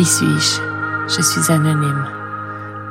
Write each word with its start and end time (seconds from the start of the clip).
Qui 0.00 0.06
suis-je? 0.06 1.14
Je 1.14 1.20
suis 1.20 1.52
anonyme. 1.52 2.06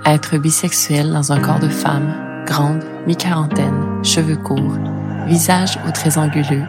Être 0.06 0.38
bisexuel 0.38 1.12
dans 1.12 1.32
un 1.32 1.40
corps 1.40 1.58
de 1.58 1.68
femme, 1.68 2.14
grande, 2.46 2.84
mi-quarantaine, 3.08 4.04
cheveux 4.04 4.36
courts, 4.36 4.78
visage 5.26 5.80
aux 5.88 5.92
traits 5.92 6.18
anguleux, 6.18 6.62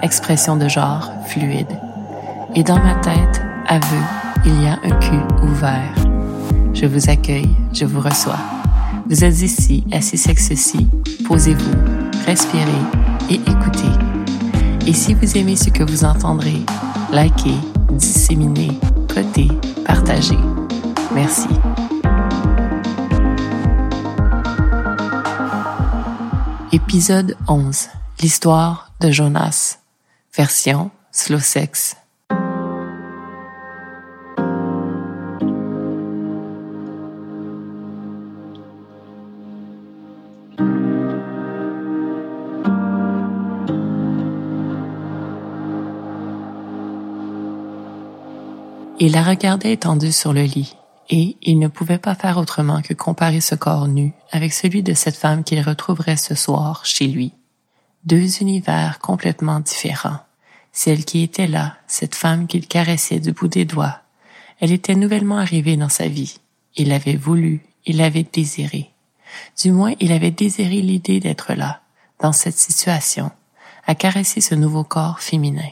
expression 0.00 0.56
de 0.56 0.66
genre 0.66 1.12
fluide. 1.26 1.78
Et 2.54 2.62
dans 2.62 2.78
ma 2.78 2.94
tête, 3.02 3.42
aveu, 3.68 4.02
il 4.46 4.62
y 4.62 4.66
a 4.66 4.78
un 4.82 4.98
cul 4.98 5.20
ouvert. 5.42 5.94
Je 6.72 6.86
vous 6.86 7.10
accueille, 7.10 7.54
je 7.74 7.84
vous 7.84 8.00
reçois. 8.00 8.40
Vous 9.10 9.22
êtes 9.24 9.42
ici, 9.42 9.84
assis 9.92 10.16
sexe-ci, 10.16 10.88
posez-vous, 11.28 11.70
respirez 12.24 12.64
et 13.28 13.34
écoutez. 13.34 13.92
Et 14.86 14.94
si 14.94 15.12
vous 15.12 15.36
aimez 15.36 15.56
ce 15.56 15.68
que 15.68 15.82
vous 15.82 16.06
entendrez, 16.06 16.64
likez, 17.12 17.58
disséminez, 17.90 18.78
cotez, 19.14 19.48
partagez. 19.92 20.38
Merci. 21.14 21.48
Épisode 26.72 27.36
11. 27.46 27.88
L'histoire 28.22 28.90
de 29.00 29.10
Jonas. 29.10 29.80
Version 30.34 30.90
slow 31.10 31.40
sex. 31.40 31.96
Il 49.04 49.14
la 49.14 49.24
regardait 49.24 49.72
étendue 49.72 50.12
sur 50.12 50.32
le 50.32 50.44
lit, 50.44 50.76
et 51.10 51.36
il 51.42 51.58
ne 51.58 51.66
pouvait 51.66 51.98
pas 51.98 52.14
faire 52.14 52.38
autrement 52.38 52.82
que 52.82 52.94
comparer 52.94 53.40
ce 53.40 53.56
corps 53.56 53.88
nu 53.88 54.12
avec 54.30 54.52
celui 54.52 54.84
de 54.84 54.94
cette 54.94 55.16
femme 55.16 55.42
qu'il 55.42 55.60
retrouverait 55.60 56.16
ce 56.16 56.36
soir 56.36 56.86
chez 56.86 57.08
lui. 57.08 57.32
Deux 58.04 58.40
univers 58.40 59.00
complètement 59.00 59.58
différents. 59.58 60.20
Celle 60.70 61.04
qui 61.04 61.24
était 61.24 61.48
là, 61.48 61.74
cette 61.88 62.14
femme 62.14 62.46
qu'il 62.46 62.68
caressait 62.68 63.18
du 63.18 63.32
bout 63.32 63.48
des 63.48 63.64
doigts, 63.64 63.98
elle 64.60 64.70
était 64.70 64.94
nouvellement 64.94 65.38
arrivée 65.38 65.76
dans 65.76 65.88
sa 65.88 66.06
vie. 66.06 66.38
Il 66.76 66.90
l'avait 66.90 67.16
voulu, 67.16 67.64
il 67.86 67.96
l'avait 67.96 68.28
désiré. 68.32 68.92
Du 69.60 69.72
moins, 69.72 69.94
il 69.98 70.12
avait 70.12 70.30
désiré 70.30 70.80
l'idée 70.80 71.18
d'être 71.18 71.54
là, 71.54 71.80
dans 72.20 72.32
cette 72.32 72.56
situation, 72.56 73.32
à 73.84 73.96
caresser 73.96 74.40
ce 74.40 74.54
nouveau 74.54 74.84
corps 74.84 75.18
féminin 75.18 75.70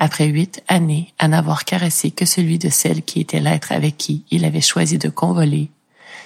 après 0.00 0.26
huit 0.26 0.62
années 0.66 1.12
à 1.18 1.28
n'avoir 1.28 1.66
caressé 1.66 2.10
que 2.10 2.24
celui 2.24 2.58
de 2.58 2.70
celle 2.70 3.02
qui 3.02 3.20
était 3.20 3.38
l'être 3.38 3.70
avec 3.70 3.98
qui 3.98 4.24
il 4.30 4.46
avait 4.46 4.62
choisi 4.62 4.96
de 4.96 5.10
convoler, 5.10 5.70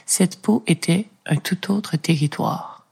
cette 0.06 0.41
peau 0.41 0.62
était 0.69 1.08
un 1.27 1.36
tout 1.36 1.72
autre 1.72 1.97
territoire. 1.97 2.86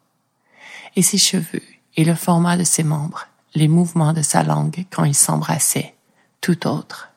Et 0.97 1.03
ses 1.03 1.19
cheveux, 1.19 1.63
et 1.97 2.05
le 2.05 2.17
format 2.17 2.57
de 2.57 2.65
ses 2.65 2.83
membres, 2.83 3.29
les 3.55 3.69
mouvements 3.69 4.13
de 4.13 4.23
sa 4.23 4.43
langue 4.43 4.85
quand 4.91 5.05
ils 5.05 5.15
s'embrassaient, 5.15 5.95
tout 6.41 6.67
autre. 6.67 7.11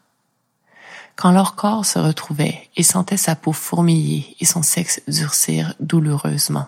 Quand 1.15 1.31
leur 1.31 1.55
corps 1.55 1.85
se 1.85 1.97
retrouvait, 1.97 2.69
il 2.75 2.85
sentait 2.85 3.17
sa 3.17 3.35
peau 3.35 3.51
fourmiller 3.51 4.35
et 4.39 4.45
son 4.45 4.61
sexe 4.61 5.01
durcir 5.07 5.73
douloureusement 5.79 6.67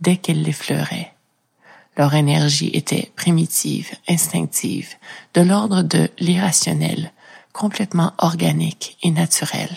dès 0.00 0.18
qu'elle 0.18 0.42
l'effleurait. 0.42 1.13
Leur 1.96 2.14
énergie 2.14 2.70
était 2.74 3.12
primitive, 3.16 3.92
instinctive, 4.08 4.94
de 5.34 5.42
l'ordre 5.42 5.82
de 5.82 6.10
l'irrationnel, 6.18 7.12
complètement 7.52 8.12
organique 8.18 8.96
et 9.02 9.10
naturel. 9.10 9.70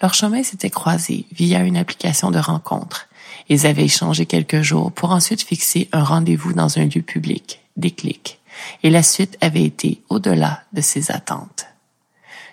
Leur 0.00 0.14
chemin 0.14 0.42
s'était 0.42 0.70
croisé 0.70 1.26
via 1.32 1.60
une 1.60 1.76
application 1.76 2.30
de 2.30 2.38
rencontre. 2.38 3.08
Ils 3.48 3.66
avaient 3.66 3.84
échangé 3.84 4.26
quelques 4.26 4.62
jours 4.62 4.92
pour 4.92 5.10
ensuite 5.10 5.42
fixer 5.42 5.88
un 5.92 6.04
rendez-vous 6.04 6.52
dans 6.52 6.78
un 6.78 6.86
lieu 6.86 7.02
public, 7.02 7.60
des 7.76 7.90
clics, 7.90 8.40
et 8.82 8.90
la 8.90 9.02
suite 9.02 9.36
avait 9.40 9.64
été 9.64 10.02
au-delà 10.08 10.62
de 10.72 10.80
ses 10.80 11.10
attentes. 11.10 11.66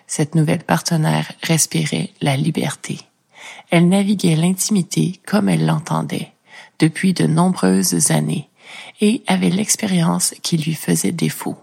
Cette 0.06 0.34
nouvelle 0.34 0.64
partenaire 0.64 1.30
respirait 1.42 2.10
la 2.20 2.36
liberté. 2.36 2.98
Elle 3.70 3.88
naviguait 3.88 4.34
l'intimité 4.34 5.20
comme 5.24 5.48
elle 5.48 5.66
l'entendait 5.66 6.32
depuis 6.80 7.12
de 7.12 7.26
nombreuses 7.26 8.10
années 8.10 8.48
et 9.00 9.22
avait 9.26 9.50
l'expérience 9.50 10.34
qui 10.42 10.56
lui 10.56 10.74
faisait 10.74 11.12
défaut. 11.12 11.56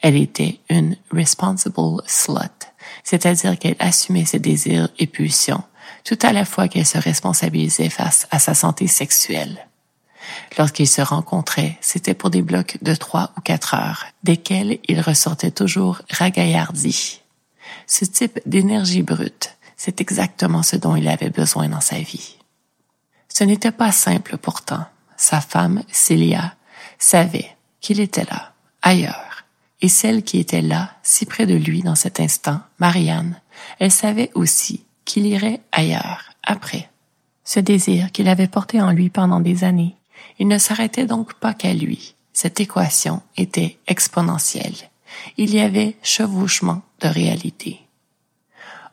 Elle 0.00 0.16
était 0.16 0.60
une 0.70 0.96
responsible 1.10 2.02
slut, 2.06 2.72
c'est-à-dire 3.02 3.58
qu'elle 3.58 3.76
assumait 3.80 4.24
ses 4.24 4.38
désirs 4.38 4.88
et 4.98 5.06
pulsions, 5.06 5.64
tout 6.04 6.18
à 6.22 6.32
la 6.32 6.44
fois 6.44 6.68
qu'elle 6.68 6.86
se 6.86 6.98
responsabilisait 6.98 7.90
face 7.90 8.28
à 8.30 8.38
sa 8.38 8.54
santé 8.54 8.86
sexuelle. 8.86 9.66
Lorsqu'ils 10.56 10.88
se 10.88 11.00
rencontraient, 11.00 11.78
c'était 11.80 12.14
pour 12.14 12.30
des 12.30 12.42
blocs 12.42 12.78
de 12.82 12.94
trois 12.94 13.32
ou 13.36 13.40
quatre 13.40 13.74
heures, 13.74 14.04
desquels 14.22 14.78
il 14.86 15.00
ressortait 15.00 15.50
toujours 15.50 16.02
ragaillardi. 16.10 17.22
Ce 17.86 18.04
type 18.04 18.38
d'énergie 18.46 19.02
brute, 19.02 19.56
c'est 19.76 20.00
exactement 20.00 20.62
ce 20.62 20.76
dont 20.76 20.96
il 20.96 21.08
avait 21.08 21.30
besoin 21.30 21.68
dans 21.68 21.80
sa 21.80 21.98
vie. 21.98 22.37
Ce 23.38 23.44
n'était 23.44 23.70
pas 23.70 23.92
simple 23.92 24.36
pourtant. 24.36 24.84
Sa 25.16 25.40
femme, 25.40 25.84
Célia, 25.92 26.56
savait 26.98 27.56
qu'il 27.80 28.00
était 28.00 28.24
là, 28.24 28.52
ailleurs. 28.82 29.44
Et 29.80 29.86
celle 29.86 30.24
qui 30.24 30.40
était 30.40 30.60
là, 30.60 30.96
si 31.04 31.24
près 31.24 31.46
de 31.46 31.54
lui 31.54 31.82
dans 31.82 31.94
cet 31.94 32.18
instant, 32.18 32.58
Marianne, 32.80 33.40
elle 33.78 33.92
savait 33.92 34.32
aussi 34.34 34.86
qu'il 35.04 35.24
irait 35.24 35.60
ailleurs, 35.70 36.32
après. 36.42 36.90
Ce 37.44 37.60
désir 37.60 38.10
qu'il 38.10 38.26
avait 38.26 38.48
porté 38.48 38.82
en 38.82 38.90
lui 38.90 39.08
pendant 39.08 39.38
des 39.38 39.62
années, 39.62 39.94
il 40.40 40.48
ne 40.48 40.58
s'arrêtait 40.58 41.06
donc 41.06 41.34
pas 41.34 41.54
qu'à 41.54 41.72
lui. 41.72 42.16
Cette 42.32 42.58
équation 42.58 43.22
était 43.36 43.78
exponentielle. 43.86 44.90
Il 45.36 45.54
y 45.54 45.60
avait 45.60 45.94
chevauchement 46.02 46.82
de 47.02 47.06
réalité. 47.06 47.78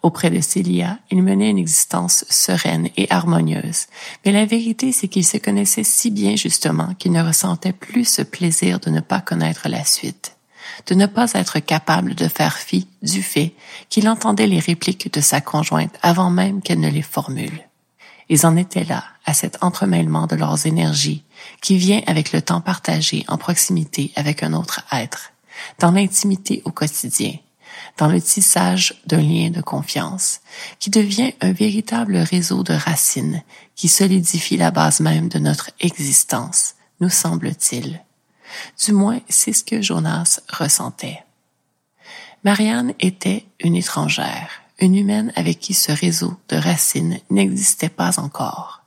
Auprès 0.06 0.30
de 0.30 0.40
Célia, 0.40 1.00
il 1.10 1.24
menait 1.24 1.50
une 1.50 1.58
existence 1.58 2.26
sereine 2.30 2.90
et 2.96 3.08
harmonieuse. 3.10 3.88
Mais 4.24 4.32
la 4.32 4.46
vérité, 4.46 4.92
c'est 4.92 5.08
qu'il 5.08 5.26
se 5.26 5.38
connaissait 5.38 5.84
si 5.84 6.12
bien 6.12 6.36
justement 6.36 6.94
qu'il 7.00 7.12
ne 7.12 7.24
ressentait 7.24 7.74
plus 7.74 8.06
ce 8.06 8.22
plaisir 8.22 8.80
de 8.80 8.92
ne 8.92 9.00
pas 9.00 9.20
connaître 9.20 9.68
la 9.68 9.84
suite, 9.84 10.38
de 10.86 10.94
ne 10.94 11.08
pas 11.08 11.34
être 11.34 11.58
capable 11.58 12.14
de 12.14 12.28
faire 12.28 12.56
fi 12.56 12.88
du 13.02 13.24
fait 13.24 13.56
qu'il 13.90 14.08
entendait 14.08 14.46
les 14.46 14.60
répliques 14.60 15.12
de 15.12 15.22
sa 15.22 15.42
conjointe 15.42 15.98
avant 16.04 16.30
même 16.30 16.62
qu'elle 16.62 16.82
ne 16.82 16.92
les 16.92 17.02
formule. 17.02 17.68
Ils 18.30 18.46
en 18.46 18.58
étaient 18.58 18.84
là, 18.84 19.06
à 19.26 19.34
cet 19.34 19.64
entremêlement 19.64 20.28
de 20.28 20.36
leurs 20.36 20.68
énergies 20.68 21.24
qui 21.64 21.78
vient 21.78 22.04
avec 22.06 22.32
le 22.32 22.44
temps 22.44 22.62
partagé 22.62 23.26
en 23.28 23.40
proximité 23.40 24.12
avec 24.16 24.44
un 24.44 24.54
autre 24.54 24.86
être, 24.92 25.32
dans 25.80 25.90
l'intimité 25.90 26.62
au 26.64 26.70
quotidien, 26.70 27.34
dans 27.98 28.08
le 28.08 28.22
tissage 28.22 29.02
d'un 29.06 29.22
lien 29.22 29.50
de 29.50 29.62
confiance, 29.62 30.42
qui 30.80 30.90
devient 30.90 31.34
un 31.42 31.52
véritable 31.52 32.18
réseau 32.18 32.64
de 32.64 32.74
racines 32.74 33.44
qui 33.76 33.88
solidifie 33.88 34.58
la 34.58 34.72
base 34.72 35.00
même 35.00 35.30
de 35.30 35.40
notre 35.40 35.72
existence, 35.80 36.76
nous 37.00 37.10
semble-t-il. 37.10 38.02
Du 38.84 38.94
moins, 38.94 39.20
c'est 39.28 39.54
ce 39.54 39.64
que 39.64 39.82
Jonas 39.82 40.40
ressentait. 40.50 41.24
Marianne 42.44 42.94
était 43.00 43.46
une 43.60 43.76
étrangère, 43.76 44.50
une 44.80 44.96
humaine 44.96 45.34
avec 45.36 45.60
qui 45.60 45.74
ce 45.74 45.92
réseau 45.92 46.38
de 46.50 46.58
racines 46.58 47.20
n'existait 47.30 47.90
pas 47.90 48.20
encore. 48.20 48.84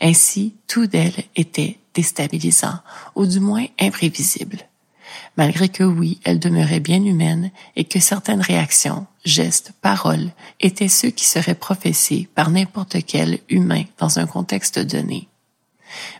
Ainsi, 0.00 0.54
tout 0.68 0.86
d'elle 0.86 1.24
était 1.34 1.78
déstabilisant, 1.94 2.78
ou 3.14 3.26
du 3.26 3.40
moins 3.40 3.66
imprévisible 3.80 4.58
malgré 5.36 5.68
que 5.68 5.84
oui, 5.84 6.20
elle 6.24 6.38
demeurait 6.38 6.80
bien 6.80 7.02
humaine 7.04 7.50
et 7.76 7.84
que 7.84 8.00
certaines 8.00 8.40
réactions, 8.40 9.06
gestes, 9.24 9.72
paroles 9.80 10.30
étaient 10.60 10.88
ceux 10.88 11.10
qui 11.10 11.26
seraient 11.26 11.54
professés 11.54 12.28
par 12.34 12.50
n'importe 12.50 12.96
quel 13.06 13.40
humain 13.48 13.84
dans 13.98 14.18
un 14.18 14.26
contexte 14.26 14.78
donné. 14.78 15.28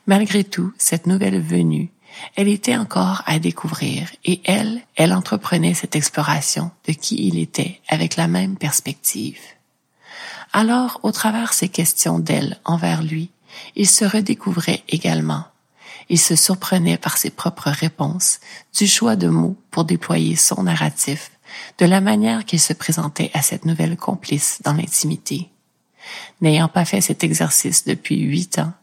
Malgré 0.06 0.44
tout, 0.44 0.72
cette 0.78 1.06
nouvelle 1.06 1.40
venue, 1.40 1.90
elle 2.36 2.48
était 2.48 2.76
encore 2.76 3.22
à 3.26 3.38
découvrir 3.38 4.10
et 4.24 4.40
elle, 4.44 4.82
elle 4.96 5.12
entreprenait 5.12 5.74
cette 5.74 5.96
exploration 5.96 6.70
de 6.86 6.92
qui 6.92 7.26
il 7.26 7.38
était 7.38 7.80
avec 7.88 8.16
la 8.16 8.28
même 8.28 8.56
perspective. 8.56 9.40
Alors, 10.52 11.00
au 11.02 11.12
travers 11.12 11.54
ces 11.54 11.68
questions 11.68 12.18
d'elle 12.18 12.60
envers 12.64 13.02
lui, 13.02 13.30
il 13.76 13.88
se 13.88 14.04
redécouvrait 14.04 14.82
également 14.88 15.44
il 16.12 16.20
se 16.20 16.37
surprenait 16.37 16.99
par 16.99 17.17
ses 17.17 17.31
propres 17.31 17.70
réponses, 17.70 18.38
du 18.79 18.87
choix 18.87 19.17
de 19.17 19.29
mots 19.29 19.56
pour 19.70 19.87
déployer 19.87 20.37
son 20.37 20.64
narratif, 20.64 21.31
de 21.79 21.87
la 21.87 22.03
manière 22.03 22.44
qu'il 22.44 22.61
se 22.61 22.75
présentait 22.75 23.31
à 23.32 23.41
cette 23.41 23.64
nouvelle 23.64 23.97
complice 23.97 24.61
dans 24.62 24.75
l'intimité. 24.75 25.49
N'ayant 26.43 26.69
pas 26.69 26.85
fait 26.85 27.00
cet 27.00 27.25
exercice 27.25 27.87
depuis 27.87 28.20
huit 28.20 28.59
ans, 28.59 28.75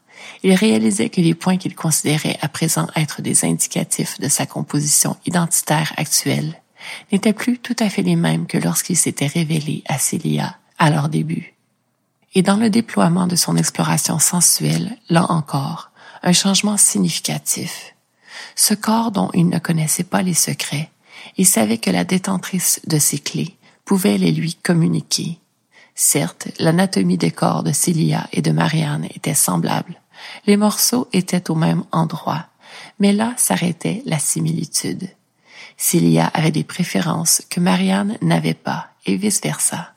il 0.42 0.54
réalisait 0.54 1.08
que 1.08 1.20
les 1.20 1.36
points 1.36 1.56
qu'il 1.56 1.76
considérait 1.76 2.36
à 2.40 2.48
présent 2.48 2.88
être 2.96 3.22
des 3.22 3.44
indicatifs 3.44 4.18
de 4.18 4.28
sa 4.28 4.44
composition 4.44 5.16
identitaire 5.24 5.92
actuelle 5.98 6.60
n'étaient 7.12 7.32
plus 7.32 7.60
tout 7.60 7.76
à 7.78 7.88
fait 7.88 8.02
les 8.02 8.16
mêmes 8.16 8.48
que 8.48 8.58
lorsqu'il 8.58 8.96
s'était 8.96 9.28
révélé 9.28 9.84
à 9.86 9.98
Célia 9.98 10.56
à 10.78 10.90
leur 10.90 11.08
début. 11.08 11.54
Et 12.34 12.42
dans 12.42 12.56
le 12.56 12.70
déploiement 12.70 13.28
de 13.28 13.36
son 13.36 13.56
exploration 13.56 14.18
sensuelle, 14.18 14.96
là 15.08 15.30
encore, 15.30 15.89
un 16.22 16.32
changement 16.32 16.76
significatif. 16.76 17.94
Ce 18.56 18.74
corps 18.74 19.10
dont 19.10 19.30
il 19.34 19.48
ne 19.48 19.58
connaissait 19.58 20.04
pas 20.04 20.22
les 20.22 20.34
secrets, 20.34 20.90
il 21.36 21.46
savait 21.46 21.78
que 21.78 21.90
la 21.90 22.04
détentrice 22.04 22.80
de 22.86 22.98
ses 22.98 23.18
clés 23.18 23.56
pouvait 23.84 24.18
les 24.18 24.32
lui 24.32 24.54
communiquer. 24.54 25.38
Certes, 25.94 26.48
l'anatomie 26.58 27.18
des 27.18 27.30
corps 27.30 27.62
de 27.62 27.72
Célia 27.72 28.28
et 28.32 28.42
de 28.42 28.52
Marianne 28.52 29.06
était 29.14 29.34
semblable. 29.34 30.00
Les 30.46 30.56
morceaux 30.56 31.08
étaient 31.12 31.50
au 31.50 31.54
même 31.54 31.84
endroit, 31.92 32.46
mais 32.98 33.12
là 33.12 33.34
s'arrêtait 33.36 34.02
la 34.06 34.18
similitude. 34.18 35.08
Célia 35.76 36.26
avait 36.26 36.50
des 36.50 36.64
préférences 36.64 37.42
que 37.48 37.60
Marianne 37.60 38.16
n'avait 38.22 38.54
pas, 38.54 38.90
et 39.06 39.16
vice-versa. 39.16 39.94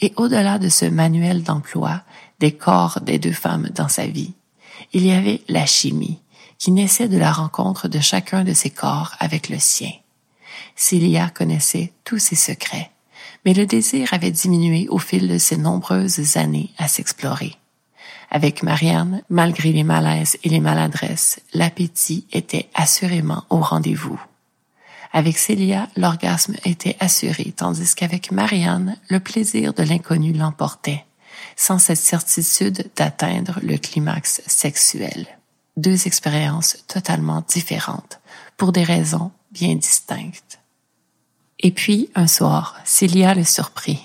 Et 0.00 0.12
au-delà 0.16 0.58
de 0.58 0.68
ce 0.68 0.84
manuel 0.84 1.42
d'emploi 1.42 2.02
des 2.38 2.52
corps 2.52 3.00
des 3.00 3.18
deux 3.18 3.32
femmes 3.32 3.68
dans 3.74 3.88
sa 3.88 4.06
vie, 4.06 4.34
il 4.92 5.06
y 5.06 5.12
avait 5.12 5.42
la 5.48 5.66
chimie, 5.66 6.18
qui 6.58 6.72
naissait 6.72 7.08
de 7.08 7.18
la 7.18 7.32
rencontre 7.32 7.88
de 7.88 8.00
chacun 8.00 8.44
de 8.44 8.52
ses 8.52 8.70
corps 8.70 9.14
avec 9.18 9.48
le 9.48 9.58
sien. 9.58 9.92
Célia 10.76 11.30
connaissait 11.30 11.92
tous 12.04 12.18
ses 12.18 12.36
secrets, 12.36 12.90
mais 13.44 13.54
le 13.54 13.66
désir 13.66 14.12
avait 14.12 14.30
diminué 14.30 14.86
au 14.88 14.98
fil 14.98 15.28
de 15.28 15.38
ses 15.38 15.56
nombreuses 15.56 16.36
années 16.36 16.70
à 16.78 16.88
s'explorer. 16.88 17.56
Avec 18.30 18.62
Marianne, 18.62 19.22
malgré 19.28 19.72
les 19.72 19.82
malaises 19.82 20.38
et 20.44 20.48
les 20.48 20.60
maladresses, 20.60 21.40
l'appétit 21.52 22.26
était 22.32 22.68
assurément 22.74 23.44
au 23.50 23.60
rendez-vous. 23.60 24.20
Avec 25.12 25.36
Célia, 25.36 25.88
l'orgasme 25.96 26.54
était 26.64 26.96
assuré, 27.00 27.52
tandis 27.56 27.94
qu'avec 27.96 28.30
Marianne, 28.30 28.96
le 29.08 29.18
plaisir 29.18 29.74
de 29.74 29.82
l'inconnu 29.82 30.32
l'emportait, 30.32 31.04
sans 31.60 31.78
cette 31.78 31.98
certitude 31.98 32.90
d'atteindre 32.96 33.60
le 33.62 33.76
climax 33.76 34.40
sexuel. 34.46 35.26
Deux 35.76 36.06
expériences 36.06 36.78
totalement 36.88 37.44
différentes, 37.46 38.18
pour 38.56 38.72
des 38.72 38.82
raisons 38.82 39.30
bien 39.52 39.74
distinctes. 39.74 40.58
Et 41.58 41.70
puis, 41.70 42.08
un 42.14 42.28
soir, 42.28 42.76
Célia 42.86 43.34
le 43.34 43.44
surprit. 43.44 44.00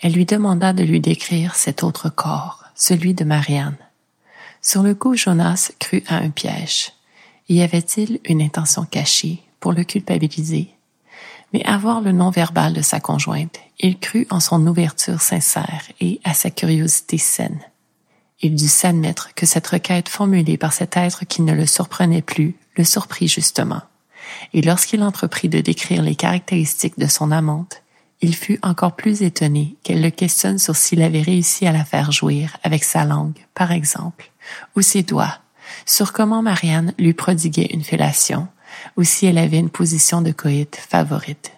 Elle 0.00 0.14
lui 0.14 0.26
demanda 0.26 0.72
de 0.72 0.82
lui 0.82 1.00
décrire 1.00 1.54
cet 1.54 1.84
autre 1.84 2.08
corps 2.08 2.64
celui 2.74 3.14
de 3.14 3.22
Marianne. 3.22 3.78
Sur 4.60 4.82
le 4.82 4.96
coup, 4.96 5.14
Jonas 5.14 5.70
crut 5.78 6.04
à 6.10 6.16
un 6.16 6.30
piège. 6.30 6.90
Y 7.48 7.62
avait-il 7.62 8.18
une 8.24 8.42
intention 8.42 8.84
cachée 8.86 9.40
pour 9.60 9.72
le 9.72 9.84
culpabiliser? 9.84 10.74
Mais 11.52 11.64
à 11.64 11.76
voir 11.76 12.00
le 12.00 12.12
nom 12.12 12.30
verbal 12.30 12.72
de 12.72 12.82
sa 12.82 13.00
conjointe, 13.00 13.60
il 13.78 13.98
crut 13.98 14.26
en 14.30 14.40
son 14.40 14.66
ouverture 14.66 15.20
sincère 15.20 15.82
et 16.00 16.20
à 16.24 16.34
sa 16.34 16.50
curiosité 16.50 17.18
saine. 17.18 17.60
Il 18.40 18.54
dut 18.54 18.68
s'admettre 18.68 19.34
que 19.34 19.46
cette 19.46 19.66
requête 19.66 20.08
formulée 20.08 20.56
par 20.56 20.72
cet 20.72 20.96
être 20.96 21.24
qui 21.24 21.42
ne 21.42 21.52
le 21.52 21.66
surprenait 21.66 22.22
plus 22.22 22.56
le 22.76 22.84
surprit 22.84 23.28
justement. 23.28 23.82
Et 24.52 24.62
lorsqu'il 24.62 25.02
entreprit 25.02 25.48
de 25.48 25.60
décrire 25.60 26.02
les 26.02 26.14
caractéristiques 26.14 26.98
de 26.98 27.06
son 27.06 27.30
amante, 27.30 27.82
il 28.20 28.34
fut 28.34 28.58
encore 28.62 28.94
plus 28.94 29.22
étonné 29.22 29.76
qu'elle 29.82 30.00
le 30.00 30.10
questionne 30.10 30.58
sur 30.58 30.76
s'il 30.76 31.02
avait 31.02 31.22
réussi 31.22 31.66
à 31.66 31.72
la 31.72 31.84
faire 31.84 32.12
jouir 32.12 32.56
avec 32.62 32.84
sa 32.84 33.04
langue, 33.04 33.46
par 33.54 33.72
exemple, 33.72 34.30
ou 34.76 34.80
ses 34.80 35.02
doigts, 35.02 35.38
sur 35.86 36.12
comment 36.12 36.42
Marianne 36.42 36.94
lui 36.98 37.14
prodiguait 37.14 37.70
une 37.72 37.82
fellation, 37.82 38.46
ou 38.96 39.04
si 39.04 39.26
elle 39.26 39.38
avait 39.38 39.58
une 39.58 39.70
position 39.70 40.22
de 40.22 40.32
coït 40.32 40.76
favorite. 40.76 41.52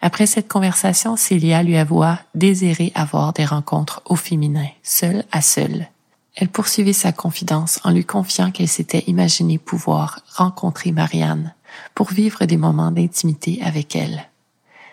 Après 0.00 0.26
cette 0.26 0.48
conversation, 0.48 1.16
Célia 1.16 1.62
lui 1.62 1.76
avoua 1.76 2.18
désirer 2.34 2.90
avoir 2.94 3.32
des 3.32 3.44
rencontres 3.44 4.02
au 4.04 4.16
féminin, 4.16 4.66
seule 4.82 5.24
à 5.30 5.40
seule. 5.40 5.88
Elle 6.34 6.48
poursuivit 6.48 6.94
sa 6.94 7.12
confidence 7.12 7.78
en 7.84 7.90
lui 7.90 8.04
confiant 8.04 8.50
qu'elle 8.50 8.68
s'était 8.68 9.04
imaginé 9.06 9.58
pouvoir 9.58 10.20
rencontrer 10.34 10.90
Marianne 10.90 11.54
pour 11.94 12.10
vivre 12.10 12.44
des 12.46 12.56
moments 12.56 12.90
d'intimité 12.90 13.60
avec 13.62 13.94
elle. 13.94 14.28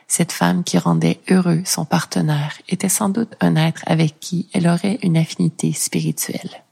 Cette 0.07 0.31
femme 0.31 0.63
qui 0.63 0.77
rendait 0.77 1.21
heureux 1.29 1.61
son 1.65 1.85
partenaire 1.85 2.57
était 2.67 2.89
sans 2.89 3.09
doute 3.09 3.35
un 3.41 3.55
être 3.55 3.83
avec 3.85 4.19
qui 4.19 4.47
elle 4.53 4.67
aurait 4.67 4.99
une 5.01 5.17
affinité 5.17 5.71
spirituelle. 5.71 6.63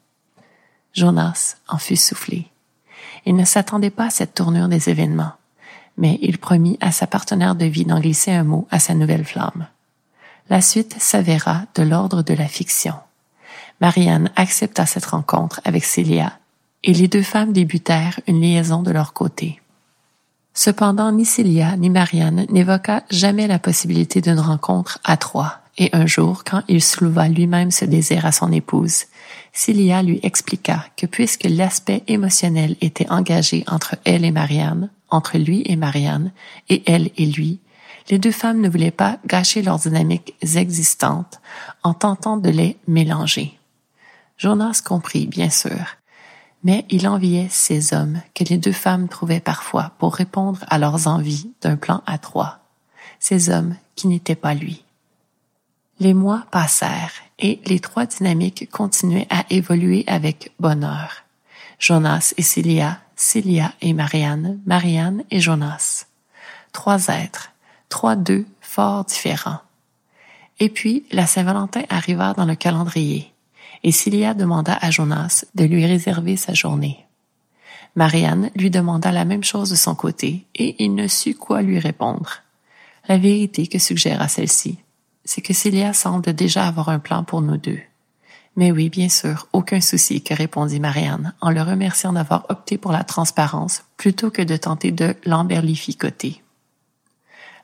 Jonas 0.94 1.58
en 1.68 1.78
fut 1.78 1.96
soufflé. 1.96 2.48
Il 3.25 3.36
ne 3.36 3.46
s'attendait 3.46 3.90
pas 3.90 4.06
à 4.06 4.10
cette 4.10 4.34
tournure 4.34 4.68
des 4.68 4.90
événements, 4.90 5.34
mais 5.98 6.19
il 6.22 6.38
promit 6.38 6.78
à 6.81 6.92
sa 6.92 7.08
partenaire 7.08 7.56
de 7.56 7.66
vie 7.66 7.86
d'en 7.86 8.00
glisser 8.00 8.31
un 8.31 8.44
mot 8.44 8.68
à 8.72 8.80
sa 8.80 8.94
nouvelle 8.94 9.25
flamme. 9.25 9.68
La 10.50 10.62
suite 10.62 10.96
s'avéra 11.00 11.64
de 11.75 11.84
l'ordre 11.84 12.22
de 12.22 12.34
la 12.34 12.48
fiction. 12.48 12.94
Marianne 13.81 14.31
accepta 14.36 14.86
cette 14.86 15.06
rencontre 15.06 15.62
avec 15.66 15.84
Célia, 15.84 16.40
et 16.84 16.94
les 16.94 17.08
deux 17.08 17.24
femmes 17.24 17.54
débutèrent 17.54 18.19
une 18.28 18.42
liaison 18.42 18.81
de 18.81 18.92
leur 18.92 19.14
côté. 19.14 19.62
Cependant, 20.54 21.12
ni 21.12 21.25
Célia 21.25 21.75
ni 21.78 21.90
Marianne 21.90 22.46
n'évoqua 22.50 23.04
jamais 23.12 23.48
la 23.48 23.60
possibilité 23.60 24.22
d'une 24.22 24.40
rencontre 24.40 25.00
à 25.04 25.18
trois, 25.18 25.60
et 25.78 25.90
un 25.94 26.08
jour, 26.08 26.44
quand 26.44 26.64
il 26.68 26.81
souleva 26.81 27.28
lui-même 27.28 27.69
ce 27.69 27.86
désir 27.86 28.25
à 28.25 28.31
son 28.31 28.52
épouse, 28.52 29.06
Célia 29.57 30.04
lui 30.04 30.19
expliqua 30.21 30.86
que 30.95 31.07
puisque 31.07 31.45
l'aspect 31.45 32.04
émotionnel 32.06 32.75
était 32.80 33.09
engagé 33.09 33.63
entre 33.65 33.95
elle 34.06 34.24
et 34.24 34.30
Marianne, 34.30 34.92
entre 35.09 35.39
lui 35.39 35.63
et 35.65 35.75
Marianne, 35.75 36.31
et 36.69 36.83
elle 36.86 37.09
et 37.18 37.25
lui, 37.25 37.59
les 38.12 38.19
deux 38.19 38.31
femmes 38.31 38.62
ne 38.62 38.69
voulaient 38.69 38.92
pas 38.92 39.18
gâcher 39.25 39.63
leurs 39.63 39.80
dynamiques 39.80 40.36
existantes 40.44 41.42
en 41.81 41.95
tentant 41.95 42.38
de 42.38 42.51
les 42.51 42.77
mélanger. 42.88 43.57
Jonas 44.38 44.83
comprit, 44.86 45.25
bien 45.25 45.50
sûr, 45.50 45.98
mais 46.63 46.86
il 46.92 47.07
enviait 47.07 47.48
ces 47.50 47.95
hommes 47.95 48.21
que 48.36 48.44
les 48.44 48.59
deux 48.59 48.71
femmes 48.71 49.09
trouvaient 49.09 49.39
parfois 49.39 49.94
pour 49.98 50.13
répondre 50.13 50.59
à 50.68 50.77
leurs 50.77 51.07
envies 51.07 51.50
d'un 51.62 51.77
plan 51.77 52.04
à 52.06 52.19
trois, 52.19 52.59
ces 53.19 53.50
hommes 53.50 53.75
qui 53.95 54.07
n'étaient 54.07 54.36
pas 54.36 54.54
lui. 54.54 54.83
Les 55.99 56.13
mois 56.13 56.45
passèrent 56.51 57.13
et 57.39 57.59
les 57.65 57.79
trois 57.79 58.05
dynamiques 58.05 58.69
continuaient 58.71 59.27
à 59.29 59.45
évoluer 59.49 60.04
avec 60.07 60.51
bonheur. 60.59 61.23
Jonas 61.80 62.33
et 62.37 62.44
Célia, 62.44 62.99
Célia 63.16 63.73
et 63.81 63.94
Marianne, 63.94 64.59
Marianne 64.66 65.23
et 65.31 65.39
Jonas. 65.39 66.06
Trois 66.71 67.07
êtres, 67.07 67.51
trois 67.89 68.16
d'eux 68.16 68.45
fort 68.61 69.06
différents. 69.06 69.61
Et 70.59 70.69
puis, 70.69 71.06
la 71.11 71.27
Saint-Valentin 71.27 71.83
arriva 71.89 72.33
dans 72.33 72.45
le 72.45 72.56
calendrier 72.56 73.31
et 73.83 73.92
Cilia 73.92 74.33
demanda 74.33 74.77
à 74.81 74.92
Jonas 74.92 75.45
de 75.56 75.63
lui 75.63 75.85
réserver 75.85 76.35
sa 76.37 76.54
journée. 76.54 77.06
Marianne 77.95 78.51
lui 78.56 78.69
demanda 78.69 79.11
la 79.11 79.25
même 79.25 79.44
chose 79.44 79.69
de 79.69 79.75
son 79.75 79.95
côté, 79.95 80.45
et 80.56 80.83
il 80.83 80.94
ne 80.94 81.07
sut 81.07 81.35
quoi 81.35 81.61
lui 81.61 81.80
répondre. 81.80 82.42
La 83.07 83.18
vérité 83.18 83.68
que 83.68 83.80
suggéra 83.80 84.27
celle-ci, 84.27 84.77
c'est 85.28 85.42
que 85.42 85.54
Cilia 85.54 85.94
semble 85.94 86.34
déjà 86.34 86.66
avoir 86.66 86.90
un 86.90 87.00
plan 87.00 87.24
pour 87.24 87.42
nous 87.42 87.57
deux. 87.57 87.80
Mais 88.56 88.72
oui, 88.72 88.90
bien 88.90 89.10
sûr, 89.10 89.48
aucun 89.54 89.81
souci, 89.81 90.24
que 90.24 90.34
répondit 90.34 90.80
Marianne, 90.80 91.34
en 91.42 91.52
le 91.52 91.62
remerciant 91.62 92.14
d'avoir 92.14 92.46
opté 92.50 92.78
pour 92.78 92.92
la 92.92 93.04
transparence 93.04 93.84
plutôt 93.98 94.31
que 94.31 94.42
de 94.42 94.57
tenter 94.57 94.92
de 94.92 95.16
l'emberlificoter. 95.26 96.42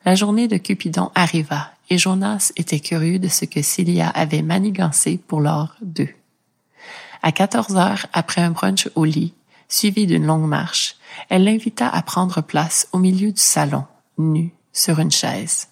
La 0.05 0.13
journée 0.13 0.47
de 0.47 0.57
Cupidon 0.57 1.09
arriva 1.15 1.71
et 1.89 1.97
Jonas 1.97 2.51
était 2.57 2.81
curieux 2.81 3.17
de 3.17 3.29
ce 3.29 3.45
que 3.45 3.61
Cilia 3.61 4.09
avait 4.09 4.41
manigancé 4.41 5.17
pour 5.17 5.39
l'heure 5.39 5.77
d'eux. 5.81 6.13
À 7.23 7.31
14 7.31 7.77
heures, 7.77 8.05
après 8.11 8.41
un 8.41 8.51
brunch 8.51 8.89
au 8.95 9.05
lit, 9.05 9.33
suivi 9.69 10.05
d'une 10.05 10.25
longue 10.25 10.47
marche, 10.47 10.97
elle 11.29 11.45
l'invita 11.45 11.87
à 11.87 12.01
prendre 12.01 12.41
place 12.41 12.89
au 12.91 12.99
milieu 12.99 13.31
du 13.31 13.41
salon, 13.41 13.85
nu, 14.17 14.53
sur 14.73 14.99
une 14.99 15.11
chaise. 15.11 15.69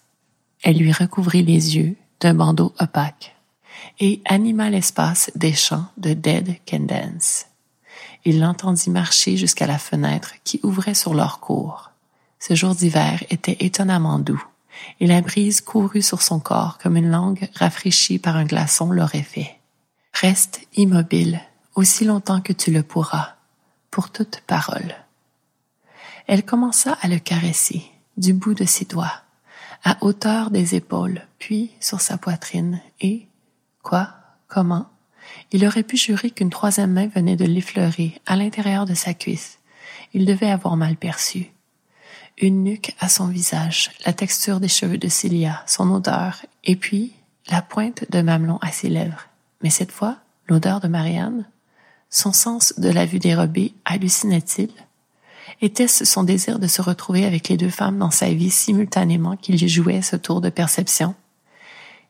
Elle 0.64 0.78
lui 0.78 0.92
recouvrit 0.92 1.44
les 1.44 1.76
yeux 1.76 1.96
d'un 2.20 2.34
bandeau 2.34 2.74
opaque 2.80 3.36
et 4.00 4.22
anima 4.26 4.70
l'espace 4.70 5.32
des 5.36 5.54
chants 5.54 5.88
de 5.98 6.14
Dead 6.14 6.58
Can 6.68 6.82
Dance. 6.82 7.48
Il 8.26 8.40
l'entendit 8.40 8.90
marcher 8.90 9.38
jusqu'à 9.38 9.66
la 9.66 9.80
fenêtre 9.80 10.34
qui 10.44 10.60
ouvrait 10.64 10.94
sur 10.94 11.14
leur 11.14 11.40
cour. 11.40 11.92
Ce 12.40 12.56
jour 12.56 12.76
d'hiver 12.76 13.24
était 13.30 13.58
étonnamment 13.60 14.20
doux, 14.20 14.44
et 15.00 15.08
la 15.08 15.22
brise 15.22 15.62
courut 15.62 16.02
sur 16.02 16.22
son 16.22 16.40
corps 16.40 16.78
comme 16.78 16.98
une 16.98 17.10
langue 17.10 17.50
rafraîchie 17.56 18.20
par 18.20 18.36
un 18.36 18.46
glaçon 18.46 18.92
l'aurait 18.92 19.24
fait. 19.24 19.60
Reste 20.14 20.62
immobile 20.76 21.42
aussi 21.76 22.06
longtemps 22.06 22.42
que 22.42 22.54
tu 22.54 22.72
le 22.72 22.84
pourras, 22.84 23.36
pour 23.90 24.12
toute 24.12 24.42
parole. 24.46 24.96
Elle 26.28 26.46
commença 26.46 26.98
à 27.02 27.08
le 27.08 27.20
caresser 27.20 27.84
du 28.18 28.34
bout 28.34 28.54
de 28.54 28.66
ses 28.66 28.86
doigts, 28.86 29.22
à 29.84 29.98
hauteur 30.02 30.52
des 30.52 30.76
épaules, 30.76 31.22
puis 31.40 31.72
sur 31.80 32.02
sa 32.02 32.18
poitrine, 32.18 32.80
et, 33.00 33.28
quoi, 33.82 34.10
comment, 34.48 34.88
il 35.52 35.66
aurait 35.66 35.84
pu 35.84 35.98
jurer 35.98 36.30
qu'une 36.32 36.50
troisième 36.50 36.94
main 36.94 37.08
venait 37.08 37.36
de 37.36 37.46
l'effleurer 37.46 38.20
à 38.26 38.36
l'intérieur 38.36 38.86
de 38.86 38.94
sa 38.94 39.14
cuisse. 39.14 39.60
Il 40.14 40.26
devait 40.26 40.50
avoir 40.52 40.78
mal 40.78 40.96
perçu. 40.98 41.52
une 42.42 42.64
nuque 42.64 42.96
à 43.00 43.08
son 43.08 43.28
visage, 43.28 43.92
la 44.06 44.14
texture 44.14 44.60
des 44.60 44.68
cheveux 44.68 44.98
de 44.98 45.10
Célia, 45.10 45.64
son 45.68 45.92
odeur, 45.92 46.44
et 46.64 46.76
puis 46.76 47.14
la 47.50 47.62
pointe 47.62 48.10
de 48.10 48.22
mamelon 48.22 48.58
à 48.62 48.72
ses 48.72 48.90
lèvres. 48.90 49.28
Mais 49.62 49.70
cette 49.70 49.92
fois, 49.92 50.18
l'odeur 50.48 50.80
de 50.80 50.88
Marianne 50.88 51.46
Son 52.10 52.34
sens 52.34 52.74
de 52.78 52.90
la 52.90 53.06
vue 53.06 53.20
dérobée 53.20 53.74
hallucinait-il? 53.86 54.70
Était-ce 55.64 56.06
son 56.06 56.24
désir 56.24 56.58
de 56.58 56.66
se 56.66 56.82
retrouver 56.82 57.24
avec 57.24 57.48
les 57.48 57.58
deux 57.58 57.70
femmes 57.70 58.00
dans 58.00 58.10
sa 58.10 58.30
vie 58.30 58.50
simultanément 58.50 59.38
qu'il 59.38 59.68
jouait 59.68 60.02
ce 60.02 60.16
tour 60.16 60.42
de 60.42 60.50
perception 60.50 61.14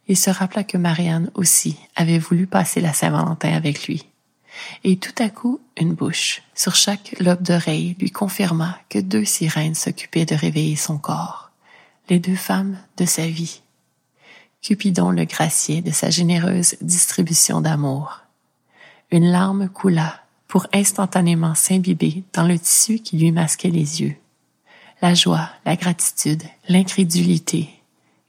Il 0.08 0.16
se 0.16 0.30
rappela 0.30 0.64
que 0.64 0.78
Marianne 0.78 1.30
aussi 1.36 1.78
avait 1.98 2.18
voulu 2.18 2.48
passer 2.48 2.80
la 2.80 2.94
Saint-Valentin 2.94 3.52
avec 3.54 3.88
lui. 3.88 4.06
Et 4.86 4.98
tout 4.98 5.16
à 5.22 5.30
coup, 5.30 5.60
une 5.78 5.94
bouche, 5.94 6.44
sur 6.56 6.76
chaque 6.76 7.16
lobe 7.20 7.42
d'oreille, 7.42 7.98
lui 8.00 8.10
confirma 8.10 8.78
que 8.90 9.00
deux 9.00 9.26
sirènes 9.26 9.76
s'occupaient 9.76 10.26
de 10.26 10.36
réveiller 10.36 10.78
son 10.78 10.98
corps, 10.98 11.52
les 12.10 12.20
deux 12.20 12.36
femmes 12.36 12.78
de 12.96 13.06
sa 13.06 13.28
vie. 13.28 13.62
Cupidon 14.62 15.10
le 15.10 15.26
graciait 15.26 15.82
de 15.82 15.92
sa 15.92 16.10
généreuse 16.10 16.76
distribution 16.82 17.60
d'amour. 17.60 18.22
Une 19.10 19.30
larme 19.30 19.68
coula 19.68 20.21
pour 20.52 20.68
instantanément 20.74 21.56
s'imbiber 21.56 22.26
dans 22.34 22.46
le 22.46 22.60
tissu 22.60 23.00
qui 23.00 23.18
lui 23.18 23.32
masquait 23.32 23.70
les 23.70 24.02
yeux. 24.02 24.18
La 25.02 25.14
joie, 25.14 25.50
la 25.66 25.78
gratitude, 25.78 26.44
l'incrédulité. 26.68 27.70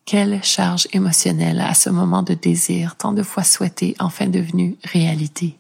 Quelle 0.05 0.41
charge 0.45 0.87
émotionnelle 0.93 1.61
à 1.61 1.75
ce 1.75 1.91
moment 1.91 2.23
de 2.23 2.35
désir 2.35 2.95
tant 2.95 3.13
de 3.13 3.25
fois 3.25 3.43
souhaité 3.43 3.97
enfin 3.99 4.29
devenu 4.29 4.77
réalité. 4.85 5.57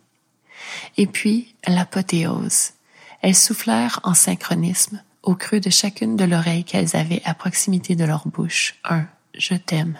Et 0.96 1.08
puis, 1.08 1.52
l'apothéose. 1.66 2.74
Elles 3.22 3.34
soufflèrent 3.34 3.98
en 4.04 4.14
synchronisme 4.14 5.02
au 5.24 5.34
creux 5.34 5.58
de 5.58 5.70
chacune 5.70 6.14
de 6.14 6.24
l'oreille 6.24 6.62
qu'elles 6.62 6.94
avaient 6.94 7.22
à 7.24 7.34
proximité 7.34 7.96
de 7.96 8.04
leur 8.04 8.28
bouche 8.28 8.76
un 8.84 9.06
je 9.34 9.54
t'aime, 9.54 9.98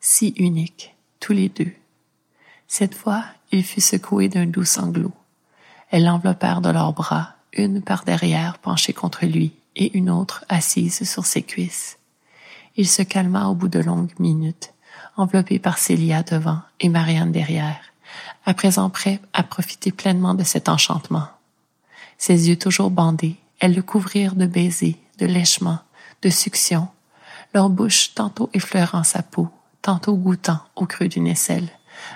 si 0.00 0.32
unique, 0.38 0.94
tous 1.20 1.34
les 1.34 1.50
deux. 1.50 1.72
Cette 2.66 2.94
fois, 2.94 3.24
il 3.50 3.62
fut 3.62 3.82
secoué 3.82 4.30
d'un 4.30 4.46
doux 4.46 4.64
sanglot. 4.64 5.12
Elles 5.92 6.04
l'enveloppèrent 6.04 6.60
de 6.60 6.70
leurs 6.70 6.92
bras, 6.92 7.36
une 7.52 7.80
par 7.80 8.02
derrière 8.02 8.58
penchée 8.58 8.92
contre 8.92 9.24
lui 9.24 9.52
et 9.76 9.96
une 9.96 10.10
autre 10.10 10.44
assise 10.48 11.08
sur 11.08 11.24
ses 11.24 11.42
cuisses. 11.42 11.98
Il 12.76 12.88
se 12.88 13.02
calma 13.02 13.46
au 13.46 13.54
bout 13.54 13.68
de 13.68 13.78
longues 13.78 14.18
minutes, 14.18 14.74
enveloppé 15.16 15.60
par 15.60 15.78
Célia 15.78 16.24
devant 16.24 16.58
et 16.80 16.88
Marianne 16.88 17.30
derrière 17.30 17.92
à 18.44 18.54
présent 18.54 18.90
prêt 18.90 19.20
à 19.32 19.42
profiter 19.42 19.92
pleinement 19.92 20.34
de 20.34 20.44
cet 20.44 20.68
enchantement. 20.68 21.28
Ses 22.18 22.48
yeux 22.48 22.58
toujours 22.58 22.90
bandés, 22.90 23.36
elles 23.60 23.74
le 23.74 23.82
couvrirent 23.82 24.34
de 24.34 24.46
baisers, 24.46 24.98
de 25.18 25.26
lèchements, 25.26 25.80
de 26.22 26.30
suctions, 26.30 26.88
leur 27.54 27.68
bouche 27.68 28.14
tantôt 28.14 28.50
effleurant 28.52 29.04
sa 29.04 29.22
peau, 29.22 29.48
tantôt 29.82 30.16
goûtant 30.16 30.60
au 30.76 30.86
creux 30.86 31.08
d'une 31.08 31.26
aisselle, 31.26 31.68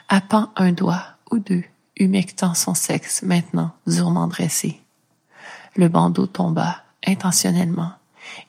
appant 0.08 0.50
un 0.56 0.72
doigt 0.72 1.04
ou 1.30 1.38
deux, 1.38 1.64
humectant 1.96 2.54
son 2.54 2.74
sexe 2.74 3.22
maintenant 3.22 3.72
durement 3.86 4.26
dressé. 4.26 4.80
Le 5.74 5.88
bandeau 5.88 6.26
tomba, 6.26 6.82
intentionnellement, 7.06 7.92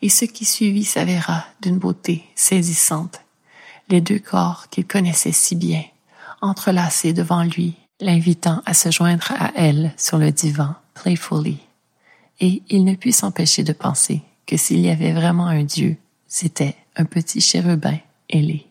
et 0.01 0.09
ce 0.09 0.25
qui 0.25 0.45
suivit 0.45 0.85
s'avéra 0.85 1.45
d'une 1.61 1.77
beauté 1.77 2.23
saisissante. 2.35 3.21
Les 3.89 4.01
deux 4.01 4.19
corps 4.19 4.67
qu'il 4.69 4.85
connaissait 4.85 5.31
si 5.31 5.55
bien, 5.55 5.83
entrelacés 6.41 7.13
devant 7.13 7.43
lui, 7.43 7.75
l'invitant 7.99 8.61
à 8.65 8.73
se 8.73 8.91
joindre 8.91 9.31
à 9.39 9.51
elle 9.55 9.93
sur 9.97 10.17
le 10.17 10.31
divan, 10.31 10.75
playfully. 10.93 11.59
Et 12.39 12.61
il 12.69 12.85
ne 12.85 12.95
put 12.95 13.11
s'empêcher 13.11 13.63
de 13.63 13.73
penser 13.73 14.21
que 14.45 14.57
s'il 14.57 14.79
y 14.79 14.89
avait 14.89 15.13
vraiment 15.13 15.47
un 15.47 15.63
Dieu, 15.63 15.97
c'était 16.27 16.75
un 16.95 17.05
petit 17.05 17.41
chérubin 17.41 17.97
ailé. 18.29 18.66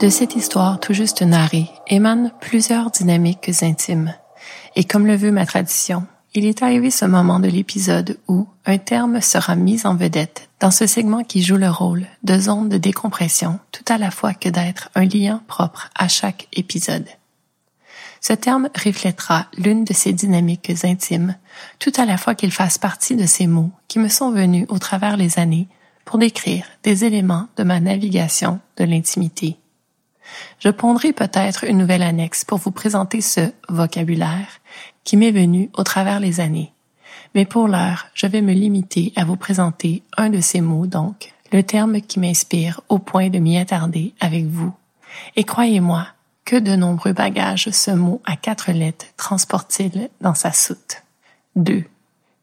De 0.00 0.10
cette 0.10 0.36
histoire 0.36 0.78
tout 0.78 0.92
juste 0.92 1.22
narrée 1.22 1.68
émanent 1.88 2.30
plusieurs 2.40 2.92
dynamiques 2.92 3.50
intimes. 3.62 4.14
Et 4.76 4.84
comme 4.84 5.08
le 5.08 5.16
veut 5.16 5.32
ma 5.32 5.44
tradition, 5.44 6.06
il 6.34 6.44
est 6.44 6.62
arrivé 6.62 6.92
ce 6.92 7.04
moment 7.04 7.40
de 7.40 7.48
l'épisode 7.48 8.16
où 8.28 8.46
un 8.64 8.78
terme 8.78 9.20
sera 9.20 9.56
mis 9.56 9.84
en 9.84 9.96
vedette 9.96 10.50
dans 10.60 10.70
ce 10.70 10.86
segment 10.86 11.24
qui 11.24 11.42
joue 11.42 11.56
le 11.56 11.68
rôle 11.68 12.06
de 12.22 12.38
zone 12.38 12.68
de 12.68 12.78
décompression 12.78 13.58
tout 13.72 13.82
à 13.88 13.98
la 13.98 14.12
fois 14.12 14.34
que 14.34 14.48
d'être 14.48 14.88
un 14.94 15.04
lien 15.04 15.42
propre 15.48 15.90
à 15.96 16.06
chaque 16.06 16.46
épisode. 16.52 17.08
Ce 18.20 18.34
terme 18.34 18.68
reflètera 18.76 19.46
l'une 19.56 19.82
de 19.82 19.94
ces 19.94 20.12
dynamiques 20.12 20.84
intimes, 20.84 21.34
tout 21.80 21.92
à 21.96 22.06
la 22.06 22.18
fois 22.18 22.36
qu'il 22.36 22.52
fasse 22.52 22.78
partie 22.78 23.16
de 23.16 23.26
ces 23.26 23.48
mots 23.48 23.72
qui 23.88 23.98
me 23.98 24.08
sont 24.08 24.30
venus 24.30 24.66
au 24.68 24.78
travers 24.78 25.16
les 25.16 25.40
années 25.40 25.66
pour 26.04 26.18
décrire 26.18 26.66
des 26.84 27.04
éléments 27.04 27.48
de 27.56 27.64
ma 27.64 27.80
navigation 27.80 28.60
de 28.76 28.84
l'intimité 28.84 29.58
je 30.58 30.68
pondrai 30.68 31.12
peut-être 31.12 31.64
une 31.64 31.78
nouvelle 31.78 32.02
annexe 32.02 32.44
pour 32.44 32.58
vous 32.58 32.70
présenter 32.70 33.20
ce 33.20 33.52
vocabulaire 33.68 34.60
qui 35.04 35.16
m'est 35.16 35.30
venu 35.30 35.70
au 35.74 35.84
travers 35.84 36.20
les 36.20 36.40
années. 36.40 36.72
Mais 37.34 37.44
pour 37.44 37.68
l'heure, 37.68 38.06
je 38.14 38.26
vais 38.26 38.42
me 38.42 38.52
limiter 38.52 39.12
à 39.16 39.24
vous 39.24 39.36
présenter 39.36 40.02
un 40.16 40.30
de 40.30 40.40
ces 40.40 40.60
mots, 40.60 40.86
donc, 40.86 41.32
le 41.52 41.62
terme 41.62 42.00
qui 42.00 42.20
m'inspire 42.20 42.80
au 42.88 42.98
point 42.98 43.28
de 43.28 43.38
m'y 43.38 43.58
attarder 43.58 44.14
avec 44.20 44.46
vous. 44.46 44.72
Et 45.36 45.44
croyez-moi, 45.44 46.06
que 46.44 46.56
de 46.56 46.76
nombreux 46.76 47.12
bagages 47.12 47.68
ce 47.70 47.90
mot 47.90 48.22
à 48.24 48.36
quatre 48.36 48.72
lettres 48.72 49.04
transporte-t-il 49.18 50.08
dans 50.22 50.34
sa 50.34 50.52
soute. 50.52 51.02
2. 51.56 51.84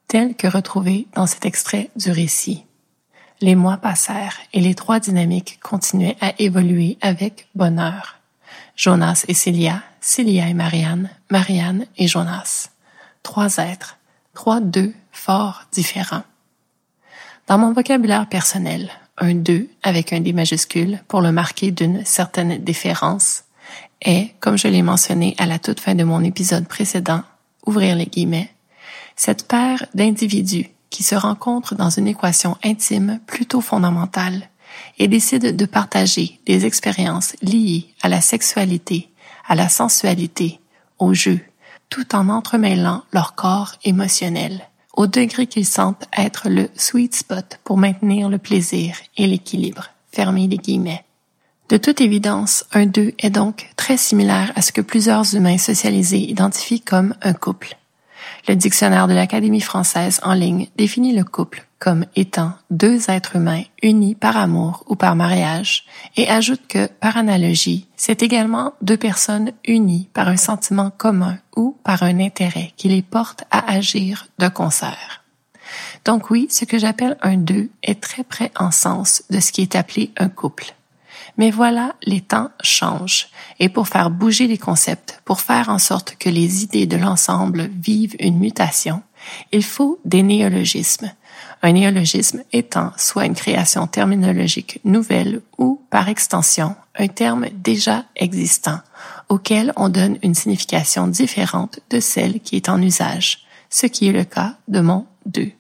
Tel 0.07 0.35
que 0.35 0.47
retrouvé 0.47 1.07
dans 1.15 1.25
cet 1.25 1.45
extrait 1.45 1.89
du 1.95 2.11
récit. 2.11 2.65
Les 3.41 3.55
mois 3.55 3.77
passèrent 3.77 4.37
et 4.53 4.61
les 4.61 4.75
trois 4.75 4.99
dynamiques 4.99 5.59
continuaient 5.61 6.17
à 6.21 6.33
évoluer 6.39 6.97
avec 7.01 7.47
bonheur. 7.53 8.15
Jonas 8.75 9.25
et 9.27 9.33
Célia, 9.33 9.81
Célia 9.99 10.47
et 10.47 10.53
Marianne, 10.53 11.09
Marianne 11.29 11.85
et 11.97 12.07
Jonas. 12.07 12.69
Trois 13.23 13.57
êtres, 13.57 13.97
trois 14.33 14.59
deux 14.59 14.93
fort 15.11 15.63
différents. 15.71 16.23
Dans 17.47 17.57
mon 17.57 17.73
vocabulaire 17.73 18.27
personnel, 18.27 18.89
un 19.17 19.35
deux 19.35 19.69
avec 19.83 20.13
un 20.13 20.19
D 20.19 20.33
majuscule 20.33 21.01
pour 21.07 21.21
le 21.21 21.31
marquer 21.31 21.71
d'une 21.71 22.03
certaine 22.05 22.63
déférence 22.63 23.43
est, 24.01 24.33
comme 24.39 24.57
je 24.57 24.67
l'ai 24.67 24.81
mentionné 24.81 25.35
à 25.37 25.45
la 25.45 25.59
toute 25.59 25.79
fin 25.79 25.95
de 25.95 26.03
mon 26.03 26.23
épisode 26.23 26.67
précédent, 26.67 27.23
ouvrir 27.65 27.95
les 27.95 28.05
guillemets, 28.05 28.49
cette 29.15 29.47
paire 29.47 29.85
d'individus 29.93 30.69
qui 30.95 31.03
se 31.03 31.15
rencontrent 31.15 31.75
dans 31.75 31.89
une 31.89 32.07
équation 32.07 32.55
intime 32.63 33.19
plutôt 33.27 33.59
fondamentale 33.59 34.49
et 34.97 35.09
décident 35.09 35.51
de 35.51 35.65
partager 35.65 36.39
des 36.45 36.65
expériences 36.65 37.35
liées 37.41 37.87
à 38.01 38.07
la 38.07 38.21
sexualité, 38.21 39.09
à 39.45 39.55
la 39.55 39.67
sensualité, 39.67 40.61
au 40.97 41.13
jeu, 41.13 41.41
tout 41.89 42.15
en 42.15 42.29
entremêlant 42.29 43.03
leur 43.11 43.35
corps 43.35 43.73
émotionnel, 43.83 44.69
au 44.93 45.05
degré 45.05 45.47
qu'ils 45.47 45.65
sentent 45.65 46.07
être 46.17 46.47
le 46.47 46.69
sweet 46.75 47.13
spot 47.13 47.59
pour 47.65 47.75
maintenir 47.77 48.29
le 48.29 48.37
plaisir 48.37 48.95
et 49.17 49.27
l'équilibre. 49.27 49.89
Fermez 50.13 50.47
les 50.47 50.57
guillemets. 50.57 51.03
De 51.67 51.75
toute 51.75 51.99
évidence, 51.99 52.63
un 52.71 52.85
deux 52.85 53.11
est 53.19 53.31
donc 53.31 53.69
très 53.75 53.97
similaire 53.97 54.53
à 54.55 54.61
ce 54.61 54.71
que 54.71 54.79
plusieurs 54.79 55.35
humains 55.35 55.57
socialisés 55.57 56.29
identifient 56.29 56.79
comme 56.79 57.15
un 57.21 57.33
couple. 57.33 57.75
Le 58.47 58.55
dictionnaire 58.55 59.07
de 59.07 59.13
l'Académie 59.13 59.61
française 59.61 60.19
en 60.23 60.33
ligne 60.33 60.67
définit 60.77 61.15
le 61.15 61.23
couple 61.23 61.65
comme 61.79 62.05
étant 62.15 62.53
deux 62.69 63.09
êtres 63.09 63.35
humains 63.35 63.63
unis 63.81 64.15
par 64.15 64.37
amour 64.37 64.83
ou 64.87 64.95
par 64.95 65.15
mariage 65.15 65.85
et 66.15 66.29
ajoute 66.29 66.61
que, 66.67 66.87
par 66.87 67.17
analogie, 67.17 67.87
c'est 67.95 68.23
également 68.23 68.73
deux 68.81 68.97
personnes 68.97 69.51
unies 69.65 70.09
par 70.13 70.27
un 70.27 70.37
sentiment 70.37 70.91
commun 70.91 71.37
ou 71.55 71.75
par 71.83 72.03
un 72.03 72.19
intérêt 72.19 72.71
qui 72.77 72.87
les 72.87 73.01
porte 73.01 73.43
à 73.51 73.71
agir 73.71 74.27
de 74.39 74.47
concert. 74.47 75.23
Donc 76.05 76.29
oui, 76.29 76.47
ce 76.51 76.65
que 76.65 76.77
j'appelle 76.77 77.17
un 77.21 77.37
deux 77.37 77.69
est 77.81 77.99
très 77.99 78.23
près 78.23 78.51
en 78.55 78.69
sens 78.69 79.23
de 79.31 79.39
ce 79.39 79.51
qui 79.51 79.61
est 79.61 79.75
appelé 79.75 80.11
un 80.17 80.29
couple. 80.29 80.74
Mais 81.37 81.51
voilà, 81.51 81.95
les 82.03 82.21
temps 82.21 82.49
changent. 82.61 83.27
Et 83.59 83.69
pour 83.69 83.87
faire 83.87 84.09
bouger 84.09 84.47
les 84.47 84.57
concepts, 84.57 85.21
pour 85.25 85.41
faire 85.41 85.69
en 85.69 85.79
sorte 85.79 86.15
que 86.17 86.29
les 86.29 86.63
idées 86.63 86.87
de 86.87 86.97
l'ensemble 86.97 87.69
vivent 87.79 88.15
une 88.19 88.39
mutation, 88.39 89.01
il 89.51 89.63
faut 89.63 89.99
des 90.05 90.23
néologismes. 90.23 91.11
Un 91.61 91.73
néologisme 91.73 92.43
étant 92.53 92.91
soit 92.97 93.25
une 93.25 93.33
création 93.33 93.87
terminologique 93.87 94.79
nouvelle 94.83 95.41
ou, 95.57 95.81
par 95.89 96.09
extension, 96.09 96.75
un 96.97 97.07
terme 97.07 97.47
déjà 97.53 98.05
existant, 98.15 98.79
auquel 99.29 99.73
on 99.75 99.89
donne 99.89 100.17
une 100.21 100.35
signification 100.35 101.07
différente 101.07 101.79
de 101.89 101.99
celle 101.99 102.39
qui 102.39 102.55
est 102.55 102.69
en 102.69 102.81
usage, 102.81 103.45
ce 103.69 103.87
qui 103.87 104.07
est 104.07 104.13
le 104.13 104.25
cas 104.25 104.55
de 104.67 104.79
mon 104.79 105.05
deux. 105.25 105.51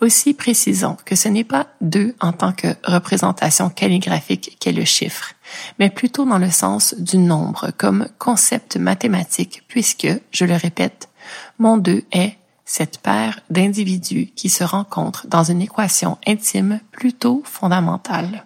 Aussi 0.00 0.34
précisons 0.34 0.96
que 1.04 1.16
ce 1.16 1.28
n'est 1.28 1.44
pas 1.44 1.66
deux 1.80 2.14
en 2.20 2.32
tant 2.32 2.52
que 2.52 2.68
représentation 2.84 3.70
calligraphique 3.70 4.56
qu'est 4.60 4.72
le 4.72 4.84
chiffre, 4.84 5.32
mais 5.78 5.90
plutôt 5.90 6.24
dans 6.24 6.38
le 6.38 6.50
sens 6.50 6.94
du 6.98 7.18
nombre 7.18 7.70
comme 7.76 8.08
concept 8.18 8.76
mathématique 8.76 9.62
puisque, 9.68 10.08
je 10.30 10.44
le 10.44 10.54
répète, 10.54 11.08
mon 11.58 11.76
deux 11.76 12.04
est 12.12 12.36
cette 12.64 12.98
paire 12.98 13.40
d'individus 13.50 14.32
qui 14.34 14.48
se 14.48 14.64
rencontrent 14.64 15.26
dans 15.26 15.44
une 15.44 15.62
équation 15.62 16.18
intime 16.26 16.80
plutôt 16.92 17.42
fondamentale. 17.44 18.44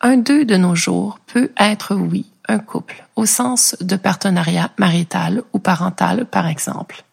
Un 0.00 0.16
deux 0.16 0.44
de 0.44 0.56
nos 0.56 0.74
jours 0.74 1.20
peut 1.26 1.52
être, 1.56 1.94
oui, 1.94 2.26
un 2.48 2.58
couple, 2.58 3.06
au 3.14 3.24
sens 3.24 3.76
de 3.80 3.96
partenariat 3.96 4.70
marital 4.78 5.42
ou 5.52 5.58
parental, 5.60 6.26
par 6.26 6.48
exemple. 6.48 7.04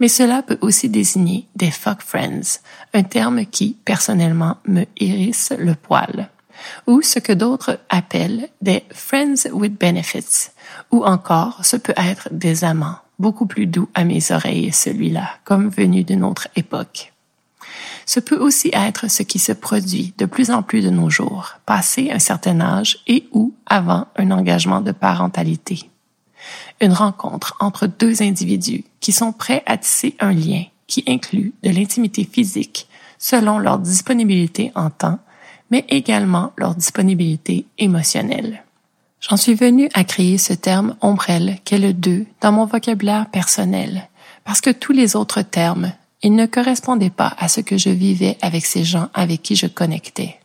Mais 0.00 0.08
cela 0.08 0.42
peut 0.42 0.58
aussi 0.60 0.88
désigner 0.88 1.46
des 1.56 1.70
fuck 1.70 2.02
friends, 2.02 2.60
un 2.94 3.02
terme 3.02 3.46
qui, 3.46 3.76
personnellement, 3.84 4.56
me 4.66 4.84
hérisse 4.96 5.52
le 5.58 5.74
poil. 5.74 6.30
Ou 6.86 7.02
ce 7.02 7.18
que 7.18 7.32
d'autres 7.32 7.78
appellent 7.88 8.48
des 8.60 8.84
friends 8.92 9.48
with 9.52 9.78
benefits. 9.78 10.50
Ou 10.90 11.04
encore, 11.04 11.64
ce 11.64 11.76
peut 11.76 11.94
être 11.96 12.28
des 12.30 12.64
amants, 12.64 12.98
beaucoup 13.18 13.46
plus 13.46 13.66
doux 13.66 13.88
à 13.94 14.04
mes 14.04 14.30
oreilles 14.30 14.72
celui-là, 14.72 15.28
comme 15.44 15.68
venu 15.68 16.04
d'une 16.04 16.24
autre 16.24 16.48
époque. 16.56 17.12
Ce 18.06 18.20
peut 18.20 18.38
aussi 18.38 18.70
être 18.72 19.10
ce 19.10 19.22
qui 19.22 19.38
se 19.38 19.52
produit 19.52 20.12
de 20.18 20.26
plus 20.26 20.50
en 20.50 20.62
plus 20.62 20.82
de 20.82 20.90
nos 20.90 21.10
jours, 21.10 21.54
passé 21.66 22.10
un 22.12 22.18
certain 22.18 22.60
âge 22.60 22.98
et 23.06 23.28
ou 23.32 23.54
avant 23.66 24.06
un 24.16 24.30
engagement 24.30 24.80
de 24.80 24.92
parentalité. 24.92 25.88
Une 26.80 26.92
rencontre 26.92 27.56
entre 27.60 27.86
deux 27.86 28.22
individus 28.22 28.84
qui 29.00 29.12
sont 29.12 29.32
prêts 29.32 29.62
à 29.66 29.76
tisser 29.76 30.16
un 30.20 30.32
lien 30.32 30.64
qui 30.86 31.04
inclut 31.06 31.54
de 31.62 31.70
l'intimité 31.70 32.28
physique 32.30 32.88
selon 33.18 33.58
leur 33.58 33.78
disponibilité 33.78 34.72
en 34.74 34.90
temps, 34.90 35.18
mais 35.70 35.84
également 35.88 36.52
leur 36.56 36.74
disponibilité 36.74 37.64
émotionnelle. 37.78 38.64
J'en 39.20 39.36
suis 39.36 39.54
venue 39.54 39.88
à 39.94 40.02
créer 40.02 40.36
ce 40.36 40.52
terme 40.52 40.96
ombrelle 41.00 41.58
qu'est 41.64 41.78
le 41.78 41.92
deux 41.92 42.26
dans 42.40 42.50
mon 42.50 42.66
vocabulaire 42.66 43.30
personnel, 43.30 44.08
parce 44.44 44.60
que 44.60 44.70
tous 44.70 44.92
les 44.92 45.14
autres 45.14 45.42
termes, 45.42 45.92
ils 46.22 46.34
ne 46.34 46.46
correspondaient 46.46 47.10
pas 47.10 47.34
à 47.38 47.48
ce 47.48 47.60
que 47.60 47.78
je 47.78 47.90
vivais 47.90 48.36
avec 48.42 48.66
ces 48.66 48.82
gens 48.82 49.08
avec 49.14 49.42
qui 49.42 49.54
je 49.54 49.66
connectais. 49.66 50.38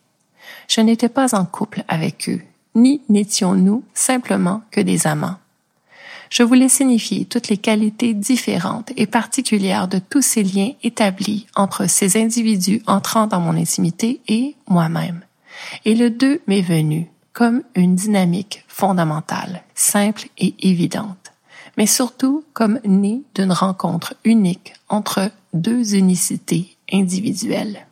Je 0.68 0.82
n'étais 0.82 1.10
pas 1.10 1.36
en 1.36 1.46
couple 1.46 1.84
avec 1.88 2.30
eux, 2.30 2.42
ni 2.76 3.02
n'étions-nous 3.10 3.84
simplement 3.96 4.62
que 4.70 4.82
des 4.82 5.08
amants. 5.08 5.38
Je 6.30 6.44
voulais 6.44 6.70
signifier 6.70 7.26
toutes 7.26 7.48
les 7.48 7.58
qualités 7.58 8.14
différentes 8.14 8.92
et 8.98 9.08
particulières 9.08 9.88
de 9.88 10.00
tous 10.00 10.22
ces 10.22 10.44
liens 10.44 10.72
établis 10.84 11.48
entre 11.56 11.88
ces 11.88 12.22
individus 12.22 12.82
entrant 12.86 13.28
dans 13.28 13.40
mon 13.40 13.56
intimité 13.56 14.22
et 14.28 14.56
moi-même. 14.68 15.22
Et 15.86 15.96
le 15.96 16.10
deux 16.10 16.42
m'est 16.48 16.62
venu 16.62 17.08
comme 17.34 17.64
une 17.76 17.96
dynamique 17.96 18.66
fondamentale, 18.68 19.64
simple 19.76 20.28
et 20.38 20.56
évidente, 20.60 21.32
mais 21.78 21.86
surtout 21.86 22.44
comme 22.54 22.80
née 22.84 23.22
d'une 23.36 23.52
rencontre 23.52 24.16
unique 24.24 24.74
entre 24.90 25.32
deux 25.54 25.96
unicités 25.96 26.76
individuelles. 26.92 27.86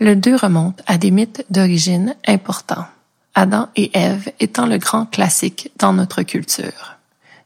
Le 0.00 0.14
deux 0.14 0.36
remonte 0.36 0.82
à 0.86 0.98
des 0.98 1.10
mythes 1.10 1.44
d'origine 1.50 2.14
importants, 2.26 2.86
Adam 3.34 3.68
et 3.76 3.90
Ève 3.94 4.32
étant 4.40 4.66
le 4.66 4.78
grand 4.78 5.06
classique 5.06 5.70
dans 5.78 5.92
notre 5.92 6.22
culture. 6.22 6.97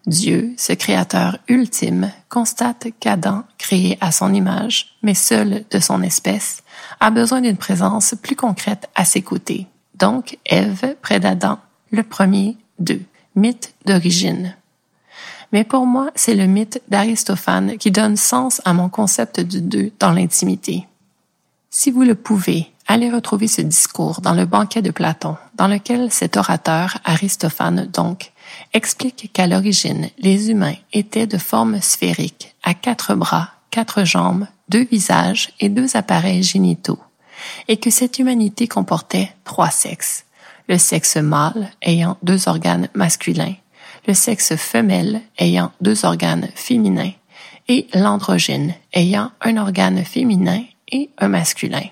Dieu, 0.07 0.53
ce 0.57 0.73
créateur 0.73 1.39
ultime, 1.49 2.11
constate 2.29 2.89
qu'Adam, 2.99 3.45
créé 3.57 3.99
à 4.01 4.11
son 4.11 4.35
image, 4.35 4.97
mais 5.03 5.15
seul 5.15 5.65
de 5.71 5.79
son 5.79 6.03
espèce, 6.03 6.63
a 6.99 7.11
besoin 7.11 7.41
d'une 7.41 7.57
présence 7.57 8.15
plus 8.21 8.35
concrète 8.35 8.89
à 8.95 9.05
ses 9.05 9.23
côtés, 9.23 9.67
donc 9.95 10.39
Ève 10.45 10.97
près 11.03 11.21
d'Adam, 11.21 11.59
le 11.93 12.03
premier 12.03 12.57
d'eux, 12.81 13.03
mythe 13.37 13.75
d'origine. 13.87 14.57
Mais 15.53 15.65
pour 15.65 15.87
moi, 15.87 16.11
c'est 16.17 16.35
le 16.35 16.47
mythe 16.47 16.83
d'Aristophane 16.89 17.77
qui 17.77 17.91
donne 17.91 18.17
sens 18.17 18.61
à 18.65 18.73
mon 18.73 18.89
concept 18.89 19.39
du 19.39 19.61
deux 19.61 19.93
dans 20.01 20.13
l'intimité. 20.13 20.87
Si 21.71 21.91
vous 21.91 22.03
le 22.03 22.15
pouvez, 22.15 22.73
allez 22.87 23.11
retrouver 23.11 23.49
ce 23.49 23.61
discours 23.61 24.21
dans 24.21 24.35
le 24.35 24.47
banquet 24.47 24.83
de 24.83 24.91
Platon, 24.91 25.37
dans 25.55 25.69
lequel 25.69 26.11
cet 26.11 26.37
orateur, 26.37 26.99
Aristophane 27.05 27.87
donc, 27.87 28.32
explique 28.73 29.31
qu'à 29.33 29.47
l'origine, 29.47 30.09
les 30.19 30.51
humains 30.51 30.77
étaient 30.93 31.27
de 31.27 31.39
forme 31.39 31.81
sphérique, 31.81 32.55
à 32.63 32.75
quatre 32.75 33.15
bras, 33.15 33.51
quatre 33.71 34.05
jambes, 34.05 34.47
deux 34.69 34.85
visages 34.85 35.53
et 35.61 35.69
deux 35.69 35.97
appareils 35.97 36.43
génitaux 36.43 36.99
et 37.69 37.77
que 37.77 37.91
cette 37.91 38.19
humanité 38.19 38.69
comportait 38.69 39.33
trois 39.45 39.71
sexes. 39.71 40.25
Le 40.69 40.79
sexe 40.79 41.17
mâle 41.17 41.71
ayant 41.83 42.17
deux 42.23 42.49
organes 42.49 42.89
masculins, 42.95 43.55
le 44.07 44.15
sexe 44.15 44.57
femelle 44.57 45.23
ayant 45.39 45.73
deux 45.81 46.05
organes 46.05 46.49
féminins 46.55 47.13
et 47.69 47.87
l'androgyne 47.95 48.75
ayant 48.93 49.31
un 49.41 49.57
organe 49.57 50.05
féminin 50.05 50.63
et 50.91 51.11
un 51.19 51.29
masculin. 51.29 51.85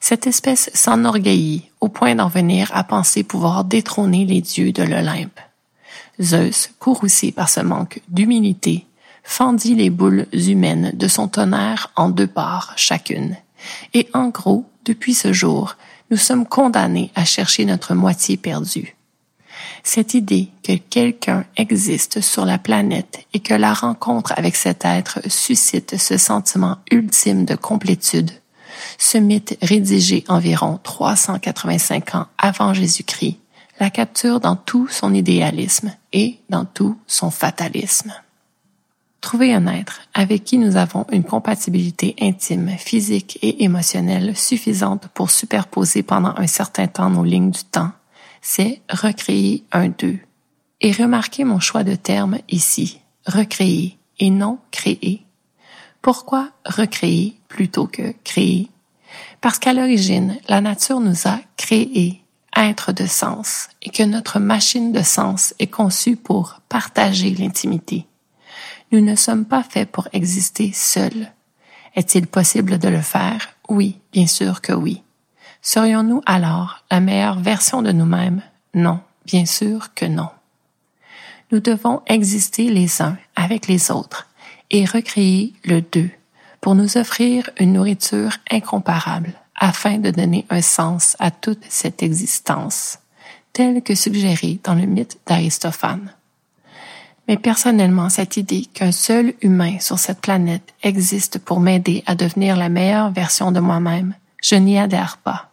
Cette 0.00 0.26
espèce 0.26 0.70
s'enorgueillit 0.74 1.70
au 1.80 1.88
point 1.88 2.14
d'en 2.14 2.28
venir 2.28 2.70
à 2.74 2.84
penser 2.84 3.24
pouvoir 3.24 3.64
détrôner 3.64 4.24
les 4.24 4.40
dieux 4.40 4.72
de 4.72 4.82
l'Olympe. 4.82 5.40
Zeus, 6.20 6.70
courroucé 6.78 7.32
par 7.32 7.48
ce 7.48 7.60
manque 7.60 8.00
d'humilité, 8.08 8.86
fendit 9.22 9.74
les 9.74 9.90
boules 9.90 10.26
humaines 10.32 10.92
de 10.94 11.08
son 11.08 11.28
tonnerre 11.28 11.90
en 11.96 12.08
deux 12.08 12.26
parts 12.26 12.72
chacune, 12.76 13.36
et 13.94 14.08
en 14.14 14.28
gros, 14.28 14.64
depuis 14.84 15.14
ce 15.14 15.32
jour, 15.32 15.76
nous 16.10 16.16
sommes 16.16 16.46
condamnés 16.46 17.10
à 17.14 17.24
chercher 17.24 17.64
notre 17.64 17.94
moitié 17.94 18.36
perdue. 18.36 18.96
Cette 19.82 20.14
idée 20.14 20.48
que 20.62 20.76
quelqu'un 20.76 21.44
existe 21.56 22.20
sur 22.20 22.44
la 22.44 22.58
planète 22.58 23.26
et 23.32 23.40
que 23.40 23.54
la 23.54 23.72
rencontre 23.72 24.32
avec 24.36 24.56
cet 24.56 24.84
être 24.84 25.20
suscite 25.28 25.96
ce 25.98 26.18
sentiment 26.18 26.78
ultime 26.90 27.44
de 27.44 27.54
complétude, 27.54 28.30
ce 28.98 29.18
mythe 29.18 29.56
rédigé 29.62 30.24
environ 30.28 30.78
385 30.82 32.14
ans 32.14 32.26
avant 32.38 32.74
Jésus-Christ, 32.74 33.38
la 33.78 33.90
capture 33.90 34.40
dans 34.40 34.56
tout 34.56 34.88
son 34.88 35.12
idéalisme 35.14 35.92
et 36.12 36.38
dans 36.48 36.64
tout 36.64 36.98
son 37.06 37.30
fatalisme. 37.30 38.12
Trouver 39.20 39.52
un 39.52 39.66
être 39.66 40.02
avec 40.14 40.44
qui 40.44 40.56
nous 40.56 40.76
avons 40.76 41.04
une 41.10 41.24
compatibilité 41.24 42.14
intime, 42.20 42.70
physique 42.78 43.38
et 43.42 43.64
émotionnelle 43.64 44.36
suffisante 44.36 45.08
pour 45.08 45.30
superposer 45.30 46.02
pendant 46.02 46.34
un 46.36 46.46
certain 46.46 46.86
temps 46.86 47.10
nos 47.10 47.24
lignes 47.24 47.50
du 47.50 47.64
temps, 47.64 47.90
c'est 48.40 48.80
recréer 48.88 49.64
un 49.72 49.88
deux. 49.88 50.18
Et 50.80 50.92
remarquez 50.92 51.44
mon 51.44 51.58
choix 51.58 51.82
de 51.82 51.96
terme 51.96 52.38
ici, 52.48 53.00
recréer 53.26 53.98
et 54.20 54.30
non 54.30 54.58
créer. 54.70 55.24
Pourquoi 56.02 56.50
recréer 56.64 57.36
plutôt 57.48 57.86
que 57.86 58.14
créer? 58.22 58.68
Parce 59.40 59.58
qu'à 59.58 59.72
l'origine, 59.72 60.38
la 60.48 60.60
nature 60.60 61.00
nous 61.00 61.26
a 61.26 61.40
créés, 61.56 62.22
être 62.56 62.92
de 62.92 63.06
sens, 63.06 63.68
et 63.82 63.90
que 63.90 64.02
notre 64.02 64.38
machine 64.38 64.92
de 64.92 65.02
sens 65.02 65.54
est 65.58 65.66
conçue 65.66 66.16
pour 66.16 66.60
partager 66.68 67.30
l'intimité 67.30 68.06
nous 68.92 69.00
ne 69.00 69.16
sommes 69.16 69.44
pas 69.44 69.62
faits 69.62 69.90
pour 69.90 70.08
exister 70.12 70.70
seuls. 70.72 71.32
Est-il 71.94 72.26
possible 72.26 72.78
de 72.78 72.88
le 72.88 73.00
faire? 73.00 73.48
Oui, 73.68 73.98
bien 74.12 74.26
sûr 74.26 74.60
que 74.60 74.72
oui. 74.72 75.02
Serions-nous 75.62 76.22
alors 76.26 76.84
la 76.90 77.00
meilleure 77.00 77.40
version 77.40 77.82
de 77.82 77.90
nous-mêmes? 77.90 78.42
Non, 78.74 79.00
bien 79.24 79.46
sûr 79.46 79.94
que 79.94 80.04
non. 80.04 80.28
Nous 81.50 81.60
devons 81.60 82.02
exister 82.06 82.68
les 82.68 83.02
uns 83.02 83.16
avec 83.34 83.66
les 83.66 83.90
autres 83.90 84.28
et 84.70 84.84
recréer 84.84 85.54
le 85.64 85.80
deux 85.80 86.10
pour 86.60 86.74
nous 86.74 86.96
offrir 86.96 87.50
une 87.58 87.72
nourriture 87.72 88.36
incomparable 88.50 89.32
afin 89.56 89.98
de 89.98 90.10
donner 90.10 90.46
un 90.50 90.62
sens 90.62 91.16
à 91.18 91.30
toute 91.30 91.64
cette 91.68 92.02
existence, 92.02 92.98
tel 93.52 93.82
que 93.82 93.94
suggéré 93.94 94.58
dans 94.64 94.74
le 94.74 94.86
mythe 94.86 95.18
d'Aristophane. 95.26 96.12
Mais 97.28 97.36
personnellement, 97.36 98.08
cette 98.08 98.36
idée 98.36 98.66
qu'un 98.66 98.92
seul 98.92 99.34
humain 99.40 99.78
sur 99.80 99.98
cette 99.98 100.20
planète 100.20 100.74
existe 100.82 101.38
pour 101.38 101.58
m'aider 101.58 102.04
à 102.06 102.14
devenir 102.14 102.56
la 102.56 102.68
meilleure 102.68 103.10
version 103.10 103.50
de 103.50 103.60
moi-même, 103.60 104.14
je 104.42 104.54
n'y 104.54 104.78
adhère 104.78 105.16
pas. 105.18 105.50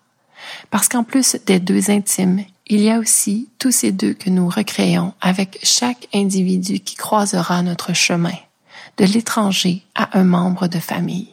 Parce 0.69 0.87
qu'en 0.87 1.03
plus 1.03 1.37
des 1.45 1.59
deux 1.59 1.89
intimes, 1.89 2.43
il 2.67 2.81
y 2.81 2.91
a 2.91 2.99
aussi 2.99 3.49
tous 3.59 3.71
ces 3.71 3.91
deux 3.91 4.13
que 4.13 4.29
nous 4.29 4.47
recréons 4.47 5.13
avec 5.19 5.59
chaque 5.63 6.07
individu 6.13 6.79
qui 6.79 6.95
croisera 6.95 7.61
notre 7.61 7.93
chemin, 7.93 8.37
de 8.97 9.05
l'étranger 9.05 9.83
à 9.95 10.17
un 10.17 10.23
membre 10.23 10.67
de 10.67 10.79
famille. 10.79 11.29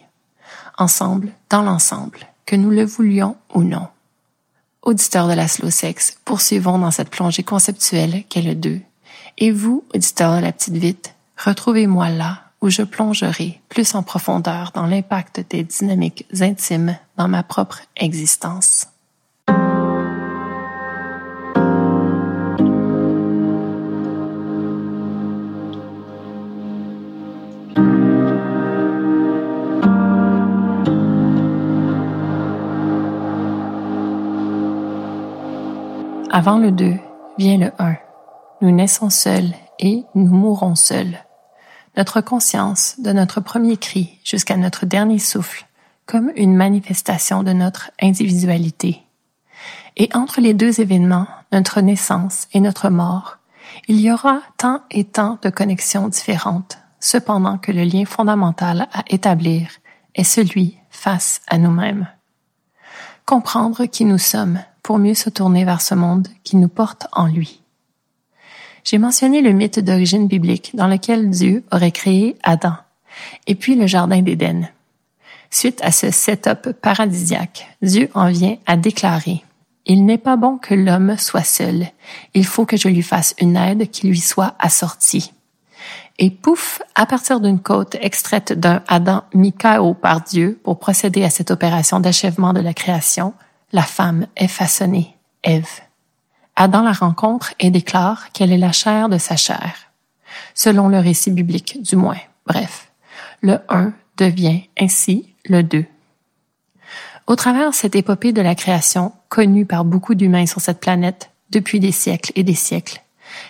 Ensemble, 0.79 1.33
dans 1.51 1.63
l'ensemble, 1.63 2.30
que 2.51 2.57
nous 2.57 2.71
le 2.71 2.85
voulions 2.85 3.37
ou 3.55 3.63
non. 3.63 3.87
Auditeurs 4.83 5.29
de 5.29 5.35
la 5.35 5.47
slow 5.47 5.71
sex, 5.71 6.19
poursuivons 6.25 6.81
dans 6.81 6.91
cette 6.91 7.09
plongée 7.09 7.45
conceptuelle 7.45 8.25
qu'est 8.29 8.43
le 8.43 8.57
deux 8.57 8.81
et 9.39 9.53
vous, 9.53 9.85
auditeur 9.95 10.35
de 10.35 10.43
la 10.43 10.51
petite 10.51 10.77
vite, 10.77 11.15
retrouvez-moi 11.37 12.09
là 12.09 12.43
où 12.61 12.69
je 12.69 12.83
plongerai 12.83 13.61
plus 13.69 13.95
en 13.95 14.03
profondeur 14.03 14.73
dans 14.75 14.87
l'impact 14.87 15.45
des 15.49 15.63
dynamiques 15.63 16.27
intimes 16.41 16.99
dans 17.17 17.29
ma 17.29 17.45
propre 17.45 17.83
existence. 17.97 18.89
Avant 36.33 36.59
le 36.59 36.71
2 36.71 36.97
vient 37.39 37.59
le 37.59 37.73
1. 37.81 37.97
Nous 38.61 38.71
naissons 38.71 39.11
seuls 39.11 39.53
et 39.81 40.05
nous 40.15 40.31
mourrons 40.31 40.77
seuls. 40.77 41.19
Notre 41.97 42.21
conscience, 42.21 42.95
de 43.01 43.11
notre 43.11 43.41
premier 43.41 43.77
cri 43.77 44.17
jusqu'à 44.23 44.57
notre 44.57 44.87
dernier 44.87 45.19
souffle, 45.19 45.67
comme 46.07 46.31
une 46.37 46.55
manifestation 46.55 47.43
de 47.43 47.53
notre 47.53 47.91
individualité. 48.01 49.03
Et 49.97 50.09
entre 50.15 50.41
les 50.41 50.55
deux 50.55 50.81
événements, 50.81 51.27
notre 51.51 51.81
naissance 51.81 52.47
et 52.53 52.61
notre 52.61 52.91
mort, 52.91 53.39
il 53.89 54.01
y 54.01 54.13
aura 54.13 54.41
tant 54.57 54.83
et 54.93 55.03
tant 55.03 55.37
de 55.43 55.51
connexions 55.51 56.07
différentes, 56.07 56.79
cependant 57.01 57.59
que 57.59 57.73
le 57.73 57.83
lien 57.83 58.05
fondamental 58.05 58.87
à 58.93 59.03
établir 59.09 59.69
est 60.15 60.23
celui 60.23 60.79
face 60.91 61.41
à 61.49 61.59
nous-mêmes. 61.59 62.07
Comprendre 63.27 63.87
qui 63.87 64.05
nous 64.05 64.19
sommes 64.19 64.61
pour 64.83 64.99
mieux 64.99 65.15
se 65.15 65.31
tourner 65.31 65.65
vers 65.65 65.81
ce 65.81 65.95
monde 65.95 66.29
qui 66.45 66.57
nous 66.57 66.69
porte 66.69 67.07
en 67.13 67.27
lui. 67.27 67.61
J'ai 68.85 68.99
mentionné 68.99 69.43
le 69.43 69.53
mythe 69.53 69.79
d'origine 69.79 70.27
biblique 70.27 70.75
dans 70.75 70.89
lequel 70.89 71.31
Dieu 71.31 71.65
aurait 71.71 71.91
créé 71.91 72.37
Adam, 72.43 72.75
et 73.47 73.55
puis 73.55 73.75
le 73.75 73.87
Jardin 73.87 74.23
d'Éden. 74.23 74.69
Suite 75.51 75.81
à 75.83 75.91
ce 75.91 76.11
setup 76.11 76.73
paradisiaque, 76.81 77.77
Dieu 77.83 78.09
en 78.15 78.31
vient 78.31 78.57
à 78.67 78.77
déclarer 78.77 79.43
Il 79.85 80.07
n'est 80.07 80.19
pas 80.19 80.37
bon 80.37 80.59
que 80.59 80.75
l'homme 80.75 81.17
soit 81.19 81.45
seul. 81.45 81.89
Il 82.35 82.47
faut 82.47 82.67
que 82.67 82.77
je 82.77 82.89
lui 82.89 83.03
fasse 83.03 83.35
une 83.41 83.57
aide 83.57 83.91
qui 83.91 84.07
lui 84.07 84.21
soit 84.21 84.55
assortie. 84.59 85.33
Et 86.19 86.31
pouf, 86.31 86.83
à 86.95 87.07
partir 87.07 87.41
d'une 87.41 87.61
côte 87.61 87.97
extraite 88.01 88.53
d'un 88.53 88.83
Adam 88.87 89.25
mis 89.35 89.55
par 90.01 90.21
Dieu 90.21 90.61
pour 90.63 90.79
procéder 90.79 91.25
à 91.25 91.31
cette 91.31 91.51
opération 91.51 91.99
d'achèvement 91.99 92.53
de 92.53 92.61
la 92.61 92.75
création, 92.75 93.33
la 93.73 93.83
femme 93.83 94.27
est 94.37 94.49
façonnée, 94.49 95.17
Ève. 95.43 95.81
Adam 96.57 96.83
la 96.83 96.93
rencontre 96.93 97.55
et 97.59 97.71
déclare 97.71 98.33
qu'elle 98.33 98.53
est 98.53 98.59
la 98.59 98.73
chair 98.73 99.09
de 99.09 99.19
sa 99.19 99.37
chair. 99.37 99.75
Selon 100.55 100.89
le 100.89 100.99
récit 100.99 101.31
biblique, 101.31 101.83
du 101.83 101.97
moins. 101.97 102.19
Bref, 102.47 102.91
le 103.41 103.59
un 103.69 103.93
devient 104.17 104.63
ainsi 104.79 105.35
le 105.47 105.63
deux. 105.63 105.87
Au 107.27 107.37
travers 107.37 107.71
de 107.71 107.75
cette 107.75 107.95
épopée 107.95 108.33
de 108.33 108.43
la 108.43 108.55
création, 108.55 109.13
connue 109.29 109.65
par 109.65 109.85
beaucoup 109.85 110.15
d'humains 110.15 110.47
sur 110.47 110.61
cette 110.61 110.81
planète 110.81 111.31
depuis 111.51 111.81
des 111.81 111.93
siècles 111.93 112.33
et 112.35 112.43
des 112.43 112.55
siècles, 112.55 113.01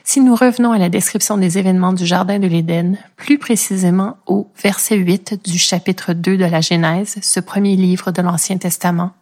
si 0.04 0.20
nous 0.20 0.34
revenons 0.34 0.72
à 0.72 0.78
la 0.78 0.88
description 0.88 1.38
des 1.38 1.58
événements 1.58 1.92
du 1.92 2.04
Jardin 2.04 2.38
de 2.38 2.46
l'Éden, 2.46 2.98
plus 3.16 3.38
précisément 3.38 4.18
au 4.26 4.50
verset 4.62 4.96
8 4.96 5.48
du 5.48 5.58
chapitre 5.58 6.12
2 6.12 6.36
de 6.36 6.44
la 6.44 6.60
Genèse, 6.60 7.16
ce 7.22 7.40
premier 7.40 7.76
livre 7.76 8.10
de 8.10 8.22
l'Ancien 8.22 8.58
Testament, 8.58 9.12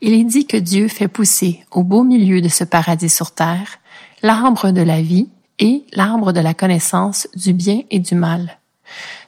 il 0.00 0.12
est 0.14 0.24
dit 0.24 0.46
que 0.46 0.56
Dieu 0.56 0.88
fait 0.88 1.08
pousser 1.08 1.64
au 1.70 1.82
beau 1.82 2.02
milieu 2.02 2.40
de 2.40 2.48
ce 2.48 2.64
paradis 2.64 3.08
sur 3.08 3.32
terre 3.32 3.78
l'arbre 4.22 4.70
de 4.70 4.82
la 4.82 5.02
vie 5.02 5.28
et 5.58 5.84
l'arbre 5.92 6.32
de 6.32 6.40
la 6.40 6.54
connaissance 6.54 7.28
du 7.36 7.52
bien 7.52 7.82
et 7.90 8.00
du 8.00 8.14
mal. 8.14 8.58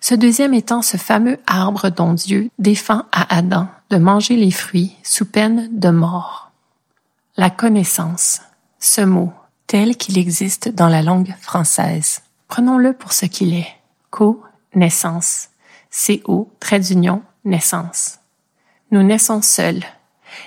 Ce 0.00 0.14
deuxième 0.14 0.54
étant 0.54 0.82
ce 0.82 0.96
fameux 0.96 1.38
arbre 1.46 1.90
dont 1.90 2.12
Dieu 2.12 2.50
défend 2.58 3.04
à 3.12 3.36
Adam 3.36 3.68
de 3.90 3.98
manger 3.98 4.36
les 4.36 4.50
fruits 4.50 4.96
sous 5.02 5.24
peine 5.24 5.68
de 5.72 5.90
mort. 5.90 6.50
La 7.36 7.50
connaissance, 7.50 8.40
ce 8.78 9.02
mot, 9.02 9.32
tel 9.66 9.96
qu'il 9.96 10.18
existe 10.18 10.68
dans 10.68 10.88
la 10.88 11.02
langue 11.02 11.34
française. 11.40 12.22
Prenons-le 12.48 12.92
pour 12.92 13.12
ce 13.12 13.26
qu'il 13.26 13.54
est. 13.54 13.68
Co-naissance. 14.10 15.48
C-O, 15.90 16.50
trait 16.60 16.80
d'union, 16.80 17.22
naissance. 17.44 18.18
Nous 18.90 19.02
naissons 19.02 19.42
seuls, 19.42 19.82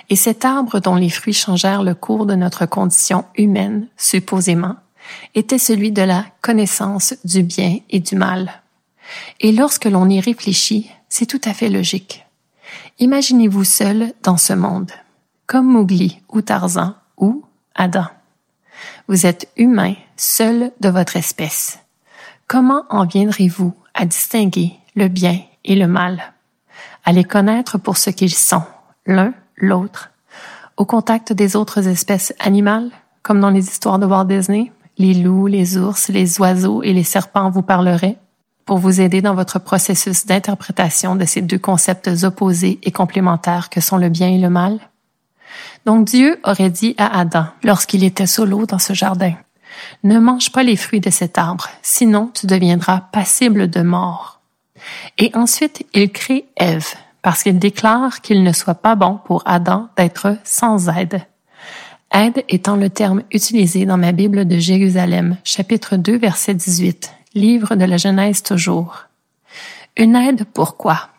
et 0.10 0.16
cet 0.16 0.46
arbre 0.46 0.80
dont 0.80 0.96
les 0.96 1.10
fruits 1.10 1.34
changèrent 1.34 1.84
le 1.84 1.96
cours 1.96 2.26
de 2.26 2.36
notre 2.36 2.66
condition 2.66 3.26
humaine, 3.36 3.88
supposément, 3.98 4.76
était 5.36 5.58
celui 5.58 5.92
de 5.92 6.02
la 6.02 6.26
connaissance 6.42 7.16
du 7.24 7.44
bien 7.44 7.80
et 7.90 8.00
du 8.00 8.16
mal. 8.16 8.62
Et 9.40 9.52
lorsque 9.52 9.86
l'on 9.86 10.08
y 10.10 10.20
réfléchit, 10.20 10.90
c'est 11.10 11.26
tout 11.26 11.42
à 11.46 11.54
fait 11.54 11.70
logique. 11.70 12.26
Imaginez-vous 13.00 13.64
seul 13.64 14.14
dans 14.24 14.38
ce 14.38 14.54
monde, 14.54 14.92
comme 15.48 15.66
Mowgli 15.66 16.22
ou 16.30 16.42
Tarzan 16.42 16.94
ou 17.18 17.44
Adam. 17.76 18.06
Vous 19.08 19.26
êtes 19.26 19.50
humain, 19.58 19.96
seul 20.16 20.72
de 20.80 20.90
votre 20.90 21.16
espèce. 21.16 21.80
Comment 22.48 22.84
en 22.90 23.06
viendrez-vous 23.06 23.74
à 23.94 24.06
distinguer 24.06 24.74
le 24.96 25.08
bien 25.08 25.40
et 25.66 25.76
le 25.76 25.88
mal, 25.88 26.34
à 27.06 27.12
les 27.12 27.24
connaître 27.24 27.78
pour 27.78 27.98
ce 27.98 28.10
qu'ils 28.10 28.34
sont, 28.34 28.64
l'un 29.06 29.34
l'autre, 29.66 30.12
au 30.78 30.86
contact 30.86 31.34
des 31.34 31.56
autres 31.56 31.88
espèces 31.88 32.34
animales, 32.40 32.90
comme 33.22 33.40
dans 33.40 33.50
les 33.50 33.68
histoires 33.68 34.00
de 34.00 34.06
Walt 34.06 34.26
Disney, 34.26 34.72
les 34.98 35.14
loups, 35.14 35.48
les 35.48 35.78
ours, 35.78 36.10
les 36.10 36.40
oiseaux 36.40 36.84
et 36.84 36.94
les 36.94 37.04
serpents 37.04 37.50
vous 37.50 37.62
parleraient 37.62 38.18
pour 38.66 38.78
vous 38.78 39.02
aider 39.02 39.22
dans 39.24 39.34
votre 39.34 39.58
processus 39.58 40.28
d'interprétation 40.28 41.16
de 41.16 41.26
ces 41.26 41.42
deux 41.42 41.58
concepts 41.58 42.08
opposés 42.24 42.80
et 42.84 42.92
complémentaires 42.92 43.70
que 43.70 43.82
sont 43.82 43.98
le 43.98 44.10
bien 44.10 44.30
et 44.30 44.38
le 44.38 44.52
mal. 44.52 44.80
Donc 45.88 46.06
Dieu 46.06 46.40
aurait 46.44 46.70
dit 46.70 46.94
à 47.00 47.20
Adam, 47.20 47.46
lorsqu'il 47.64 48.04
était 48.04 48.28
solo 48.28 48.68
dans 48.68 48.78
ce 48.78 48.94
jardin, 48.94 49.34
Ne 50.04 50.20
mange 50.20 50.52
pas 50.52 50.62
les 50.62 50.76
fruits 50.76 51.00
de 51.00 51.10
cet 51.10 51.38
arbre, 51.38 51.68
sinon 51.82 52.30
tu 52.34 52.46
deviendras 52.46 53.02
passible 53.12 53.70
de 53.70 53.82
mort. 53.82 54.40
Et 55.18 55.32
ensuite, 55.34 55.86
il 55.94 56.12
crée 56.12 56.46
Ève, 56.56 56.94
parce 57.22 57.44
qu'il 57.44 57.60
déclare 57.60 58.22
qu'il 58.22 58.44
ne 58.44 58.52
soit 58.52 58.76
pas 58.76 58.96
bon 58.96 59.20
pour 59.26 59.44
Adam 59.46 59.90
d'être 59.98 60.38
sans 60.44 60.90
aide. 60.90 61.22
Aide 62.12 62.44
étant 62.50 62.76
le 62.76 62.90
terme 62.90 63.24
utilisé 63.32 63.86
dans 63.86 63.98
ma 63.98 64.12
Bible 64.12 64.48
de 64.48 64.58
Jérusalem, 64.58 65.38
chapitre 65.44 65.96
2, 65.96 66.18
verset 66.18 66.56
18, 66.56 67.14
livre 67.36 67.76
de 67.76 67.86
la 67.86 67.98
Genèse 67.98 68.42
toujours. 68.42 69.06
Une 69.96 70.16
aide 70.16 70.46
pourquoi? 70.54 71.10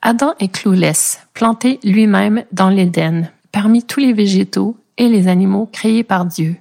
Adam 0.00 0.32
est 0.38 0.48
clouless, 0.48 1.20
planté 1.34 1.80
lui-même 1.82 2.44
dans 2.52 2.70
l'Éden, 2.70 3.30
parmi 3.52 3.82
tous 3.82 4.00
les 4.00 4.12
végétaux 4.12 4.76
et 4.96 5.08
les 5.08 5.28
animaux 5.28 5.68
créés 5.70 6.04
par 6.04 6.24
Dieu. 6.24 6.56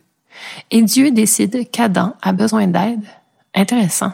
Et 0.71 0.81
Dieu 0.81 1.11
décide 1.11 1.69
qu'Adam 1.69 2.13
a 2.21 2.31
besoin 2.31 2.67
d'aide. 2.67 3.05
Intéressant. 3.55 4.11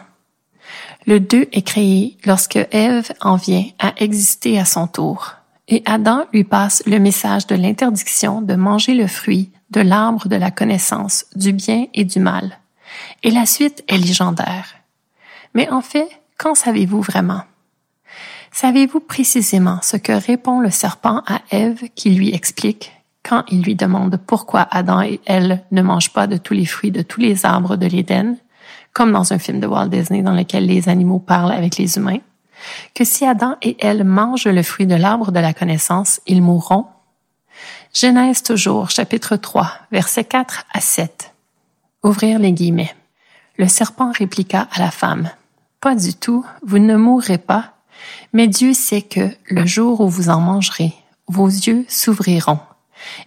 Le 1.06 1.20
deux 1.20 1.46
est 1.52 1.62
créé 1.62 2.16
lorsque 2.24 2.58
Ève 2.70 3.12
en 3.20 3.36
vient 3.36 3.66
à 3.78 3.92
exister 3.98 4.58
à 4.58 4.64
son 4.64 4.86
tour, 4.86 5.34
et 5.68 5.82
Adam 5.84 6.24
lui 6.32 6.44
passe 6.44 6.82
le 6.86 6.98
message 6.98 7.46
de 7.46 7.54
l'interdiction 7.54 8.40
de 8.40 8.54
manger 8.54 8.94
le 8.94 9.06
fruit 9.06 9.50
de 9.70 9.82
l'arbre 9.82 10.28
de 10.28 10.36
la 10.36 10.50
connaissance 10.50 11.26
du 11.34 11.52
bien 11.52 11.86
et 11.92 12.04
du 12.04 12.20
mal. 12.20 12.58
Et 13.22 13.30
la 13.30 13.44
suite 13.44 13.84
est 13.88 13.98
légendaire. 13.98 14.76
Mais 15.52 15.68
en 15.68 15.82
fait, 15.82 16.08
qu'en 16.38 16.54
savez-vous 16.54 17.02
vraiment? 17.02 17.42
Savez-vous 18.52 19.00
précisément 19.00 19.80
ce 19.82 19.96
que 19.96 20.12
répond 20.12 20.60
le 20.60 20.70
serpent 20.70 21.22
à 21.26 21.40
Ève 21.50 21.82
qui 21.94 22.10
lui 22.10 22.32
explique 22.32 22.92
quand 23.22 23.42
il 23.50 23.62
lui 23.62 23.74
demande 23.74 24.18
pourquoi 24.26 24.68
Adam 24.70 25.02
et 25.02 25.20
elle 25.26 25.64
ne 25.70 25.82
mangent 25.82 26.12
pas 26.12 26.26
de 26.26 26.36
tous 26.36 26.54
les 26.54 26.66
fruits 26.66 26.92
de 26.92 27.02
tous 27.02 27.20
les 27.20 27.44
arbres 27.44 27.76
de 27.76 27.86
l'Éden? 27.86 28.36
Comme 28.94 29.12
dans 29.12 29.32
un 29.32 29.38
film 29.38 29.60
de 29.60 29.66
Walt 29.66 29.88
Disney 29.88 30.22
dans 30.22 30.32
lequel 30.32 30.66
les 30.66 30.88
animaux 30.88 31.18
parlent 31.18 31.52
avec 31.52 31.76
les 31.76 31.96
humains, 31.96 32.20
que 32.94 33.04
si 33.04 33.26
Adam 33.26 33.56
et 33.60 33.76
elle 33.80 34.04
mangent 34.04 34.46
le 34.46 34.62
fruit 34.62 34.86
de 34.86 34.94
l'arbre 34.94 35.32
de 35.32 35.40
la 35.40 35.52
connaissance, 35.52 36.20
ils 36.26 36.40
mourront. 36.40 36.86
Genèse 37.92 38.42
toujours, 38.42 38.90
chapitre 38.90 39.36
3, 39.36 39.70
versets 39.92 40.24
4 40.24 40.64
à 40.72 40.80
7. 40.80 41.34
Ouvrir 42.04 42.38
les 42.38 42.52
guillemets. 42.52 42.94
Le 43.58 43.68
serpent 43.68 44.12
répliqua 44.12 44.68
à 44.72 44.78
la 44.78 44.90
femme, 44.90 45.30
Pas 45.80 45.94
du 45.94 46.14
tout, 46.14 46.44
vous 46.64 46.78
ne 46.78 46.96
mourrez 46.96 47.38
pas, 47.38 47.74
mais 48.32 48.48
Dieu 48.48 48.74
sait 48.74 49.02
que 49.02 49.30
le 49.48 49.66
jour 49.66 50.00
où 50.00 50.08
vous 50.08 50.28
en 50.28 50.40
mangerez, 50.40 50.94
vos 51.28 51.46
yeux 51.46 51.84
s'ouvriront, 51.88 52.58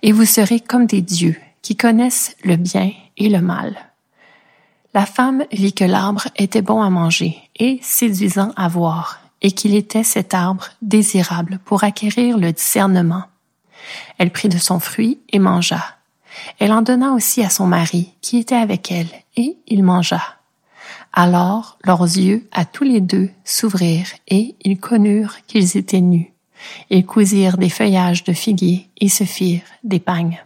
et 0.02 0.12
vous 0.12 0.26
serez 0.26 0.60
comme 0.60 0.86
des 0.86 1.02
dieux 1.02 1.36
qui 1.62 1.76
connaissent 1.76 2.36
le 2.44 2.56
bien 2.56 2.92
et 3.18 3.30
le 3.30 3.42
mal. 3.42 3.76
La 4.98 5.06
femme 5.06 5.46
vit 5.52 5.74
que 5.74 5.84
l'arbre 5.84 6.28
était 6.38 6.64
bon 6.64 6.82
à 6.82 6.90
manger 6.90 7.38
et 7.56 7.80
séduisant 7.84 8.52
à 8.56 8.68
voir, 8.68 9.20
et 9.44 9.52
qu'il 9.52 9.76
était 9.76 10.04
cet 10.04 10.34
arbre 10.34 10.70
désirable 10.82 11.60
pour 11.66 11.84
acquérir 11.84 12.40
le 12.40 12.52
discernement. 12.52 13.22
Elle 14.18 14.32
prit 14.32 14.50
de 14.50 14.58
son 14.58 14.80
fruit 14.80 15.20
et 15.30 15.38
mangea. 15.38 15.84
Elle 16.58 16.72
en 16.72 16.82
donna 16.82 17.12
aussi 17.12 17.44
à 17.44 17.52
son 17.52 17.68
mari, 17.68 18.12
qui 18.22 18.40
était 18.40 18.56
avec 18.56 18.92
elle, 18.92 19.12
et 19.36 19.56
il 19.68 19.84
mangea. 19.84 20.40
Alors 21.14 21.78
leurs 21.84 22.02
yeux 22.02 22.50
à 22.52 22.66
tous 22.66 22.84
les 22.84 23.00
deux 23.00 23.30
s'ouvrirent 23.44 24.14
et 24.28 24.56
ils 24.62 24.80
connurent 24.80 25.46
qu'ils 25.46 25.78
étaient 25.78 26.02
nus. 26.02 26.34
Ils 26.90 27.06
cousirent 27.06 27.60
des 27.60 27.70
feuillages 27.70 28.24
de 28.24 28.34
figuier 28.34 28.90
et 29.00 29.10
se 29.10 29.26
firent 29.26 29.62
des 29.84 30.00
pagnes. 30.00 30.44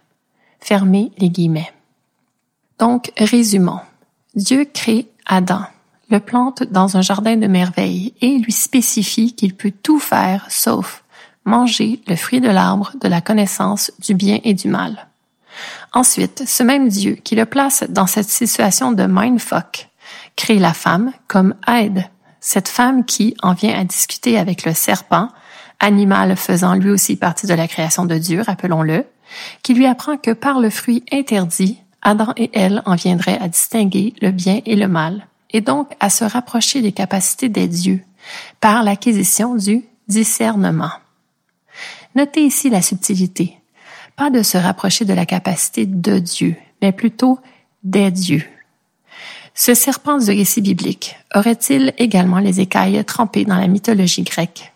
Fermez 0.59 1.13
les 1.19 1.29
guillemets. 1.29 1.71
Donc, 2.79 3.13
résumons. 3.17 3.79
Dieu 4.35 4.65
crée 4.65 5.09
Adam, 5.25 5.63
le 6.09 6.19
plante 6.21 6.63
dans 6.63 6.95
un 6.95 7.01
jardin 7.01 7.35
de 7.35 7.47
merveilles 7.47 8.13
et 8.21 8.37
lui 8.37 8.53
spécifie 8.53 9.33
qu'il 9.35 9.55
peut 9.55 9.73
tout 9.83 9.99
faire 9.99 10.45
sauf 10.49 11.03
manger 11.43 12.01
le 12.07 12.15
fruit 12.15 12.39
de 12.39 12.49
l'arbre 12.49 12.93
de 13.01 13.09
la 13.09 13.19
connaissance 13.19 13.91
du 13.99 14.13
bien 14.13 14.39
et 14.43 14.53
du 14.53 14.69
mal. 14.69 15.07
Ensuite, 15.91 16.43
ce 16.47 16.63
même 16.63 16.87
Dieu 16.87 17.15
qui 17.15 17.35
le 17.35 17.45
place 17.45 17.83
dans 17.89 18.07
cette 18.07 18.29
situation 18.29 18.93
de 18.93 19.05
mindfuck 19.05 19.89
crée 20.37 20.59
la 20.59 20.73
femme 20.73 21.11
comme 21.27 21.55
aide, 21.67 22.05
cette 22.39 22.69
femme 22.69 23.03
qui 23.03 23.35
en 23.41 23.53
vient 23.53 23.77
à 23.77 23.83
discuter 23.83 24.37
avec 24.37 24.65
le 24.65 24.73
serpent, 24.73 25.27
animal 25.81 26.37
faisant 26.37 26.75
lui 26.75 26.89
aussi 26.89 27.17
partie 27.17 27.47
de 27.47 27.53
la 27.53 27.67
création 27.67 28.05
de 28.05 28.17
Dieu, 28.17 28.41
rappelons-le, 28.41 29.05
qui 29.61 29.73
lui 29.73 29.87
apprend 29.87 30.15
que 30.15 30.31
par 30.31 30.59
le 30.59 30.69
fruit 30.69 31.03
interdit, 31.11 31.81
Adam 32.01 32.33
et 32.37 32.49
elle 32.53 32.81
en 32.85 32.95
viendraient 32.95 33.37
à 33.39 33.47
distinguer 33.47 34.13
le 34.21 34.31
bien 34.31 34.61
et 34.65 34.75
le 34.75 34.87
mal, 34.87 35.27
et 35.51 35.61
donc 35.61 35.93
à 35.99 36.09
se 36.09 36.23
rapprocher 36.23 36.81
des 36.81 36.91
capacités 36.91 37.49
des 37.49 37.67
dieux 37.67 38.01
par 38.59 38.83
l'acquisition 38.83 39.55
du 39.55 39.83
discernement. 40.07 40.91
Notez 42.15 42.43
ici 42.43 42.69
la 42.69 42.81
subtilité. 42.81 43.57
Pas 44.15 44.29
de 44.29 44.43
se 44.43 44.57
rapprocher 44.57 45.05
de 45.05 45.13
la 45.13 45.25
capacité 45.25 45.85
de 45.85 46.19
Dieu, 46.19 46.55
mais 46.81 46.91
plutôt 46.91 47.39
des 47.83 48.11
dieux. 48.11 48.43
Ce 49.53 49.73
serpent 49.73 50.17
du 50.17 50.29
récit 50.29 50.61
biblique 50.61 51.15
aurait-il 51.35 51.93
également 51.97 52.39
les 52.39 52.59
écailles 52.59 53.03
trempées 53.05 53.45
dans 53.45 53.57
la 53.57 53.67
mythologie 53.67 54.23
grecque? 54.23 54.73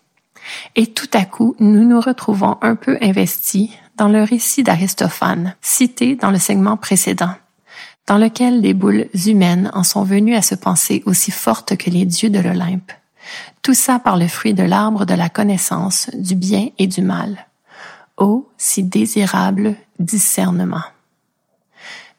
Et 0.75 0.87
tout 0.87 1.09
à 1.13 1.25
coup, 1.25 1.55
nous 1.59 1.85
nous 1.85 1.99
retrouvons 1.99 2.57
un 2.61 2.75
peu 2.75 2.97
investis 3.01 3.71
dans 3.97 4.07
le 4.07 4.23
récit 4.23 4.63
d'Aristophane, 4.63 5.55
cité 5.61 6.15
dans 6.15 6.31
le 6.31 6.39
segment 6.39 6.77
précédent, 6.77 7.33
dans 8.07 8.17
lequel 8.17 8.61
les 8.61 8.73
boules 8.73 9.07
humaines 9.25 9.71
en 9.73 9.83
sont 9.83 10.03
venues 10.03 10.35
à 10.35 10.41
se 10.41 10.55
penser 10.55 11.01
aussi 11.05 11.31
fortes 11.31 11.75
que 11.77 11.89
les 11.89 12.05
dieux 12.05 12.29
de 12.29 12.39
l'Olympe. 12.39 12.91
Tout 13.61 13.73
ça 13.73 13.99
par 13.99 14.17
le 14.17 14.27
fruit 14.27 14.53
de 14.53 14.63
l'arbre 14.63 15.05
de 15.05 15.13
la 15.13 15.29
connaissance 15.29 16.09
du 16.13 16.35
bien 16.35 16.69
et 16.77 16.87
du 16.87 17.01
mal. 17.01 17.47
Ô 18.17 18.47
si 18.57 18.83
désirable 18.83 19.75
discernement. 19.99 20.83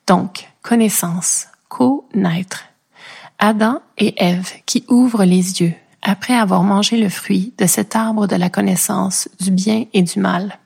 Donc, 0.07 0.49
connaissance, 0.63 1.47
co-naître. 1.69 2.65
Adam 3.39 3.81
et 3.99 4.15
Ève 4.23 4.51
qui 4.65 4.85
ouvrent 4.89 5.25
les 5.25 5.61
yeux 5.61 5.75
après 6.03 6.35
avoir 6.35 6.63
mangé 6.63 6.97
le 6.97 7.09
fruit 7.09 7.53
de 7.59 7.67
cet 7.67 7.97
arbre 7.97 8.27
de 8.27 8.37
la 8.37 8.49
connaissance 8.49 9.29
du 9.41 9.51
bien 9.51 9.85
et 9.93 10.03
du 10.03 10.21
mal. 10.21 10.59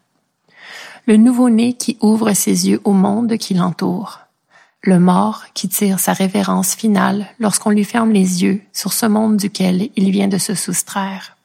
Le 1.06 1.16
nouveau-né 1.16 1.72
qui 1.72 1.96
ouvre 2.00 2.32
ses 2.32 2.68
yeux 2.68 2.80
au 2.84 2.92
monde 2.92 3.36
qui 3.36 3.54
l'entoure 3.54 4.20
le 4.82 4.98
mort 4.98 5.44
qui 5.52 5.68
tire 5.68 6.00
sa 6.00 6.12
révérence 6.12 6.74
finale 6.74 7.26
lorsqu'on 7.38 7.70
lui 7.70 7.84
ferme 7.84 8.12
les 8.12 8.42
yeux 8.42 8.62
sur 8.72 8.92
ce 8.92 9.06
monde 9.06 9.36
duquel 9.36 9.90
il 9.96 10.10
vient 10.10 10.28
de 10.28 10.38
se 10.38 10.54
soustraire. 10.54 11.36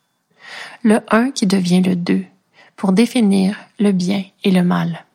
Le 0.83 1.01
un 1.11 1.31
qui 1.31 1.45
devient 1.45 1.81
le 1.81 1.95
deux 1.95 2.23
pour 2.77 2.91
définir 2.91 3.57
le 3.79 3.91
bien 3.91 4.23
et 4.43 4.51
le 4.51 4.63
mal. 4.63 5.05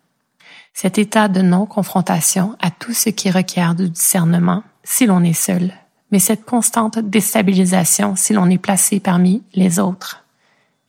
Cet 0.74 0.98
état 0.98 1.28
de 1.28 1.42
non-confrontation 1.42 2.56
à 2.60 2.70
tout 2.70 2.92
ce 2.92 3.10
qui 3.10 3.30
requiert 3.30 3.74
du 3.74 3.88
discernement 3.88 4.62
si 4.82 5.06
l'on 5.06 5.22
est 5.22 5.32
seul, 5.32 5.72
mais 6.10 6.18
cette 6.18 6.44
constante 6.44 6.98
déstabilisation 6.98 8.16
si 8.16 8.32
l'on 8.32 8.50
est 8.50 8.58
placé 8.58 9.00
parmi 9.00 9.42
les 9.54 9.78
autres. 9.78 10.24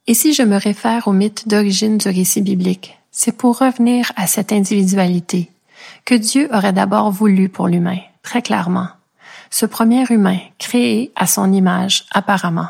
Et 0.07 0.13
si 0.13 0.33
je 0.33 0.43
me 0.43 0.57
réfère 0.57 1.07
au 1.07 1.13
mythe 1.13 1.47
d'origine 1.47 1.97
du 1.97 2.09
récit 2.09 2.41
biblique, 2.41 3.00
c'est 3.11 3.37
pour 3.37 3.59
revenir 3.59 4.11
à 4.15 4.25
cette 4.27 4.51
individualité 4.51 5.51
que 6.05 6.15
Dieu 6.15 6.49
aurait 6.53 6.73
d'abord 6.73 7.11
voulu 7.11 7.49
pour 7.49 7.67
l'humain, 7.67 7.99
très 8.23 8.41
clairement. 8.41 8.87
Ce 9.49 9.65
premier 9.65 10.05
humain, 10.09 10.39
créé 10.57 11.11
à 11.15 11.27
son 11.27 11.51
image, 11.51 12.05
apparemment. 12.11 12.69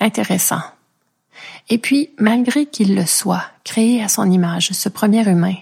Intéressant. 0.00 0.62
Et 1.68 1.78
puis, 1.78 2.10
malgré 2.18 2.66
qu'il 2.66 2.94
le 2.94 3.06
soit, 3.06 3.44
créé 3.62 4.02
à 4.02 4.08
son 4.08 4.30
image, 4.30 4.70
ce 4.72 4.88
premier 4.88 5.28
humain, 5.28 5.54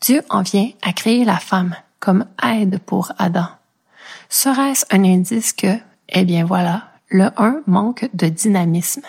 Dieu 0.00 0.22
en 0.28 0.42
vient 0.42 0.70
à 0.82 0.92
créer 0.92 1.24
la 1.24 1.38
femme 1.38 1.74
comme 2.00 2.26
aide 2.42 2.78
pour 2.84 3.12
Adam. 3.18 3.48
Serait-ce 4.28 4.84
un 4.90 5.04
indice 5.04 5.52
que, 5.52 5.78
eh 6.08 6.24
bien 6.24 6.44
voilà, 6.44 6.90
le 7.08 7.30
un 7.36 7.62
manque 7.66 8.08
de 8.12 8.28
dynamisme, 8.28 9.02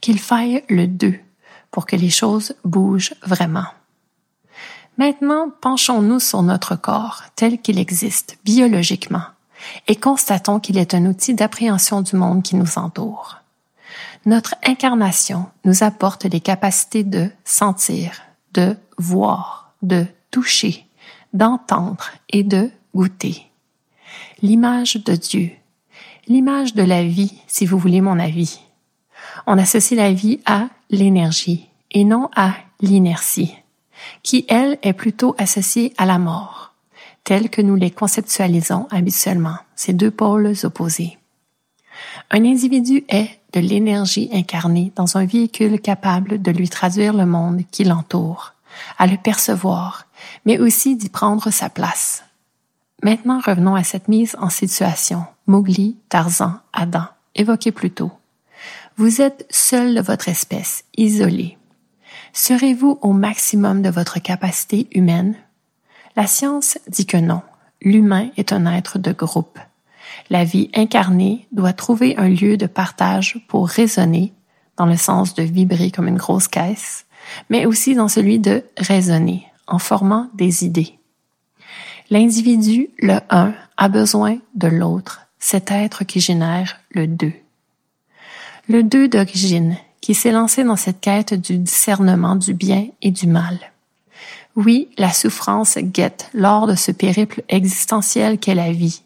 qu'il 0.00 0.18
faille 0.18 0.62
le 0.68 0.86
deux 0.86 1.18
pour 1.70 1.86
que 1.86 1.96
les 1.96 2.10
choses 2.10 2.54
bougent 2.64 3.14
vraiment? 3.22 3.66
Maintenant, 4.98 5.50
penchons-nous 5.60 6.20
sur 6.20 6.42
notre 6.42 6.76
corps 6.76 7.22
tel 7.36 7.60
qu'il 7.60 7.78
existe 7.78 8.38
biologiquement 8.44 9.22
et 9.88 9.96
constatons 9.96 10.60
qu'il 10.60 10.78
est 10.78 10.94
un 10.94 11.06
outil 11.06 11.34
d'appréhension 11.34 12.02
du 12.02 12.16
monde 12.16 12.42
qui 12.42 12.56
nous 12.56 12.78
entoure. 12.78 13.38
Notre 14.26 14.54
incarnation 14.64 15.46
nous 15.64 15.82
apporte 15.82 16.24
les 16.24 16.40
capacités 16.40 17.04
de 17.04 17.30
sentir, 17.44 18.20
de 18.52 18.76
voir, 18.98 19.72
de 19.82 20.06
toucher, 20.30 20.86
d'entendre 21.32 22.10
et 22.28 22.42
de 22.42 22.70
goûter. 22.94 23.46
L'image 24.42 24.96
de 24.96 25.14
Dieu, 25.14 25.50
l'image 26.26 26.74
de 26.74 26.82
la 26.82 27.04
vie, 27.04 27.40
si 27.46 27.64
vous 27.64 27.78
voulez 27.78 28.00
mon 28.00 28.18
avis. 28.18 28.60
On 29.46 29.58
associe 29.58 29.98
la 29.98 30.12
vie 30.12 30.40
à 30.44 30.68
l'énergie 30.90 31.68
et 31.90 32.04
non 32.04 32.28
à 32.36 32.54
l'inertie 32.80 33.54
qui, 34.22 34.44
elle, 34.48 34.78
est 34.82 34.92
plutôt 34.92 35.34
associée 35.38 35.92
à 35.98 36.06
la 36.06 36.18
mort, 36.18 36.74
telle 37.24 37.50
que 37.50 37.62
nous 37.62 37.76
les 37.76 37.90
conceptualisons 37.90 38.86
habituellement, 38.90 39.56
ces 39.76 39.92
deux 39.92 40.10
pôles 40.10 40.54
opposés. 40.62 41.18
Un 42.30 42.44
individu 42.44 43.04
est 43.08 43.40
de 43.52 43.60
l'énergie 43.60 44.30
incarnée 44.32 44.92
dans 44.96 45.16
un 45.16 45.26
véhicule 45.26 45.80
capable 45.80 46.40
de 46.40 46.50
lui 46.50 46.68
traduire 46.68 47.12
le 47.12 47.26
monde 47.26 47.62
qui 47.70 47.84
l'entoure, 47.84 48.54
à 48.98 49.06
le 49.06 49.16
percevoir, 49.16 50.06
mais 50.44 50.58
aussi 50.58 50.96
d'y 50.96 51.08
prendre 51.08 51.50
sa 51.50 51.68
place. 51.68 52.24
Maintenant 53.02 53.40
revenons 53.44 53.74
à 53.74 53.82
cette 53.82 54.08
mise 54.08 54.36
en 54.40 54.50
situation, 54.50 55.24
Mowgli, 55.46 55.96
Tarzan, 56.08 56.54
Adam, 56.72 57.04
évoquée 57.34 57.72
plus 57.72 57.90
tôt. 57.90 58.12
Vous 58.96 59.20
êtes 59.20 59.46
seul 59.50 59.94
de 59.94 60.00
votre 60.00 60.28
espèce, 60.28 60.84
isolé, 60.96 61.56
Serez-vous 62.32 62.98
au 63.02 63.12
maximum 63.12 63.82
de 63.82 63.88
votre 63.88 64.20
capacité 64.20 64.88
humaine? 64.92 65.34
La 66.16 66.26
science 66.26 66.78
dit 66.88 67.06
que 67.06 67.16
non. 67.16 67.42
L'humain 67.82 68.28
est 68.36 68.52
un 68.52 68.66
être 68.66 68.98
de 68.98 69.12
groupe. 69.12 69.58
La 70.28 70.44
vie 70.44 70.70
incarnée 70.74 71.46
doit 71.52 71.72
trouver 71.72 72.16
un 72.18 72.28
lieu 72.28 72.56
de 72.56 72.66
partage 72.66 73.44
pour 73.48 73.68
résonner, 73.68 74.32
dans 74.76 74.86
le 74.86 74.96
sens 74.96 75.34
de 75.34 75.42
vibrer 75.42 75.90
comme 75.90 76.08
une 76.08 76.16
grosse 76.16 76.48
caisse, 76.48 77.06
mais 77.48 77.66
aussi 77.66 77.94
dans 77.94 78.08
celui 78.08 78.38
de 78.38 78.64
raisonner, 78.76 79.46
en 79.66 79.78
formant 79.78 80.28
des 80.34 80.64
idées. 80.64 80.98
L'individu, 82.10 82.90
le 82.98 83.18
un, 83.30 83.54
a 83.76 83.88
besoin 83.88 84.38
de 84.54 84.68
l'autre, 84.68 85.28
cet 85.38 85.70
être 85.70 86.04
qui 86.04 86.20
génère 86.20 86.80
le 86.90 87.06
deux. 87.06 87.32
Le 88.70 88.84
deux 88.84 89.08
d'origine 89.08 89.76
qui 90.00 90.14
s'est 90.14 90.30
lancé 90.30 90.62
dans 90.62 90.76
cette 90.76 91.00
quête 91.00 91.34
du 91.34 91.58
discernement 91.58 92.36
du 92.36 92.54
bien 92.54 92.86
et 93.02 93.10
du 93.10 93.26
mal. 93.26 93.58
Oui, 94.54 94.90
la 94.96 95.12
souffrance 95.12 95.76
guette 95.78 96.30
lors 96.34 96.68
de 96.68 96.76
ce 96.76 96.92
périple 96.92 97.42
existentiel 97.48 98.38
qu'est 98.38 98.54
la 98.54 98.70
vie, 98.70 99.02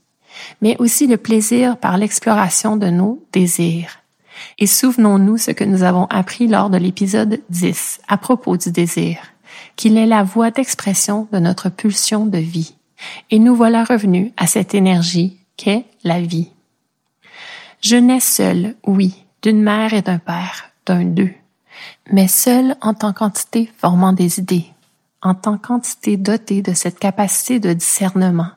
mais 0.60 0.76
aussi 0.80 1.06
le 1.06 1.16
plaisir 1.16 1.78
par 1.78 1.96
l'exploration 1.96 2.76
de 2.76 2.88
nos 2.88 3.24
désirs. 3.32 4.00
Et 4.58 4.66
souvenons-nous 4.66 5.38
ce 5.38 5.50
que 5.50 5.64
nous 5.64 5.82
avons 5.82 6.04
appris 6.10 6.46
lors 6.46 6.68
de 6.68 6.76
l'épisode 6.76 7.40
10 7.48 8.00
à 8.06 8.18
propos 8.18 8.58
du 8.58 8.70
désir, 8.70 9.16
qu'il 9.76 9.96
est 9.96 10.04
la 10.04 10.24
voie 10.24 10.50
d'expression 10.50 11.26
de 11.32 11.38
notre 11.38 11.70
pulsion 11.70 12.26
de 12.26 12.36
vie. 12.36 12.74
Et 13.30 13.38
nous 13.38 13.56
voilà 13.56 13.84
revenus 13.84 14.30
à 14.36 14.46
cette 14.46 14.74
énergie 14.74 15.38
qu'est 15.56 15.86
la 16.04 16.20
vie. 16.20 16.50
Je 17.80 17.96
nais 17.96 18.20
seul, 18.20 18.74
oui, 18.86 19.23
d'une 19.44 19.62
mère 19.62 19.92
et 19.92 20.00
d'un 20.00 20.18
père, 20.18 20.70
d'un 20.86 21.04
deux, 21.04 21.34
mais 22.10 22.28
seul 22.28 22.76
en 22.80 22.94
tant 22.94 23.12
qu'entité 23.12 23.70
formant 23.76 24.14
des 24.14 24.38
idées, 24.38 24.64
en 25.20 25.34
tant 25.34 25.58
qu'entité 25.58 26.16
dotée 26.16 26.62
de 26.62 26.72
cette 26.72 26.98
capacité 26.98 27.60
de 27.60 27.74
discernement, 27.74 28.48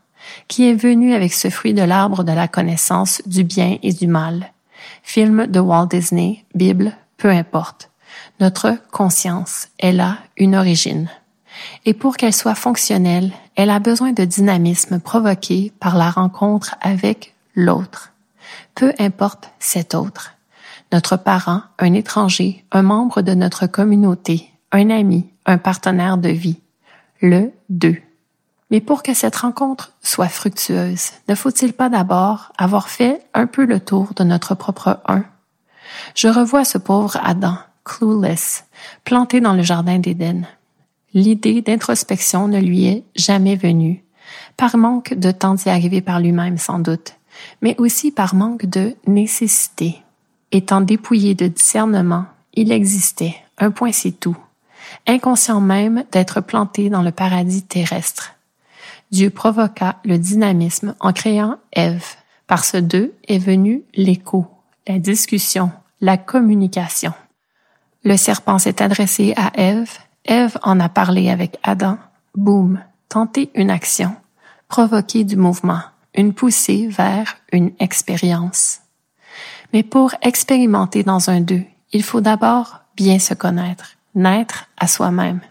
qui 0.47 0.69
est 0.69 0.75
venue 0.75 1.13
avec 1.13 1.33
ce 1.33 1.49
fruit 1.49 1.73
de 1.73 1.81
l'arbre 1.81 2.23
de 2.23 2.31
la 2.31 2.47
connaissance 2.47 3.21
du 3.25 3.43
bien 3.43 3.77
et 3.83 3.91
du 3.91 4.07
mal. 4.07 4.53
Film 5.03 5.47
de 5.47 5.59
Walt 5.59 5.87
Disney, 5.87 6.45
Bible, 6.55 6.95
peu 7.17 7.29
importe. 7.31 7.91
Notre 8.39 8.77
conscience, 8.91 9.67
elle 9.79 9.99
a 9.99 10.19
une 10.37 10.55
origine. 10.55 11.09
Et 11.83 11.93
pour 11.93 12.15
qu'elle 12.15 12.33
soit 12.33 12.55
fonctionnelle, 12.55 13.33
elle 13.57 13.71
a 13.71 13.79
besoin 13.79 14.13
de 14.13 14.23
dynamisme 14.23 15.01
provoqué 15.01 15.73
par 15.81 15.97
la 15.97 16.09
rencontre 16.09 16.75
avec 16.79 17.35
l'autre. 17.55 18.13
peu 18.73 18.93
importe 18.99 19.49
cet 19.59 19.93
autre. 19.95 20.36
Notre 20.91 21.17
parent, 21.17 21.61
un 21.79 21.93
étranger, 21.93 22.65
un 22.71 22.81
membre 22.81 23.21
de 23.21 23.33
notre 23.33 23.67
communauté, 23.67 24.49
un 24.71 24.89
ami, 24.89 25.29
un 25.45 25.57
partenaire 25.57 26.17
de 26.17 26.29
vie. 26.29 26.61
Le 27.21 27.51
deux. 27.69 27.97
Mais 28.69 28.81
pour 28.81 29.03
que 29.03 29.13
cette 29.13 29.35
rencontre 29.35 29.93
soit 30.01 30.27
fructueuse, 30.27 31.11
ne 31.27 31.35
faut-il 31.35 31.73
pas 31.73 31.89
d'abord 31.89 32.51
avoir 32.57 32.89
fait 32.89 33.21
un 33.33 33.47
peu 33.47 33.65
le 33.65 33.79
tour 33.79 34.13
de 34.15 34.23
notre 34.23 34.55
propre 34.55 34.99
un? 35.07 35.23
Je 36.15 36.27
revois 36.27 36.65
ce 36.65 36.77
pauvre 36.77 37.17
Adam, 37.23 37.57
clueless, 37.85 38.65
planté 39.03 39.39
dans 39.39 39.53
le 39.53 39.63
jardin 39.63 39.99
d'Éden. 39.99 40.45
L'idée 41.13 41.61
d'introspection 41.61 42.47
ne 42.47 42.59
lui 42.59 42.85
est 42.85 43.05
jamais 43.15 43.55
venue, 43.55 44.03
par 44.57 44.77
manque 44.77 45.13
de 45.13 45.31
temps 45.31 45.55
d'y 45.55 45.69
arriver 45.69 46.01
par 46.01 46.19
lui-même 46.19 46.57
sans 46.57 46.79
doute, 46.79 47.15
mais 47.61 47.75
aussi 47.77 48.11
par 48.11 48.35
manque 48.35 48.65
de 48.65 48.95
nécessité. 49.07 50.01
Étant 50.51 50.81
dépouillé 50.81 51.35
de 51.35 51.47
discernement, 51.47 52.25
il 52.53 52.71
existait, 52.71 53.35
un 53.57 53.71
point 53.71 53.91
c'est 53.91 54.19
tout, 54.19 54.37
inconscient 55.05 55.61
même 55.61 56.05
d'être 56.11 56.41
planté 56.41 56.89
dans 56.89 57.01
le 57.01 57.11
paradis 57.11 57.63
terrestre. 57.63 58.35
Dieu 59.11 59.29
provoqua 59.29 59.97
le 60.03 60.17
dynamisme 60.17 60.95
en 60.99 61.13
créant 61.13 61.57
Ève. 61.71 62.05
Par 62.45 62.63
ce 62.63 62.77
deux 62.77 63.13
est 63.27 63.39
venu 63.39 63.83
l'écho, 63.93 64.47
la 64.87 64.99
discussion, 64.99 65.71
la 65.99 66.17
communication. 66.17 67.13
Le 68.03 68.15
serpent 68.15 68.57
s'est 68.57 68.81
adressé 68.81 69.33
à 69.35 69.51
Ève, 69.59 69.91
Ève 70.23 70.57
en 70.63 70.79
a 70.79 70.87
parlé 70.87 71.29
avec 71.29 71.57
Adam. 71.63 71.97
Boum, 72.35 72.81
tenter 73.09 73.49
une 73.55 73.69
action, 73.69 74.15
provoquer 74.69 75.23
du 75.23 75.35
mouvement, 75.35 75.81
une 76.15 76.33
poussée 76.33 76.87
vers 76.87 77.35
une 77.51 77.71
expérience. 77.79 78.81
Mais 79.73 79.83
pour 79.83 80.11
expérimenter 80.21 81.03
dans 81.03 81.29
un 81.29 81.41
deux, 81.41 81.63
il 81.91 82.03
faut 82.03 82.21
d'abord 82.21 82.79
bien 82.95 83.19
se 83.19 83.33
connaître, 83.33 83.97
naître 84.15 84.65
à 84.77 84.87
soi-même. 84.87 85.41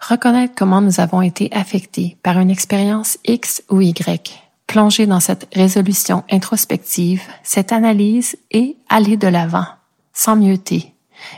Reconnaître 0.00 0.54
comment 0.56 0.80
nous 0.80 1.00
avons 1.00 1.22
été 1.22 1.48
affectés 1.52 2.18
par 2.22 2.38
une 2.38 2.50
expérience 2.50 3.18
X 3.24 3.62
ou 3.70 3.80
Y, 3.80 4.44
plonger 4.66 5.06
dans 5.06 5.20
cette 5.20 5.48
résolution 5.54 6.24
introspective, 6.30 7.22
cette 7.42 7.72
analyse 7.72 8.36
et 8.50 8.76
aller 8.88 9.16
de 9.16 9.28
l'avant, 9.28 9.66
sans 10.12 10.36
mieuxter, 10.36 10.92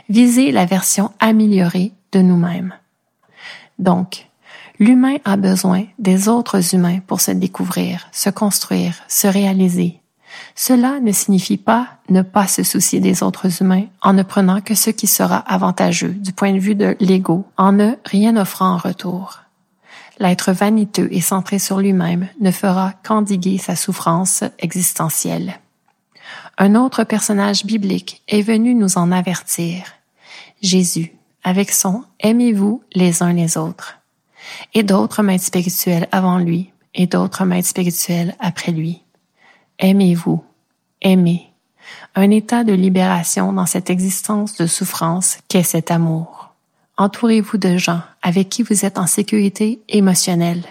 viser 0.09 0.51
la 0.51 0.65
version 0.65 1.11
améliorée 1.19 1.93
de 2.11 2.19
nous-mêmes. 2.19 2.73
Donc, 3.79 4.27
l'humain 4.79 5.17
a 5.23 5.37
besoin 5.37 5.85
des 5.99 6.27
autres 6.27 6.75
humains 6.75 6.99
pour 7.05 7.21
se 7.21 7.31
découvrir, 7.31 8.07
se 8.11 8.29
construire, 8.29 8.95
se 9.07 9.27
réaliser, 9.27 10.01
cela 10.55 10.99
ne 10.99 11.11
signifie 11.11 11.57
pas 11.57 11.87
ne 12.09 12.21
pas 12.21 12.47
se 12.47 12.63
soucier 12.63 12.99
des 12.99 13.23
autres 13.23 13.61
humains 13.61 13.85
en 14.01 14.13
ne 14.13 14.23
prenant 14.23 14.61
que 14.61 14.75
ce 14.75 14.89
qui 14.89 15.07
sera 15.07 15.37
avantageux 15.37 16.09
du 16.09 16.31
point 16.31 16.53
de 16.53 16.59
vue 16.59 16.75
de 16.75 16.95
l'ego, 16.99 17.45
en 17.57 17.71
ne 17.73 17.93
rien 18.05 18.35
offrant 18.37 18.73
en 18.73 18.77
retour. 18.77 19.39
L'être 20.19 20.51
vaniteux 20.51 21.09
et 21.11 21.21
centré 21.21 21.59
sur 21.59 21.79
lui-même 21.79 22.27
ne 22.39 22.51
fera 22.51 22.93
qu'endiguer 23.03 23.57
sa 23.57 23.75
souffrance 23.75 24.43
existentielle. 24.59 25.59
Un 26.57 26.75
autre 26.75 27.03
personnage 27.03 27.65
biblique 27.65 28.23
est 28.27 28.41
venu 28.41 28.73
nous 28.73 28.97
en 28.97 29.11
avertir. 29.11 29.83
Jésus, 30.61 31.13
avec 31.43 31.71
son 31.71 32.03
Aimez-vous 32.19 32.81
les 32.93 33.21
uns 33.21 33.33
les 33.33 33.57
autres. 33.57 33.99
Et 34.73 34.81
d'autres 34.81 35.21
maîtres 35.21 35.45
spirituels 35.45 36.07
avant 36.11 36.39
lui, 36.39 36.71
et 36.95 37.05
d'autres 37.05 37.45
maîtres 37.45 37.67
spirituels 37.67 38.35
après 38.39 38.71
lui. 38.71 39.03
Aimez-vous, 39.79 40.43
aimez. 41.01 41.53
Un 42.15 42.31
état 42.31 42.63
de 42.63 42.73
libération 42.73 43.53
dans 43.53 43.67
cette 43.67 43.91
existence 43.91 44.55
de 44.57 44.65
souffrance 44.65 45.37
qu'est 45.47 45.61
cet 45.61 45.91
amour. 45.91 46.55
Entourez-vous 46.97 47.57
de 47.57 47.77
gens 47.77 48.01
avec 48.23 48.49
qui 48.49 48.63
vous 48.63 48.85
êtes 48.85 48.97
en 48.97 49.05
sécurité 49.05 49.83
émotionnelle. 49.87 50.63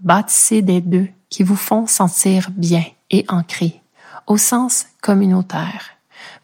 Bâtissez 0.00 0.62
des 0.62 0.80
deux 0.80 1.08
qui 1.28 1.42
vous 1.42 1.56
font 1.56 1.86
sentir 1.86 2.48
bien 2.52 2.84
et 3.10 3.26
ancré, 3.28 3.82
au 4.26 4.38
sens 4.38 4.86
communautaire, 5.02 5.90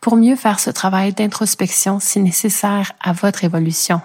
pour 0.03 0.17
mieux 0.17 0.37
faire 0.37 0.61
ce 0.61 0.69
travail 0.69 1.15
d'introspection 1.15 2.01
si 2.01 2.21
nécessaire 2.21 2.93
à 3.01 3.13
votre 3.13 3.45
évolution. 3.45 4.03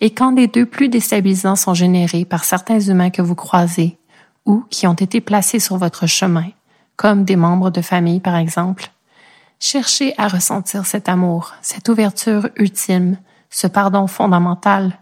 Et 0.00 0.10
quand 0.10 0.32
des 0.32 0.46
deux 0.46 0.64
plus 0.64 0.88
déstabilisants 0.88 1.56
sont 1.56 1.74
générés 1.74 2.24
par 2.24 2.44
certains 2.44 2.80
humains 2.80 3.10
que 3.10 3.20
vous 3.20 3.34
croisez 3.34 3.98
ou 4.46 4.64
qui 4.70 4.86
ont 4.86 4.94
été 4.94 5.20
placés 5.20 5.60
sur 5.60 5.76
votre 5.76 6.06
chemin, 6.06 6.46
comme 7.00 7.24
des 7.24 7.36
membres 7.36 7.70
de 7.70 7.80
famille 7.80 8.20
par 8.20 8.36
exemple. 8.36 8.90
Cherchez 9.58 10.12
à 10.18 10.28
ressentir 10.28 10.84
cet 10.84 11.08
amour, 11.08 11.54
cette 11.62 11.88
ouverture 11.88 12.50
ultime, 12.56 13.16
ce 13.48 13.66
pardon 13.66 14.06
fondamental 14.06 14.98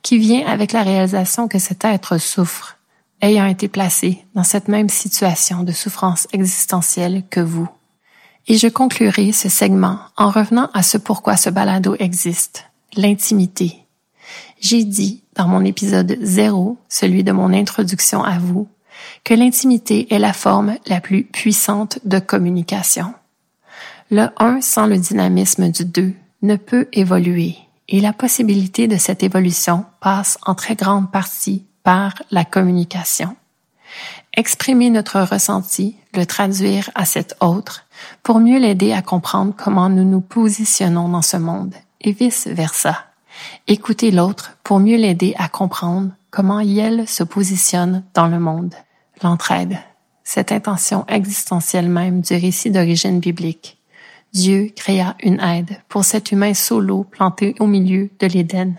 qui 0.00 0.16
vient 0.16 0.46
avec 0.46 0.72
la 0.72 0.82
réalisation 0.82 1.46
que 1.46 1.58
cet 1.58 1.84
être 1.84 2.16
souffre, 2.16 2.78
ayant 3.20 3.44
été 3.44 3.68
placé 3.68 4.24
dans 4.34 4.42
cette 4.42 4.68
même 4.68 4.88
situation 4.88 5.64
de 5.64 5.72
souffrance 5.72 6.26
existentielle 6.32 7.24
que 7.28 7.40
vous. 7.40 7.68
Et 8.46 8.56
je 8.56 8.68
conclurai 8.68 9.32
ce 9.32 9.50
segment 9.50 9.98
en 10.16 10.30
revenant 10.30 10.70
à 10.72 10.82
ce 10.82 10.96
pourquoi 10.96 11.36
ce 11.36 11.50
balado 11.50 11.94
existe, 11.98 12.70
l'intimité. 12.96 13.84
J'ai 14.60 14.84
dit 14.84 15.24
dans 15.36 15.46
mon 15.46 15.62
épisode 15.62 16.16
zéro, 16.22 16.78
celui 16.88 17.22
de 17.22 17.32
mon 17.32 17.52
introduction 17.52 18.24
à 18.24 18.38
vous, 18.38 18.66
que 19.24 19.34
l'intimité 19.34 20.12
est 20.12 20.18
la 20.18 20.32
forme 20.32 20.76
la 20.86 21.00
plus 21.00 21.24
puissante 21.24 21.98
de 22.04 22.18
communication. 22.18 23.14
Le 24.10 24.28
un 24.38 24.60
sans 24.60 24.86
le 24.86 24.98
dynamisme 24.98 25.70
du 25.70 25.84
deux 25.84 26.12
ne 26.42 26.56
peut 26.56 26.88
évoluer 26.92 27.56
et 27.88 28.00
la 28.00 28.12
possibilité 28.12 28.88
de 28.88 28.96
cette 28.96 29.22
évolution 29.22 29.84
passe 30.00 30.38
en 30.46 30.54
très 30.54 30.74
grande 30.74 31.10
partie 31.10 31.64
par 31.82 32.14
la 32.30 32.44
communication. 32.44 33.36
Exprimer 34.36 34.90
notre 34.90 35.20
ressenti, 35.20 35.96
le 36.14 36.26
traduire 36.26 36.90
à 36.94 37.04
cet 37.04 37.36
autre, 37.40 37.86
pour 38.22 38.40
mieux 38.40 38.58
l'aider 38.58 38.92
à 38.92 39.02
comprendre 39.02 39.54
comment 39.56 39.88
nous 39.88 40.04
nous 40.04 40.20
positionnons 40.20 41.08
dans 41.08 41.22
ce 41.22 41.36
monde, 41.36 41.74
et 42.00 42.12
vice-versa. 42.12 43.04
Écouter 43.68 44.10
l'autre 44.10 44.56
pour 44.64 44.80
mieux 44.80 44.96
l'aider 44.96 45.34
à 45.38 45.48
comprendre 45.48 46.10
comment 46.30 46.60
elle 46.60 47.06
se 47.06 47.22
positionne 47.22 48.02
dans 48.14 48.26
le 48.26 48.40
monde 48.40 48.74
l'entraide, 49.24 49.78
cette 50.22 50.52
intention 50.52 51.04
existentielle 51.08 51.88
même 51.88 52.20
du 52.20 52.34
récit 52.34 52.70
d'origine 52.70 53.18
biblique. 53.18 53.78
Dieu 54.32 54.72
créa 54.74 55.16
une 55.22 55.40
aide 55.40 55.80
pour 55.88 56.04
cet 56.04 56.32
humain 56.32 56.54
solo 56.54 57.04
planté 57.04 57.54
au 57.60 57.66
milieu 57.66 58.10
de 58.18 58.26
l'Éden. 58.26 58.74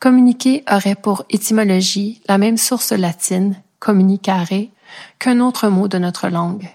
Communiquer 0.00 0.64
aurait 0.70 0.96
pour 0.96 1.24
étymologie 1.30 2.20
la 2.28 2.36
même 2.36 2.56
source 2.56 2.92
latine, 2.92 3.56
communicare, 3.78 4.48
qu'un 5.18 5.40
autre 5.40 5.68
mot 5.68 5.88
de 5.88 5.98
notre 5.98 6.28
langue, 6.28 6.68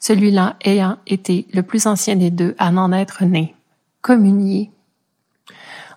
celui-là 0.00 0.56
ayant 0.64 0.98
été 1.06 1.46
le 1.52 1.62
plus 1.62 1.86
ancien 1.86 2.16
des 2.16 2.30
deux 2.30 2.54
à 2.58 2.70
n'en 2.70 2.92
être 2.92 3.24
né, 3.24 3.54
communier. 4.00 4.70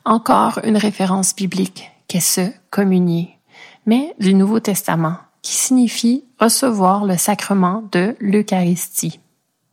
Encore 0.06 0.60
une 0.64 0.78
référence 0.78 1.36
biblique 1.36 1.92
qu'est 2.08 2.20
ce 2.20 2.52
communier, 2.70 3.38
mais 3.86 4.14
du 4.20 4.34
Nouveau 4.34 4.60
Testament, 4.60 5.18
qui 5.46 5.54
signifie 5.54 6.24
recevoir 6.40 7.06
le 7.06 7.18
sacrement 7.18 7.84
de 7.92 8.16
l'Eucharistie. 8.20 9.20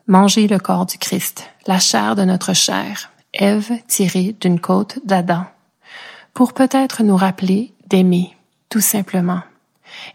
Manger 0.06 0.46
le 0.46 0.58
corps 0.58 0.84
du 0.84 0.98
Christ, 0.98 1.48
la 1.66 1.78
chair 1.78 2.14
de 2.14 2.24
notre 2.24 2.52
chair, 2.52 3.10
Ève 3.32 3.72
tirée 3.88 4.36
d'une 4.38 4.60
côte 4.60 4.98
d'Adam, 5.06 5.46
pour 6.34 6.52
peut-être 6.52 7.02
nous 7.02 7.16
rappeler 7.16 7.72
d'aimer, 7.86 8.36
tout 8.68 8.82
simplement, 8.82 9.40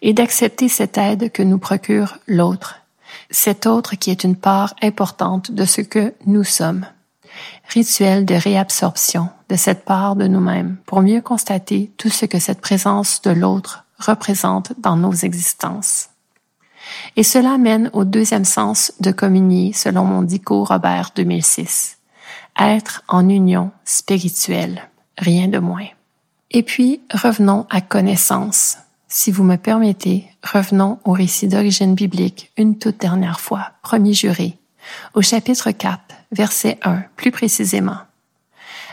et 0.03 0.13
d'accepter 0.13 0.69
cette 0.69 0.99
aide 0.99 1.31
que 1.31 1.41
nous 1.41 1.57
procure 1.57 2.19
l'autre, 2.27 2.81
cet 3.31 3.65
autre 3.65 3.95
qui 3.95 4.11
est 4.11 4.23
une 4.23 4.35
part 4.35 4.75
importante 4.83 5.51
de 5.51 5.65
ce 5.65 5.81
que 5.81 6.13
nous 6.27 6.43
sommes. 6.43 6.85
Rituel 7.69 8.25
de 8.25 8.35
réabsorption 8.35 9.29
de 9.49 9.55
cette 9.55 9.85
part 9.85 10.15
de 10.15 10.27
nous-mêmes 10.27 10.77
pour 10.85 11.01
mieux 11.01 11.21
constater 11.21 11.91
tout 11.97 12.09
ce 12.09 12.27
que 12.27 12.37
cette 12.37 12.61
présence 12.61 13.23
de 13.23 13.31
l'autre 13.31 13.86
représente 13.99 14.73
dans 14.79 14.95
nos 14.95 15.13
existences. 15.13 16.09
Et 17.15 17.23
cela 17.23 17.57
mène 17.57 17.89
au 17.93 18.05
deuxième 18.05 18.45
sens 18.45 18.93
de 18.99 19.11
communier 19.11 19.73
selon 19.73 20.05
mon 20.05 20.21
dico 20.21 20.63
Robert 20.63 21.11
2006. 21.15 21.97
Être 22.59 23.03
en 23.07 23.27
union 23.27 23.71
spirituelle, 23.85 24.89
rien 25.17 25.47
de 25.47 25.59
moins. 25.59 25.87
Et 26.51 26.63
puis, 26.63 27.01
revenons 27.13 27.65
à 27.69 27.81
connaissance. 27.81 28.77
Si 29.09 29.31
vous 29.31 29.43
me 29.43 29.57
permettez, 29.57 30.27
revenons 30.43 30.99
au 31.05 31.11
récit 31.11 31.47
d'origine 31.47 31.95
biblique 31.95 32.51
une 32.57 32.77
toute 32.77 32.99
dernière 32.99 33.39
fois, 33.39 33.71
premier 33.81 34.13
juré, 34.13 34.57
au 35.13 35.21
chapitre 35.21 35.71
4, 35.71 35.99
verset 36.31 36.77
1, 36.83 37.03
plus 37.15 37.31
précisément. 37.31 37.97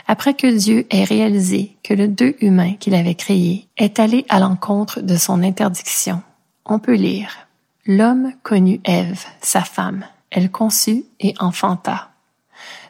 Après 0.07 0.35
que 0.35 0.47
Dieu 0.47 0.85
ait 0.91 1.03
réalisé 1.03 1.75
que 1.83 1.93
le 1.93 2.07
deux 2.07 2.35
humain 2.39 2.73
qu'il 2.79 2.93
avait 2.93 3.15
créé 3.15 3.67
est 3.77 3.99
allé 3.99 4.25
à 4.29 4.39
l'encontre 4.39 5.01
de 5.01 5.15
son 5.15 5.41
interdiction, 5.43 6.21
on 6.65 6.79
peut 6.79 6.95
lire 6.95 7.45
L'homme 7.87 8.33
connut 8.41 8.81
Ève, 8.83 9.23
sa 9.41 9.61
femme. 9.61 10.05
elle 10.31 10.51
conçut 10.51 11.05
et 11.19 11.35
enfanta. 11.39 12.09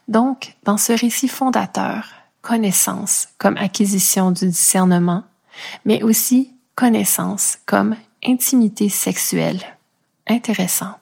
Donc, 0.07 0.55
dans 0.63 0.77
ce 0.77 0.93
récit 0.93 1.27
fondateur, 1.27 2.07
connaissance 2.41 3.27
comme 3.37 3.57
acquisition 3.57 4.31
du 4.31 4.47
discernement, 4.47 5.23
mais 5.83 6.01
aussi 6.01 6.53
connaissance 6.75 7.57
comme 7.65 7.95
intimité 8.25 8.87
sexuelle. 8.87 9.61
Intéressant. 10.27 10.95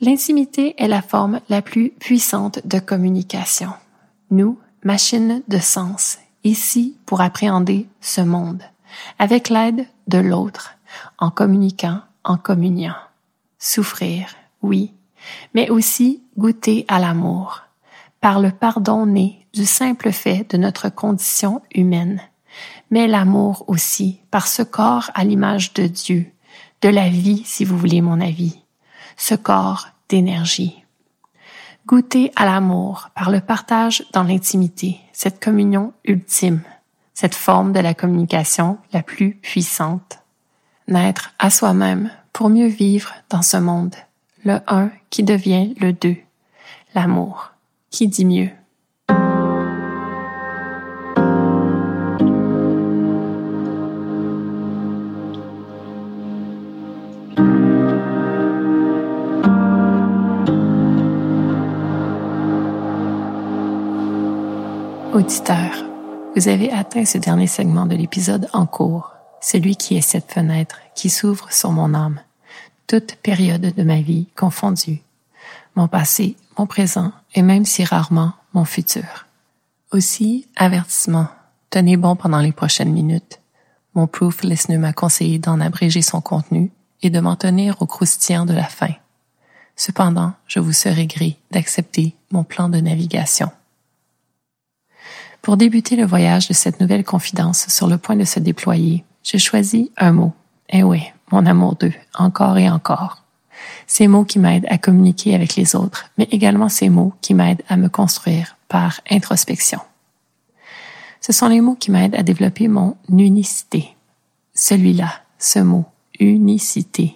L'intimité 0.00 0.74
est 0.78 0.88
la 0.88 1.02
forme 1.02 1.40
la 1.48 1.62
plus 1.62 1.90
puissante 1.90 2.60
de 2.66 2.78
communication. 2.78 3.70
Nous, 4.30 4.58
machines 4.86 5.42
de 5.48 5.58
sens, 5.58 6.18
ici 6.44 6.96
pour 7.06 7.20
appréhender 7.20 7.88
ce 8.00 8.20
monde, 8.20 8.62
avec 9.18 9.48
l'aide 9.48 9.84
de 10.06 10.18
l'autre, 10.18 10.76
en 11.18 11.30
communiquant, 11.30 12.02
en 12.22 12.36
communiant. 12.36 12.94
Souffrir, 13.58 14.28
oui, 14.62 14.92
mais 15.54 15.70
aussi 15.70 16.22
goûter 16.38 16.84
à 16.86 17.00
l'amour, 17.00 17.62
par 18.20 18.38
le 18.38 18.52
pardon 18.52 19.06
né 19.06 19.44
du 19.52 19.66
simple 19.66 20.12
fait 20.12 20.48
de 20.50 20.56
notre 20.56 20.88
condition 20.88 21.62
humaine, 21.74 22.20
mais 22.92 23.08
l'amour 23.08 23.64
aussi 23.66 24.20
par 24.30 24.46
ce 24.46 24.62
corps 24.62 25.10
à 25.14 25.24
l'image 25.24 25.72
de 25.72 25.88
Dieu, 25.88 26.30
de 26.82 26.88
la 26.88 27.08
vie 27.08 27.42
si 27.44 27.64
vous 27.64 27.76
voulez 27.76 28.02
mon 28.02 28.20
avis, 28.20 28.60
ce 29.16 29.34
corps 29.34 29.88
d'énergie. 30.08 30.85
Goûter 31.86 32.32
à 32.34 32.46
l'amour 32.46 33.10
par 33.14 33.30
le 33.30 33.40
partage 33.40 34.04
dans 34.12 34.24
l'intimité, 34.24 34.98
cette 35.12 35.38
communion 35.40 35.92
ultime, 36.04 36.62
cette 37.14 37.36
forme 37.36 37.72
de 37.72 37.78
la 37.78 37.94
communication 37.94 38.78
la 38.92 39.04
plus 39.04 39.36
puissante. 39.36 40.18
Naître 40.88 41.32
à 41.38 41.48
soi-même 41.48 42.10
pour 42.32 42.48
mieux 42.48 42.66
vivre 42.66 43.14
dans 43.30 43.42
ce 43.42 43.56
monde, 43.56 43.94
le 44.44 44.58
un 44.66 44.90
qui 45.10 45.22
devient 45.22 45.76
le 45.78 45.92
deux, 45.92 46.16
l'amour, 46.96 47.52
qui 47.90 48.08
dit 48.08 48.24
mieux. 48.24 48.50
Auditeur, 65.26 65.84
vous 66.36 66.46
avez 66.46 66.70
atteint 66.70 67.04
ce 67.04 67.18
dernier 67.18 67.48
segment 67.48 67.86
de 67.86 67.96
l'épisode 67.96 68.48
en 68.52 68.64
cours, 68.64 69.12
celui 69.40 69.74
qui 69.74 69.96
est 69.96 70.00
cette 70.00 70.30
fenêtre 70.30 70.78
qui 70.94 71.10
s'ouvre 71.10 71.52
sur 71.52 71.72
mon 71.72 71.94
âme, 71.94 72.20
toute 72.86 73.16
période 73.16 73.74
de 73.74 73.82
ma 73.82 74.00
vie 74.02 74.28
confondue, 74.36 75.02
mon 75.74 75.88
passé, 75.88 76.36
mon 76.56 76.68
présent 76.68 77.10
et 77.34 77.42
même 77.42 77.64
si 77.64 77.82
rarement 77.82 78.34
mon 78.54 78.64
futur. 78.64 79.26
Aussi, 79.90 80.46
avertissement, 80.54 81.26
tenez 81.70 81.96
bon 81.96 82.14
pendant 82.14 82.38
les 82.38 82.52
prochaines 82.52 82.92
minutes. 82.92 83.40
Mon 83.96 84.06
proof 84.06 84.44
listener 84.44 84.78
m'a 84.78 84.92
conseillé 84.92 85.40
d'en 85.40 85.60
abréger 85.60 86.02
son 86.02 86.20
contenu 86.20 86.70
et 87.02 87.10
de 87.10 87.18
m'en 87.18 87.34
tenir 87.34 87.82
au 87.82 87.86
croustillant 87.86 88.46
de 88.46 88.54
la 88.54 88.62
fin. 88.62 88.94
Cependant, 89.74 90.34
je 90.46 90.60
vous 90.60 90.72
serai 90.72 91.08
gré 91.08 91.36
d'accepter 91.50 92.14
mon 92.30 92.44
plan 92.44 92.68
de 92.68 92.78
navigation. 92.78 93.50
Pour 95.46 95.56
débuter 95.56 95.94
le 95.94 96.04
voyage 96.04 96.48
de 96.48 96.54
cette 96.54 96.80
nouvelle 96.80 97.04
confidence 97.04 97.68
sur 97.68 97.86
le 97.86 97.98
point 97.98 98.16
de 98.16 98.24
se 98.24 98.40
déployer, 98.40 99.04
j'ai 99.22 99.38
choisi 99.38 99.92
un 99.96 100.10
mot. 100.10 100.32
Eh 100.70 100.82
oui, 100.82 101.04
mon 101.30 101.46
amour 101.46 101.76
d'eux, 101.76 101.92
encore 102.18 102.58
et 102.58 102.68
encore. 102.68 103.22
Ces 103.86 104.08
mots 104.08 104.24
qui 104.24 104.40
m'aident 104.40 104.66
à 104.68 104.76
communiquer 104.76 105.36
avec 105.36 105.54
les 105.54 105.76
autres, 105.76 106.06
mais 106.18 106.26
également 106.32 106.68
ces 106.68 106.88
mots 106.88 107.14
qui 107.20 107.32
m'aident 107.32 107.62
à 107.68 107.76
me 107.76 107.88
construire 107.88 108.56
par 108.66 109.00
introspection. 109.08 109.78
Ce 111.20 111.32
sont 111.32 111.46
les 111.46 111.60
mots 111.60 111.76
qui 111.76 111.92
m'aident 111.92 112.16
à 112.16 112.24
développer 112.24 112.66
mon 112.66 112.96
unicité. 113.08 113.94
Celui-là, 114.52 115.12
ce 115.38 115.60
mot, 115.60 115.84
unicité. 116.18 117.14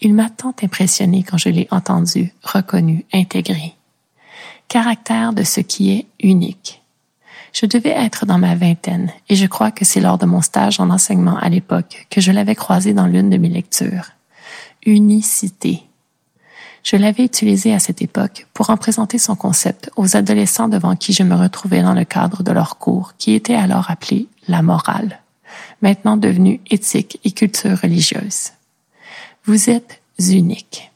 Il 0.00 0.14
m'a 0.14 0.30
tant 0.30 0.54
impressionné 0.62 1.22
quand 1.22 1.36
je 1.36 1.50
l'ai 1.50 1.68
entendu, 1.70 2.32
reconnu, 2.42 3.04
intégré. 3.12 3.74
Caractère 4.68 5.34
de 5.34 5.42
ce 5.42 5.60
qui 5.60 5.90
est 5.90 6.06
unique. 6.20 6.80
Je 7.54 7.66
devais 7.66 7.90
être 7.90 8.26
dans 8.26 8.38
ma 8.38 8.56
vingtaine 8.56 9.12
et 9.28 9.36
je 9.36 9.46
crois 9.46 9.70
que 9.70 9.84
c'est 9.84 10.00
lors 10.00 10.18
de 10.18 10.26
mon 10.26 10.42
stage 10.42 10.80
en 10.80 10.90
enseignement 10.90 11.38
à 11.38 11.48
l'époque 11.48 12.08
que 12.10 12.20
je 12.20 12.32
l'avais 12.32 12.56
croisé 12.56 12.94
dans 12.94 13.06
l'une 13.06 13.30
de 13.30 13.36
mes 13.36 13.48
lectures. 13.48 14.10
Unicité. 14.84 15.84
Je 16.82 16.96
l'avais 16.96 17.24
utilisé 17.24 17.72
à 17.72 17.78
cette 17.78 18.02
époque 18.02 18.48
pour 18.54 18.70
en 18.70 18.76
présenter 18.76 19.18
son 19.18 19.36
concept 19.36 19.88
aux 19.94 20.16
adolescents 20.16 20.66
devant 20.66 20.96
qui 20.96 21.12
je 21.12 21.22
me 21.22 21.36
retrouvais 21.36 21.82
dans 21.82 21.94
le 21.94 22.04
cadre 22.04 22.42
de 22.42 22.50
leur 22.50 22.76
cours 22.76 23.14
qui 23.18 23.34
était 23.34 23.54
alors 23.54 23.88
appelé 23.88 24.26
la 24.48 24.60
morale, 24.60 25.20
maintenant 25.80 26.16
devenu 26.16 26.60
éthique 26.70 27.20
et 27.22 27.30
culture 27.30 27.78
religieuse. 27.80 28.50
Vous 29.44 29.70
êtes 29.70 30.02
unique. 30.18 30.90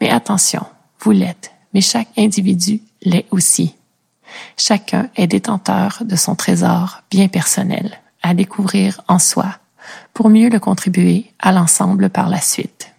Mais 0.00 0.10
attention, 0.10 0.66
vous 0.98 1.12
l'êtes, 1.12 1.52
mais 1.72 1.80
chaque 1.80 2.08
individu 2.18 2.80
l'est 3.02 3.26
aussi. 3.30 3.76
Chacun 4.56 5.08
est 5.16 5.26
détenteur 5.26 6.02
de 6.04 6.16
son 6.16 6.34
trésor 6.34 7.02
bien 7.10 7.28
personnel 7.28 8.00
à 8.22 8.34
découvrir 8.34 9.00
en 9.08 9.18
soi 9.18 9.58
pour 10.12 10.30
mieux 10.30 10.48
le 10.48 10.60
contribuer 10.60 11.30
à 11.38 11.52
l'ensemble 11.52 12.08
par 12.10 12.28
la 12.28 12.40
suite. 12.40 12.92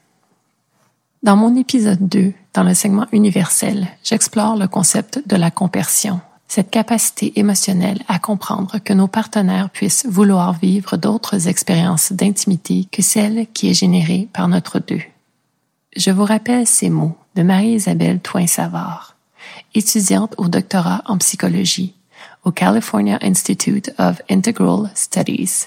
Dans 1.24 1.36
mon 1.36 1.56
épisode 1.56 2.08
2, 2.08 2.34
dans 2.54 2.64
le 2.64 2.76
segment 2.76 3.08
universel, 3.12 3.88
j'explore 4.04 4.56
le 4.56 4.68
concept 4.68 5.28
de 5.28 5.36
la 5.36 5.50
compersion, 5.50 6.20
cette 6.48 6.70
capacité 6.70 7.40
émotionnelle 7.40 8.04
à 8.08 8.20
comprendre 8.20 8.78
que 8.78 8.94
nos 8.94 9.08
partenaires 9.08 9.72
puissent 9.72 10.06
vouloir 10.08 10.54
vivre 10.54 10.98
d'autres 10.98 11.48
expériences 11.48 12.14
d'intimité 12.14 12.88
que 12.92 13.02
celles 13.02 13.48
qui 13.54 13.70
est 13.70 13.74
générée 13.74 14.30
par 14.34 14.48
notre 14.48 14.80
deux. 14.80 15.02
Je 15.96 16.12
vous 16.12 16.26
rappelle 16.26 16.68
ces 16.68 16.90
mots 16.90 17.18
de 17.36 17.42
Marie-Isabelle 17.42 18.20
Toin-Savard 18.20 19.15
étudiante 19.76 20.34
au 20.38 20.48
doctorat 20.48 21.04
en 21.06 21.18
psychologie 21.18 21.94
au 22.44 22.52
California 22.52 23.18
Institute 23.22 23.92
of 23.98 24.22
Integral 24.30 24.90
Studies, 24.96 25.66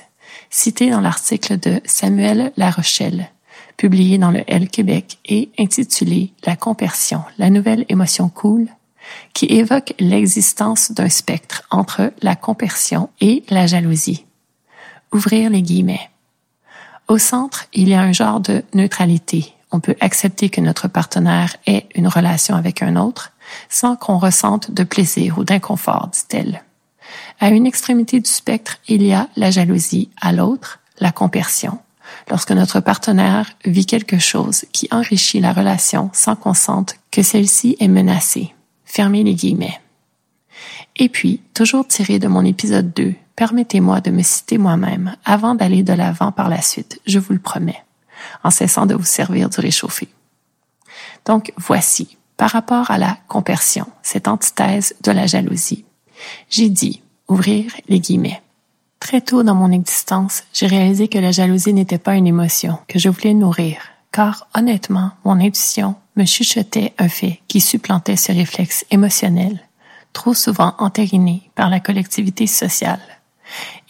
citée 0.50 0.90
dans 0.90 1.00
l'article 1.00 1.58
de 1.58 1.80
Samuel 1.84 2.52
Larochelle, 2.56 3.30
publié 3.76 4.18
dans 4.18 4.30
le 4.30 4.42
L 4.46 4.68
Québec 4.68 5.18
et 5.24 5.50
intitulé 5.58 6.32
La 6.46 6.56
compersion, 6.56 7.22
la 7.36 7.50
nouvelle 7.50 7.84
émotion 7.88 8.28
cool, 8.28 8.68
qui 9.34 9.46
évoque 9.46 9.94
l'existence 9.98 10.92
d'un 10.92 11.08
spectre 11.08 11.62
entre 11.70 12.12
la 12.22 12.36
compersion 12.36 13.10
et 13.20 13.42
la 13.50 13.66
jalousie. 13.66 14.26
Ouvrir 15.12 15.50
les 15.50 15.62
guillemets. 15.62 16.10
Au 17.08 17.18
centre, 17.18 17.66
il 17.72 17.88
y 17.88 17.94
a 17.94 18.02
un 18.02 18.12
genre 18.12 18.40
de 18.40 18.62
neutralité. 18.74 19.54
On 19.72 19.80
peut 19.80 19.96
accepter 20.00 20.50
que 20.50 20.60
notre 20.60 20.88
partenaire 20.88 21.56
ait 21.66 21.86
une 21.94 22.08
relation 22.08 22.54
avec 22.54 22.82
un 22.82 22.96
autre, 22.96 23.32
sans 23.68 23.96
qu'on 23.96 24.18
ressente 24.18 24.70
de 24.70 24.84
plaisir 24.84 25.38
ou 25.38 25.44
d'inconfort, 25.44 26.08
dit-elle. 26.12 26.62
À 27.40 27.48
une 27.48 27.66
extrémité 27.66 28.20
du 28.20 28.30
spectre, 28.30 28.78
il 28.88 29.02
y 29.02 29.12
a 29.12 29.28
la 29.36 29.50
jalousie, 29.50 30.10
à 30.20 30.32
l'autre, 30.32 30.80
la 31.00 31.12
compersion. 31.12 31.78
Lorsque 32.30 32.52
notre 32.52 32.80
partenaire 32.80 33.52
vit 33.64 33.86
quelque 33.86 34.18
chose 34.18 34.64
qui 34.72 34.88
enrichit 34.90 35.40
la 35.40 35.52
relation 35.52 36.10
sans 36.12 36.36
qu'on 36.36 36.54
sente 36.54 36.96
que 37.10 37.22
celle-ci 37.22 37.76
est 37.80 37.88
menacée. 37.88 38.54
Fermez 38.84 39.22
les 39.22 39.34
guillemets. 39.34 39.80
Et 40.96 41.08
puis, 41.08 41.40
toujours 41.54 41.86
tiré 41.86 42.18
de 42.18 42.28
mon 42.28 42.44
épisode 42.44 42.92
2, 42.92 43.14
permettez-moi 43.36 44.00
de 44.00 44.10
me 44.10 44.22
citer 44.22 44.58
moi-même 44.58 45.14
avant 45.24 45.54
d'aller 45.54 45.82
de 45.82 45.92
l'avant 45.92 46.32
par 46.32 46.48
la 46.48 46.60
suite, 46.60 47.00
je 47.06 47.20
vous 47.20 47.32
le 47.32 47.38
promets, 47.38 47.84
en 48.42 48.50
cessant 48.50 48.86
de 48.86 48.94
vous 48.94 49.04
servir 49.04 49.48
du 49.48 49.60
réchauffé. 49.60 50.08
Donc, 51.24 51.52
voici, 51.56 52.17
par 52.38 52.50
rapport 52.50 52.90
à 52.90 52.96
la 52.96 53.18
compersion, 53.28 53.86
cette 54.02 54.28
antithèse 54.28 54.94
de 55.02 55.10
la 55.10 55.26
jalousie. 55.26 55.84
J'ai 56.48 56.70
dit, 56.70 57.02
ouvrir 57.28 57.70
les 57.88 58.00
guillemets. 58.00 58.40
Très 59.00 59.20
tôt 59.20 59.42
dans 59.42 59.54
mon 59.54 59.70
existence, 59.70 60.44
j'ai 60.54 60.66
réalisé 60.66 61.08
que 61.08 61.18
la 61.18 61.32
jalousie 61.32 61.74
n'était 61.74 61.98
pas 61.98 62.14
une 62.14 62.26
émotion 62.26 62.78
que 62.88 62.98
je 62.98 63.08
voulais 63.08 63.34
nourrir, 63.34 63.78
car 64.12 64.48
honnêtement, 64.54 65.10
mon 65.24 65.40
intuition 65.40 65.96
me 66.16 66.24
chuchotait 66.24 66.94
un 66.98 67.08
fait 67.08 67.40
qui 67.48 67.60
supplantait 67.60 68.16
ce 68.16 68.32
réflexe 68.32 68.86
émotionnel, 68.90 69.60
trop 70.12 70.34
souvent 70.34 70.74
entériné 70.78 71.50
par 71.56 71.70
la 71.70 71.80
collectivité 71.80 72.46
sociale. 72.46 73.00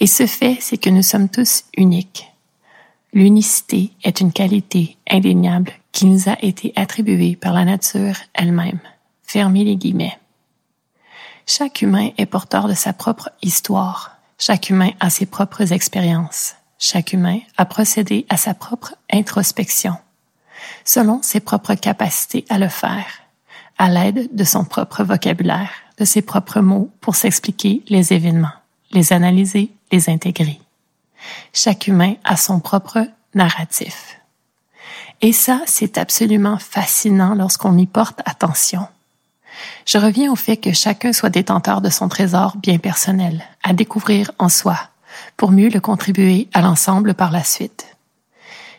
Et 0.00 0.06
ce 0.06 0.26
fait, 0.26 0.56
c'est 0.60 0.78
que 0.78 0.90
nous 0.90 1.02
sommes 1.02 1.28
tous 1.28 1.64
uniques. 1.76 2.27
L'unicité 3.12 3.92
est 4.04 4.20
une 4.20 4.32
qualité 4.32 4.96
indéniable 5.10 5.72
qui 5.92 6.06
nous 6.06 6.28
a 6.28 6.36
été 6.42 6.72
attribuée 6.76 7.36
par 7.36 7.52
la 7.52 7.64
nature 7.64 8.16
elle-même. 8.34 8.80
Fermez 9.22 9.64
les 9.64 9.76
guillemets. 9.76 10.18
Chaque 11.46 11.80
humain 11.80 12.10
est 12.18 12.26
porteur 12.26 12.68
de 12.68 12.74
sa 12.74 12.92
propre 12.92 13.30
histoire. 13.42 14.18
Chaque 14.38 14.68
humain 14.68 14.90
a 15.00 15.08
ses 15.08 15.26
propres 15.26 15.72
expériences. 15.72 16.54
Chaque 16.78 17.12
humain 17.12 17.40
a 17.56 17.64
procédé 17.64 18.26
à 18.28 18.36
sa 18.36 18.54
propre 18.54 18.94
introspection, 19.10 19.94
selon 20.84 21.20
ses 21.22 21.40
propres 21.40 21.74
capacités 21.74 22.44
à 22.50 22.58
le 22.58 22.68
faire. 22.68 23.06
à 23.78 23.88
l'aide 23.88 24.28
de 24.34 24.44
son 24.44 24.64
propre 24.64 25.04
vocabulaire, 25.04 25.70
de 25.98 26.04
ses 26.04 26.20
propres 26.20 26.60
mots 26.60 26.90
pour 27.00 27.14
s'expliquer 27.14 27.82
les 27.88 28.12
événements, 28.12 28.48
les 28.90 29.12
analyser, 29.12 29.70
les 29.92 30.10
intégrer. 30.10 30.60
Chaque 31.52 31.86
humain 31.86 32.14
a 32.24 32.36
son 32.36 32.60
propre 32.60 33.06
narratif. 33.34 34.18
Et 35.20 35.32
ça, 35.32 35.60
c'est 35.66 35.98
absolument 35.98 36.58
fascinant 36.58 37.34
lorsqu'on 37.34 37.76
y 37.76 37.86
porte 37.86 38.20
attention. 38.24 38.86
Je 39.86 39.98
reviens 39.98 40.30
au 40.30 40.36
fait 40.36 40.56
que 40.56 40.72
chacun 40.72 41.12
soit 41.12 41.30
détenteur 41.30 41.80
de 41.80 41.90
son 41.90 42.08
trésor 42.08 42.56
bien 42.56 42.78
personnel, 42.78 43.44
à 43.62 43.72
découvrir 43.72 44.30
en 44.38 44.48
soi, 44.48 44.78
pour 45.36 45.50
mieux 45.50 45.68
le 45.68 45.80
contribuer 45.80 46.48
à 46.52 46.60
l'ensemble 46.60 47.14
par 47.14 47.32
la 47.32 47.42
suite. 47.42 47.96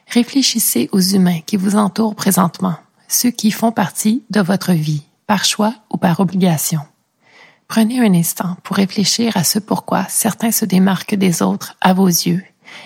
Réfléchissez 0.08 0.90
aux 0.92 1.02
humains 1.02 1.42
qui 1.46 1.58
vous 1.58 1.76
entourent 1.76 2.16
présentement, 2.16 2.76
ceux 3.08 3.32
qui 3.32 3.52
font 3.52 3.72
partie 3.72 4.24
de 4.30 4.42
votre 4.42 4.72
vie, 4.72 5.04
par 5.28 5.44
choix 5.44 5.74
ou 5.92 5.98
par 5.98 6.20
obligation. 6.20 6.82
Prenez 7.70 8.00
un 8.00 8.16
instant 8.16 8.58
pour 8.64 8.78
réfléchir 8.78 9.38
à 9.38 9.44
ce 9.44 9.60
pourquoi 9.60 10.04
certains 10.10 10.52
se 10.52 10.66
démarquent 10.66 11.14
des 11.14 11.44
autres 11.44 11.76
à 11.82 11.94
vos 11.94 12.08
yeux 12.08 12.44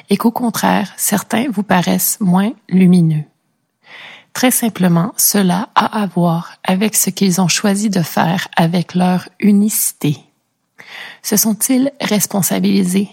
et 0.09 0.17
qu'au 0.17 0.31
contraire, 0.31 0.91
certains 0.97 1.45
vous 1.49 1.63
paraissent 1.63 2.17
moins 2.19 2.51
lumineux. 2.67 3.23
Très 4.34 4.51
simplement, 4.51 5.13
cela 5.15 5.69
a 5.73 6.01
à 6.01 6.05
voir 6.05 6.57
avec 6.65 6.97
ce 6.97 7.09
qu'ils 7.09 7.39
ont 7.39 7.47
choisi 7.47 7.89
de 7.89 8.01
faire 8.01 8.49
avec 8.57 8.93
leur 8.93 9.29
unicité. 9.39 10.17
Se 11.21 11.38
sont-ils 11.38 11.93
responsabilisés? 12.01 13.09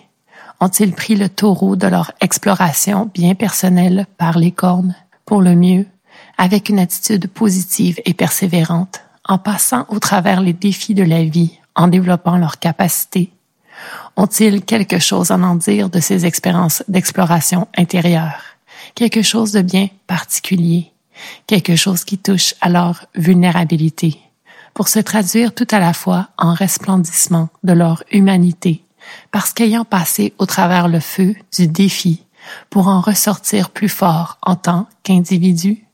Ont-ils 0.58 0.92
pris 0.92 1.14
le 1.14 1.28
taureau 1.28 1.76
de 1.76 1.86
leur 1.86 2.10
exploration 2.20 3.08
bien 3.14 3.36
personnelle 3.36 4.08
par 4.18 4.40
les 4.40 4.50
cornes, 4.50 4.96
pour 5.24 5.40
le 5.40 5.54
mieux, 5.54 5.86
avec 6.36 6.68
une 6.68 6.80
attitude 6.80 7.28
positive 7.28 8.00
et 8.06 8.14
persévérante, 8.14 9.02
en 9.24 9.38
passant 9.38 9.86
au 9.88 10.00
travers 10.00 10.40
les 10.40 10.52
défis 10.52 10.94
de 10.94 11.04
la 11.04 11.22
vie, 11.22 11.59
en 11.74 11.88
développant 11.88 12.36
leurs 12.36 12.58
capacités? 12.58 13.32
Ont-ils 14.16 14.62
quelque 14.64 14.98
chose 14.98 15.30
à 15.30 15.36
en 15.36 15.54
dire 15.54 15.88
de 15.88 16.00
ces 16.00 16.26
expériences 16.26 16.82
d'exploration 16.88 17.68
intérieure? 17.76 18.42
Quelque 18.94 19.22
chose 19.22 19.52
de 19.52 19.62
bien 19.62 19.88
particulier? 20.06 20.92
quelque 21.46 21.76
chose 21.76 22.04
qui 22.04 22.18
touche 22.18 22.54
à 22.60 22.68
leur 22.68 23.06
vulnérabilité, 23.14 24.18
pour 24.74 24.88
se 24.88 24.98
traduire 24.98 25.54
tout 25.54 25.66
à 25.70 25.78
la 25.78 25.92
fois 25.92 26.28
en 26.38 26.54
resplendissement 26.54 27.48
de 27.64 27.72
leur 27.72 28.04
humanité, 28.10 28.84
parce 29.30 29.52
qu'ayant 29.52 29.84
passé 29.84 30.34
au 30.38 30.46
travers 30.46 30.88
le 30.88 31.00
feu 31.00 31.34
du 31.56 31.66
défi, 31.66 32.24
pour 32.70 32.88
en 32.88 33.00
ressortir 33.00 33.70
plus 33.70 33.88
fort 33.88 34.38
en 34.42 34.56
tant 34.56 34.88
qu'individu? 35.02 35.84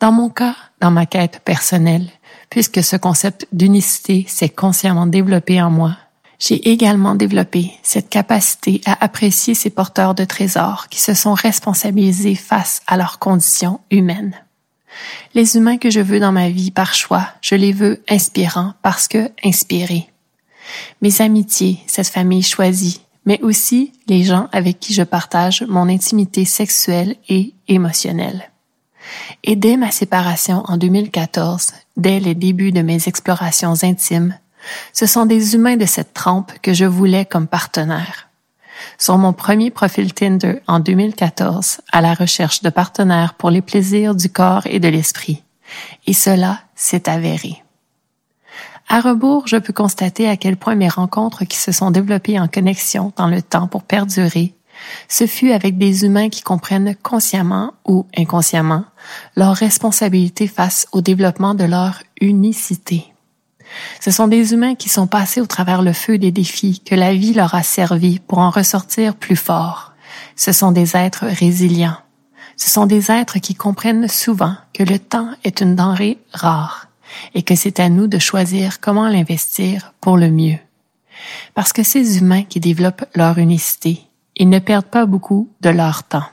Dans 0.00 0.12
mon 0.12 0.30
cas, 0.30 0.56
dans 0.80 0.90
ma 0.90 1.06
quête 1.06 1.40
personnelle, 1.44 2.08
puisque 2.52 2.84
ce 2.84 2.96
concept 2.96 3.46
d'unicité 3.50 4.26
s'est 4.28 4.50
consciemment 4.50 5.06
développé 5.06 5.62
en 5.62 5.70
moi, 5.70 5.96
j'ai 6.38 6.68
également 6.70 7.14
développé 7.14 7.72
cette 7.82 8.10
capacité 8.10 8.82
à 8.84 9.02
apprécier 9.02 9.54
ces 9.54 9.70
porteurs 9.70 10.14
de 10.14 10.26
trésors 10.26 10.88
qui 10.90 11.00
se 11.00 11.14
sont 11.14 11.32
responsabilisés 11.32 12.34
face 12.34 12.82
à 12.86 12.98
leurs 12.98 13.18
conditions 13.18 13.80
humaines. 13.90 14.34
Les 15.34 15.56
humains 15.56 15.78
que 15.78 15.88
je 15.88 16.00
veux 16.00 16.20
dans 16.20 16.30
ma 16.30 16.50
vie 16.50 16.70
par 16.70 16.92
choix, 16.92 17.26
je 17.40 17.54
les 17.54 17.72
veux 17.72 18.02
inspirants 18.10 18.74
parce 18.82 19.08
que 19.08 19.30
inspirés. 19.42 20.10
Mes 21.00 21.22
amitiés, 21.22 21.78
cette 21.86 22.08
famille 22.08 22.42
choisie, 22.42 23.00
mais 23.24 23.40
aussi 23.40 23.94
les 24.08 24.24
gens 24.24 24.50
avec 24.52 24.78
qui 24.78 24.92
je 24.92 25.04
partage 25.04 25.62
mon 25.62 25.88
intimité 25.88 26.44
sexuelle 26.44 27.16
et 27.30 27.54
émotionnelle. 27.68 28.51
Et 29.44 29.56
dès 29.56 29.76
ma 29.76 29.90
séparation 29.90 30.62
en 30.66 30.76
2014, 30.76 31.72
dès 31.96 32.20
les 32.20 32.34
débuts 32.34 32.72
de 32.72 32.82
mes 32.82 33.08
explorations 33.08 33.74
intimes, 33.82 34.36
ce 34.92 35.06
sont 35.06 35.26
des 35.26 35.54
humains 35.54 35.76
de 35.76 35.86
cette 35.86 36.14
trempe 36.14 36.52
que 36.62 36.72
je 36.72 36.84
voulais 36.84 37.24
comme 37.24 37.46
partenaire. 37.46 38.28
Sur 38.98 39.18
mon 39.18 39.32
premier 39.32 39.70
profil 39.70 40.12
Tinder 40.12 40.60
en 40.66 40.80
2014, 40.80 41.80
à 41.92 42.00
la 42.00 42.14
recherche 42.14 42.62
de 42.62 42.70
partenaires 42.70 43.34
pour 43.34 43.50
les 43.50 43.62
plaisirs 43.62 44.14
du 44.14 44.28
corps 44.28 44.66
et 44.66 44.80
de 44.80 44.88
l'esprit. 44.88 45.42
Et 46.06 46.12
cela 46.12 46.60
s'est 46.74 47.08
avéré. 47.08 47.62
À 48.88 49.00
rebours, 49.00 49.46
je 49.46 49.56
peux 49.56 49.72
constater 49.72 50.28
à 50.28 50.36
quel 50.36 50.56
point 50.56 50.74
mes 50.74 50.88
rencontres 50.88 51.44
qui 51.44 51.56
se 51.56 51.72
sont 51.72 51.90
développées 51.90 52.38
en 52.38 52.48
connexion 52.48 53.12
dans 53.16 53.28
le 53.28 53.40
temps 53.40 53.68
pour 53.68 53.84
perdurer, 53.84 54.54
ce 55.08 55.26
fut 55.26 55.52
avec 55.52 55.78
des 55.78 56.04
humains 56.04 56.28
qui 56.28 56.42
comprennent 56.42 56.96
consciemment 57.02 57.74
ou 57.86 58.06
inconsciemment 58.16 58.84
leur 59.36 59.54
responsabilité 59.54 60.46
face 60.46 60.86
au 60.92 61.00
développement 61.00 61.54
de 61.54 61.64
leur 61.64 62.02
unicité. 62.20 63.12
Ce 64.00 64.10
sont 64.10 64.28
des 64.28 64.52
humains 64.52 64.74
qui 64.74 64.88
sont 64.88 65.06
passés 65.06 65.40
au 65.40 65.46
travers 65.46 65.82
le 65.82 65.92
feu 65.92 66.18
des 66.18 66.32
défis 66.32 66.82
que 66.84 66.94
la 66.94 67.14
vie 67.14 67.34
leur 67.34 67.54
a 67.54 67.62
servi 67.62 68.18
pour 68.18 68.38
en 68.38 68.50
ressortir 68.50 69.14
plus 69.14 69.36
forts. 69.36 69.92
Ce 70.36 70.52
sont 70.52 70.72
des 70.72 70.96
êtres 70.96 71.26
résilients. 71.26 71.96
Ce 72.56 72.70
sont 72.70 72.86
des 72.86 73.10
êtres 73.10 73.38
qui 73.38 73.54
comprennent 73.54 74.08
souvent 74.08 74.54
que 74.74 74.82
le 74.82 74.98
temps 74.98 75.30
est 75.44 75.60
une 75.60 75.74
denrée 75.74 76.18
rare 76.32 76.88
et 77.34 77.42
que 77.42 77.54
c'est 77.54 77.80
à 77.80 77.88
nous 77.88 78.06
de 78.06 78.18
choisir 78.18 78.80
comment 78.80 79.08
l'investir 79.08 79.94
pour 80.00 80.16
le 80.16 80.30
mieux. 80.30 80.58
Parce 81.54 81.72
que 81.72 81.82
ces 81.82 82.18
humains 82.18 82.44
qui 82.44 82.60
développent 82.60 83.04
leur 83.14 83.38
unicité, 83.38 84.02
ils 84.36 84.48
ne 84.48 84.58
perdent 84.58 84.86
pas 84.86 85.06
beaucoup 85.06 85.50
de 85.60 85.70
leur 85.70 86.04
temps. 86.04 86.24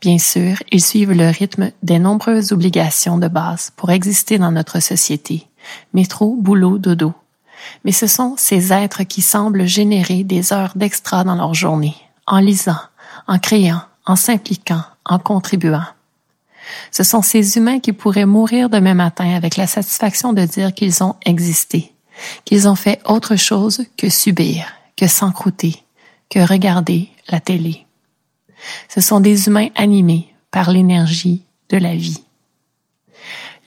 Bien 0.00 0.18
sûr, 0.18 0.56
ils 0.72 0.82
suivent 0.82 1.12
le 1.12 1.28
rythme 1.28 1.72
des 1.82 1.98
nombreuses 1.98 2.52
obligations 2.52 3.18
de 3.18 3.28
base 3.28 3.72
pour 3.76 3.90
exister 3.90 4.38
dans 4.38 4.52
notre 4.52 4.80
société, 4.80 5.46
métro, 5.92 6.36
boulot, 6.38 6.78
dodo. 6.78 7.12
Mais 7.84 7.92
ce 7.92 8.06
sont 8.06 8.34
ces 8.36 8.72
êtres 8.72 9.02
qui 9.02 9.20
semblent 9.20 9.66
générer 9.66 10.24
des 10.24 10.52
heures 10.52 10.72
d'extra 10.76 11.24
dans 11.24 11.34
leur 11.34 11.54
journée, 11.54 11.96
en 12.26 12.38
lisant, 12.38 12.78
en 13.26 13.38
créant, 13.38 13.82
en 14.06 14.16
s'impliquant, 14.16 14.82
en 15.04 15.18
contribuant. 15.18 15.84
Ce 16.90 17.02
sont 17.02 17.22
ces 17.22 17.56
humains 17.56 17.80
qui 17.80 17.92
pourraient 17.92 18.26
mourir 18.26 18.70
demain 18.70 18.94
matin 18.94 19.34
avec 19.34 19.56
la 19.56 19.66
satisfaction 19.66 20.32
de 20.32 20.44
dire 20.44 20.72
qu'ils 20.72 21.02
ont 21.02 21.16
existé, 21.24 21.92
qu'ils 22.44 22.68
ont 22.68 22.74
fait 22.74 23.00
autre 23.06 23.36
chose 23.36 23.84
que 23.96 24.08
subir, 24.08 24.66
que 24.96 25.06
s'encrouter, 25.06 25.82
que 26.30 26.40
regarder 26.40 27.08
la 27.28 27.40
télé. 27.40 27.86
Ce 28.88 29.00
sont 29.00 29.20
des 29.20 29.46
humains 29.46 29.68
animés 29.76 30.32
par 30.50 30.70
l'énergie 30.70 31.42
de 31.68 31.76
la 31.76 31.94
vie. 31.94 32.24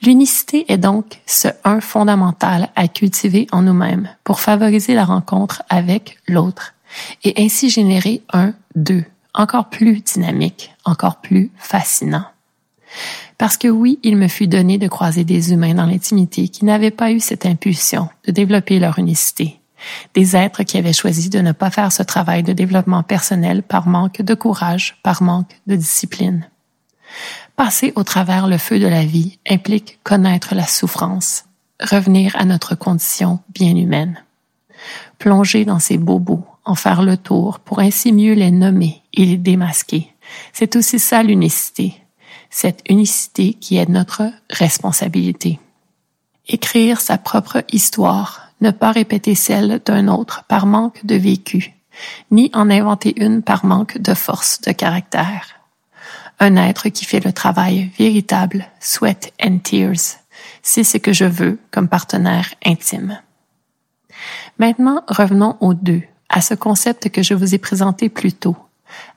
L'unicité 0.02 0.64
est 0.68 0.78
donc 0.78 1.20
ce 1.26 1.48
un 1.64 1.80
fondamental 1.80 2.70
à 2.74 2.88
cultiver 2.88 3.46
en 3.52 3.62
nous-mêmes 3.62 4.08
pour 4.24 4.40
favoriser 4.40 4.94
la 4.94 5.04
rencontre 5.04 5.62
avec 5.68 6.18
l'autre 6.26 6.74
et 7.22 7.34
ainsi 7.40 7.70
générer 7.70 8.22
un 8.32 8.54
deux 8.74 9.04
encore 9.34 9.68
plus 9.70 10.00
dynamique, 10.00 10.74
encore 10.84 11.20
plus 11.20 11.50
fascinant. 11.56 12.26
Parce 13.38 13.56
que 13.56 13.68
oui, 13.68 13.98
il 14.02 14.16
me 14.16 14.28
fut 14.28 14.46
donné 14.46 14.76
de 14.76 14.88
croiser 14.88 15.24
des 15.24 15.52
humains 15.52 15.74
dans 15.74 15.86
l'intimité 15.86 16.48
qui 16.48 16.64
n'avaient 16.64 16.90
pas 16.90 17.12
eu 17.12 17.20
cette 17.20 17.46
impulsion 17.46 18.08
de 18.26 18.32
développer 18.32 18.78
leur 18.78 18.98
unicité, 18.98 19.60
des 20.14 20.36
êtres 20.36 20.62
qui 20.62 20.78
avaient 20.78 20.92
choisi 20.92 21.30
de 21.30 21.40
ne 21.40 21.52
pas 21.52 21.70
faire 21.70 21.92
ce 21.92 22.02
travail 22.02 22.42
de 22.42 22.52
développement 22.52 23.02
personnel 23.02 23.62
par 23.62 23.86
manque 23.86 24.22
de 24.22 24.34
courage, 24.34 24.98
par 25.02 25.22
manque 25.22 25.60
de 25.66 25.76
discipline. 25.76 26.48
Passer 27.56 27.92
au 27.96 28.04
travers 28.04 28.46
le 28.46 28.58
feu 28.58 28.78
de 28.78 28.86
la 28.86 29.04
vie 29.04 29.38
implique 29.48 29.98
connaître 30.02 30.54
la 30.54 30.66
souffrance, 30.66 31.44
revenir 31.80 32.34
à 32.36 32.44
notre 32.44 32.74
condition 32.74 33.40
bien 33.50 33.76
humaine. 33.76 34.22
Plonger 35.18 35.64
dans 35.64 35.78
ces 35.78 35.98
bobos, 35.98 36.44
en 36.64 36.74
faire 36.74 37.02
le 37.02 37.16
tour 37.16 37.60
pour 37.60 37.80
ainsi 37.80 38.12
mieux 38.12 38.34
les 38.34 38.50
nommer 38.50 39.02
et 39.12 39.24
les 39.24 39.36
démasquer. 39.36 40.12
C'est 40.52 40.76
aussi 40.76 40.98
ça 40.98 41.22
l'unicité, 41.22 41.94
cette 42.50 42.82
unicité 42.88 43.54
qui 43.54 43.76
est 43.76 43.88
notre 43.88 44.30
responsabilité. 44.50 45.58
Écrire 46.48 47.00
sa 47.00 47.18
propre 47.18 47.64
histoire, 47.70 48.51
ne 48.62 48.70
pas 48.70 48.92
répéter 48.92 49.34
celle 49.34 49.80
d'un 49.84 50.08
autre 50.08 50.44
par 50.48 50.64
manque 50.64 51.04
de 51.04 51.16
vécu, 51.16 51.74
ni 52.30 52.50
en 52.54 52.70
inventer 52.70 53.12
une 53.22 53.42
par 53.42 53.66
manque 53.66 53.98
de 53.98 54.14
force 54.14 54.62
de 54.62 54.72
caractère 54.72 55.62
un 56.42 56.56
être 56.56 56.88
qui 56.88 57.04
fait 57.04 57.24
le 57.24 57.32
travail 57.32 57.90
véritable, 57.98 58.66
sweat 58.80 59.32
and 59.42 59.58
tears. 59.58 60.18
C'est 60.62 60.82
ce 60.82 60.98
que 60.98 61.12
je 61.12 61.24
veux 61.24 61.58
comme 61.70 61.88
partenaire 61.88 62.54
intime. 62.64 63.20
Maintenant, 64.58 65.04
revenons 65.06 65.56
aux 65.60 65.74
deux, 65.74 66.02
à 66.28 66.40
ce 66.40 66.54
concept 66.54 67.10
que 67.10 67.22
je 67.22 67.34
vous 67.34 67.54
ai 67.54 67.58
présenté 67.58 68.08
plus 68.08 68.32
tôt, 68.32 68.56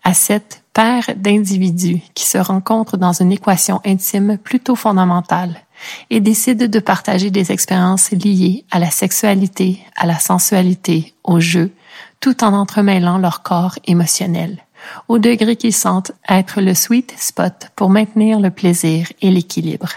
à 0.04 0.14
cette 0.14 0.64
paire 0.74 1.16
d'individus 1.16 2.02
qui 2.14 2.26
se 2.26 2.38
rencontrent 2.38 2.98
dans 2.98 3.14
une 3.14 3.32
équation 3.32 3.82
intime 3.86 4.38
plutôt 4.38 4.76
fondamentale 4.76 5.65
et 6.10 6.20
décident 6.20 6.68
de 6.68 6.80
partager 6.80 7.32
des 7.32 7.52
expériences 7.52 8.12
liées 8.12 8.66
à 8.72 8.80
la 8.80 8.92
sexualité, 8.92 9.80
à 9.96 10.06
la 10.06 10.20
sensualité, 10.20 11.14
au 11.24 11.40
jeu, 11.40 11.72
tout 12.20 12.44
en 12.44 12.54
entremêlant 12.54 13.18
leur 13.18 13.44
corps 13.44 13.78
émotionnel 13.86 14.66
au 15.08 15.20
degré 15.20 15.56
qu'ils 15.56 15.74
sentent 15.74 16.12
être 16.30 16.62
le 16.62 16.74
sweet 16.74 17.14
spot 17.18 17.70
pour 17.76 17.90
maintenir 17.90 18.40
le 18.40 18.50
plaisir 18.50 19.08
et 19.22 19.32
l'équilibre. 19.32 19.90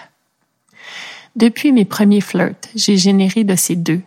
Depuis 1.37 1.72
mes 1.72 1.85
premiers 1.85 2.20
flirts, 2.20 2.68
j'ai 2.74 2.97
généré 2.97 3.45
de 3.45 3.55
ces 3.55 3.76
deux. 3.76 4.01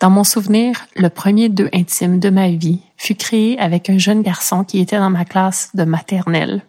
Dans 0.00 0.10
mon 0.10 0.24
souvenir, 0.24 0.86
le 0.94 1.08
premier 1.08 1.48
deux 1.48 1.68
intime 1.72 2.18
de 2.18 2.30
ma 2.30 2.48
vie 2.50 2.80
fut 2.96 3.14
créé 3.14 3.58
avec 3.58 3.90
un 3.90 3.98
jeune 3.98 4.22
garçon 4.22 4.64
qui 4.64 4.78
était 4.80 4.98
dans 4.98 5.10
ma 5.10 5.24
classe 5.24 5.70
de 5.74 5.84
maternelle. 5.84 6.62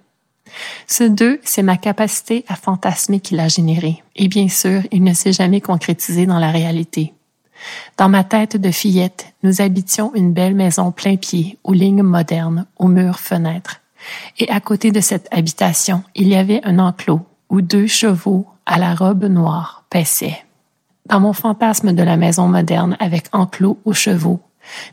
Ce 0.88 1.04
deux, 1.04 1.40
c'est 1.44 1.64
ma 1.64 1.78
capacité 1.78 2.46
à 2.48 2.56
fantasmer 2.56 3.20
qui 3.20 3.36
l'a 3.36 3.48
généré. 3.48 4.04
Et 4.16 4.28
bien 4.28 4.50
sûr, 4.50 4.82
il 4.92 5.04
ne 5.04 5.14
s'est 5.14 5.34
jamais 5.34 5.62
concrétisé 5.62 6.26
dans 6.26 6.40
la 6.40 6.52
réalité. 6.52 7.14
Dans 7.98 8.10
ma 8.10 8.24
tête 8.24 8.58
de 8.58 8.72
fillette, 8.72 9.34
nous 9.44 9.62
habitions 9.62 10.12
une 10.16 10.34
belle 10.34 10.56
maison 10.56 10.92
plein 10.92 11.16
pied, 11.16 11.58
aux 11.64 11.74
lignes 11.74 12.04
modernes, 12.04 12.66
aux 12.78 12.88
murs 12.88 13.20
fenêtres. 13.20 13.82
Et 14.38 14.50
à 14.50 14.60
côté 14.60 14.92
de 14.92 15.02
cette 15.02 15.28
habitation, 15.32 16.04
il 16.16 16.28
y 16.28 16.36
avait 16.36 16.62
un 16.64 16.80
enclos 16.80 17.22
où 17.50 17.62
deux 17.62 17.88
chevaux 17.88 18.46
à 18.66 18.78
la 18.78 18.94
robe 18.94 19.26
noire 19.26 19.84
paissaient. 19.90 20.44
Dans 21.08 21.20
mon 21.20 21.34
fantasme 21.34 21.94
de 21.94 22.04
la 22.04 22.18
maison 22.18 22.48
moderne 22.48 22.98
avec 23.00 23.28
enclos 23.32 23.80
aux 23.86 23.94
chevaux, 23.94 24.42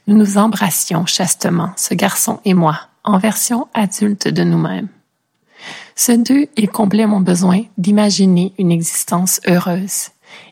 nous 0.06 0.16
nous 0.16 0.38
embrassions 0.38 1.06
chastement, 1.06 1.72
ce 1.76 1.94
garçon 1.94 2.40
et 2.44 2.54
moi, 2.54 2.78
en 3.02 3.18
version 3.18 3.66
adulte 3.74 4.28
de 4.28 4.44
nous-mêmes. 4.44 4.88
Ce 5.96 6.12
deux, 6.12 6.48
il 6.56 6.68
comblait 6.68 7.06
mon 7.06 7.20
besoin 7.20 7.62
d'imaginer 7.78 8.52
une 8.58 8.72
existence 8.72 9.40
heureuse. 9.46 10.08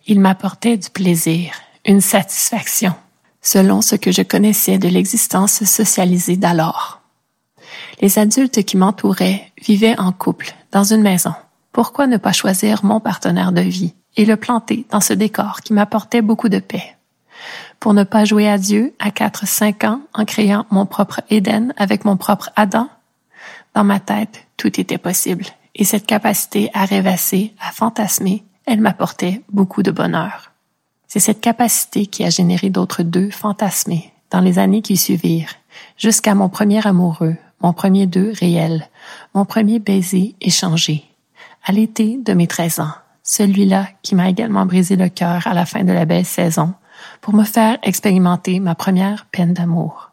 Il 0.06 0.20
m'apportait 0.20 0.76
du 0.76 0.88
plaisir, 0.90 1.52
une 1.84 2.00
satisfaction, 2.00 2.94
selon 3.40 3.82
ce 3.82 3.96
que 3.96 4.12
je 4.12 4.22
connaissais 4.22 4.78
de 4.78 4.88
l'existence 4.88 5.64
socialisée 5.64 6.36
d'alors. 6.36 7.00
Les 8.00 8.18
adultes 8.18 8.62
qui 8.64 8.76
m'entouraient 8.76 9.52
vivaient 9.60 9.98
en 9.98 10.12
couple, 10.12 10.54
dans 10.70 10.84
une 10.84 11.02
maison. 11.02 11.34
Pourquoi 11.72 12.06
ne 12.06 12.18
pas 12.18 12.32
choisir 12.32 12.84
mon 12.84 13.00
partenaire 13.00 13.52
de 13.52 13.62
vie 13.62 13.94
et 14.16 14.24
le 14.24 14.36
planter 14.36 14.86
dans 14.90 15.00
ce 15.00 15.12
décor 15.12 15.62
qui 15.62 15.72
m'apportait 15.72 16.22
beaucoup 16.22 16.48
de 16.48 16.58
paix? 16.58 16.96
Pour 17.80 17.94
ne 17.94 18.04
pas 18.04 18.24
jouer 18.24 18.48
à 18.48 18.58
Dieu 18.58 18.94
à 19.00 19.10
4-5 19.10 19.86
ans 19.86 20.00
en 20.14 20.24
créant 20.24 20.66
mon 20.70 20.86
propre 20.86 21.20
Éden 21.30 21.74
avec 21.76 22.04
mon 22.04 22.16
propre 22.16 22.50
Adam, 22.54 22.88
dans 23.74 23.84
ma 23.84 23.98
tête, 23.98 24.46
tout 24.62 24.80
était 24.80 24.98
possible. 24.98 25.44
Et 25.74 25.84
cette 25.84 26.06
capacité 26.06 26.70
à 26.72 26.84
rêvasser, 26.84 27.52
à 27.60 27.72
fantasmer, 27.72 28.44
elle 28.64 28.80
m'apportait 28.80 29.42
beaucoup 29.50 29.82
de 29.82 29.90
bonheur. 29.90 30.52
C'est 31.08 31.20
cette 31.20 31.40
capacité 31.40 32.06
qui 32.06 32.24
a 32.24 32.30
généré 32.30 32.70
d'autres 32.70 33.02
deux 33.02 33.30
fantasmés 33.30 34.12
dans 34.30 34.40
les 34.40 34.58
années 34.58 34.82
qui 34.82 34.96
suivirent, 34.96 35.54
jusqu'à 35.96 36.34
mon 36.34 36.48
premier 36.48 36.86
amoureux, 36.86 37.36
mon 37.60 37.72
premier 37.72 38.06
deux 38.06 38.32
réel, 38.38 38.88
mon 39.34 39.44
premier 39.44 39.78
baiser 39.78 40.36
échangé, 40.40 41.04
à 41.64 41.72
l'été 41.72 42.18
de 42.18 42.32
mes 42.32 42.46
13 42.46 42.80
ans 42.80 42.92
celui-là 43.24 43.86
qui 44.02 44.14
m'a 44.14 44.28
également 44.28 44.66
brisé 44.66 44.96
le 44.96 45.08
cœur 45.08 45.46
à 45.46 45.54
la 45.54 45.64
fin 45.64 45.84
de 45.84 45.92
la 45.92 46.04
belle 46.04 46.24
saison, 46.24 46.74
pour 47.20 47.34
me 47.34 47.44
faire 47.44 47.78
expérimenter 47.82 48.60
ma 48.60 48.74
première 48.74 49.26
peine 49.26 49.54
d'amour. 49.54 50.11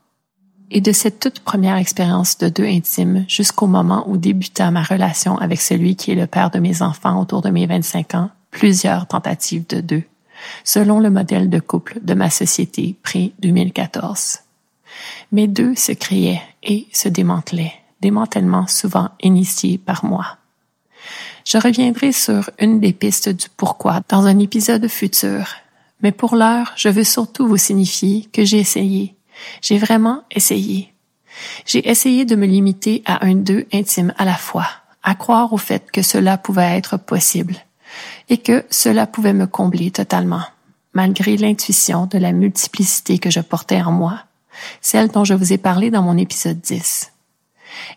Et 0.72 0.82
de 0.82 0.92
cette 0.92 1.20
toute 1.20 1.40
première 1.40 1.78
expérience 1.78 2.38
de 2.38 2.48
deux 2.48 2.66
intimes 2.66 3.26
jusqu'au 3.28 3.66
moment 3.66 4.08
où 4.08 4.18
débuta 4.18 4.70
ma 4.70 4.84
relation 4.84 5.38
avec 5.38 5.62
celui 5.62 5.96
qui 5.96 6.12
est 6.12 6.16
le 6.16 6.28
père 6.28 6.52
de 6.52 6.60
mes 6.60 6.82
enfants 6.82 7.20
autour 7.20 7.42
de 7.42 7.50
mes 7.50 7.66
25 7.66 8.14
ans, 8.16 8.30
plusieurs 8.52 9.08
tentatives 9.08 9.66
de 9.68 9.82
deux, 9.82 10.04
selon 10.64 11.00
le 11.00 11.10
modèle 11.10 11.50
de 11.50 11.60
couple 11.60 12.00
de 12.02 12.14
ma 12.14 12.30
société 12.30 12.96
pré-2014. 13.02 14.42
Mes 15.32 15.48
deux 15.48 15.76
se 15.76 15.92
créaient 15.92 16.42
et 16.62 16.88
se 16.92 17.10
démantelaient, 17.10 17.74
démantèlement 18.02 18.68
souvent 18.68 19.10
initié 19.22 19.80
par 19.80 20.06
moi. 20.06 20.38
Je 21.46 21.58
reviendrai 21.58 22.12
sur 22.12 22.52
une 22.60 22.80
des 22.80 22.94
pistes 22.94 23.30
du 23.30 23.48
pourquoi 23.58 24.02
dans 24.08 24.28
un 24.28 24.38
épisode 24.38 24.88
futur. 24.88 25.56
Mais 26.04 26.12
pour 26.12 26.36
l'heure, 26.36 26.74
je 26.76 26.90
veux 26.90 27.04
surtout 27.04 27.48
vous 27.48 27.58
signifier 27.58 28.30
que 28.32 28.46
j'ai 28.46 28.60
essayé. 28.60 29.16
J'ai 29.62 29.78
vraiment 29.78 30.24
essayé. 30.32 30.94
J'ai 31.66 31.88
essayé 31.90 32.26
de 32.26 32.36
me 32.36 32.46
limiter 32.46 33.04
à 33.06 33.26
un 33.26 33.36
deux 33.36 33.66
intime 33.74 34.14
à 34.18 34.26
la 34.26 34.36
fois, 34.36 34.68
à 35.04 35.16
croire 35.16 35.54
au 35.54 35.58
fait 35.58 35.90
que 35.92 36.02
cela 36.02 36.38
pouvait 36.38 36.78
être 36.78 36.98
possible 36.98 37.56
et 38.30 38.38
que 38.38 38.66
cela 38.70 39.08
pouvait 39.08 39.34
me 39.34 39.48
combler 39.48 39.92
totalement, 39.92 40.44
malgré 40.94 41.38
l'intuition 41.38 42.06
de 42.06 42.18
la 42.18 42.32
multiplicité 42.32 43.20
que 43.20 43.30
je 43.30 43.40
portais 43.40 43.82
en 43.82 43.92
moi, 43.92 44.24
celle 44.82 45.10
dont 45.10 45.24
je 45.24 45.34
vous 45.34 45.54
ai 45.54 45.58
parlé 45.58 45.90
dans 45.92 46.02
mon 46.02 46.18
épisode 46.18 46.60
10. 46.60 47.12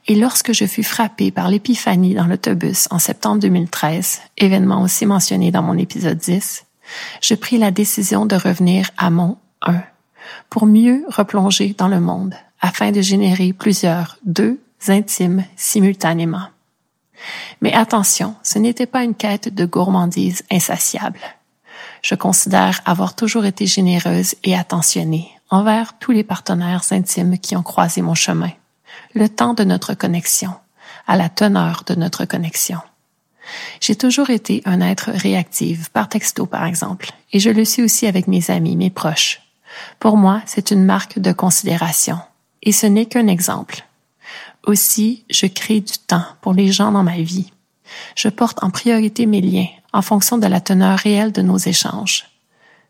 Et 0.06 0.14
lorsque 0.14 0.52
je 0.52 0.66
fus 0.66 0.82
frappée 0.82 1.30
par 1.30 1.48
l'épiphanie 1.48 2.14
dans 2.14 2.26
l'autobus 2.26 2.88
en 2.90 2.98
septembre 2.98 3.40
2013, 3.40 4.20
événement 4.38 4.82
aussi 4.82 5.06
mentionné 5.06 5.50
dans 5.50 5.62
mon 5.62 5.78
épisode 5.78 6.18
10, 6.18 6.64
je 7.20 7.34
pris 7.34 7.58
la 7.58 7.70
décision 7.70 8.26
de 8.26 8.36
revenir 8.36 8.90
à 8.96 9.10
mon 9.10 9.38
1 9.62 9.82
pour 10.50 10.66
mieux 10.66 11.04
replonger 11.08 11.74
dans 11.76 11.88
le 11.88 12.00
monde 12.00 12.34
afin 12.60 12.92
de 12.92 13.00
générer 13.00 13.52
plusieurs 13.52 14.18
deux 14.24 14.60
intimes 14.88 15.44
simultanément. 15.56 16.48
Mais 17.60 17.72
attention, 17.72 18.34
ce 18.42 18.58
n'était 18.58 18.86
pas 18.86 19.04
une 19.04 19.14
quête 19.14 19.52
de 19.52 19.64
gourmandise 19.64 20.42
insatiable. 20.50 21.20
Je 22.02 22.14
considère 22.14 22.80
avoir 22.84 23.14
toujours 23.14 23.44
été 23.44 23.66
généreuse 23.66 24.34
et 24.42 24.56
attentionnée 24.56 25.28
envers 25.50 25.98
tous 25.98 26.12
les 26.12 26.24
partenaires 26.24 26.82
intimes 26.90 27.38
qui 27.38 27.54
ont 27.56 27.62
croisé 27.62 28.02
mon 28.02 28.14
chemin 28.14 28.50
le 29.14 29.28
temps 29.28 29.54
de 29.54 29.64
notre 29.64 29.94
connexion, 29.94 30.54
à 31.06 31.16
la 31.16 31.28
teneur 31.28 31.84
de 31.86 31.94
notre 31.94 32.24
connexion. 32.24 32.78
J'ai 33.80 33.96
toujours 33.96 34.30
été 34.30 34.62
un 34.64 34.80
être 34.80 35.10
réactif, 35.10 35.88
par 35.90 36.08
texto 36.08 36.46
par 36.46 36.64
exemple, 36.64 37.12
et 37.32 37.40
je 37.40 37.50
le 37.50 37.64
suis 37.64 37.82
aussi 37.82 38.06
avec 38.06 38.28
mes 38.28 38.50
amis, 38.50 38.76
mes 38.76 38.90
proches. 38.90 39.41
Pour 39.98 40.16
moi, 40.16 40.42
c'est 40.46 40.70
une 40.70 40.84
marque 40.84 41.18
de 41.18 41.32
considération, 41.32 42.18
et 42.62 42.72
ce 42.72 42.86
n'est 42.86 43.06
qu'un 43.06 43.26
exemple. 43.26 43.86
Aussi, 44.64 45.24
je 45.30 45.46
crée 45.46 45.80
du 45.80 45.98
temps 46.06 46.24
pour 46.40 46.52
les 46.52 46.70
gens 46.70 46.92
dans 46.92 47.02
ma 47.02 47.16
vie. 47.16 47.52
Je 48.16 48.28
porte 48.28 48.62
en 48.62 48.70
priorité 48.70 49.26
mes 49.26 49.40
liens 49.40 49.66
en 49.92 50.02
fonction 50.02 50.38
de 50.38 50.46
la 50.46 50.60
teneur 50.60 50.98
réelle 50.98 51.32
de 51.32 51.42
nos 51.42 51.58
échanges. 51.58 52.26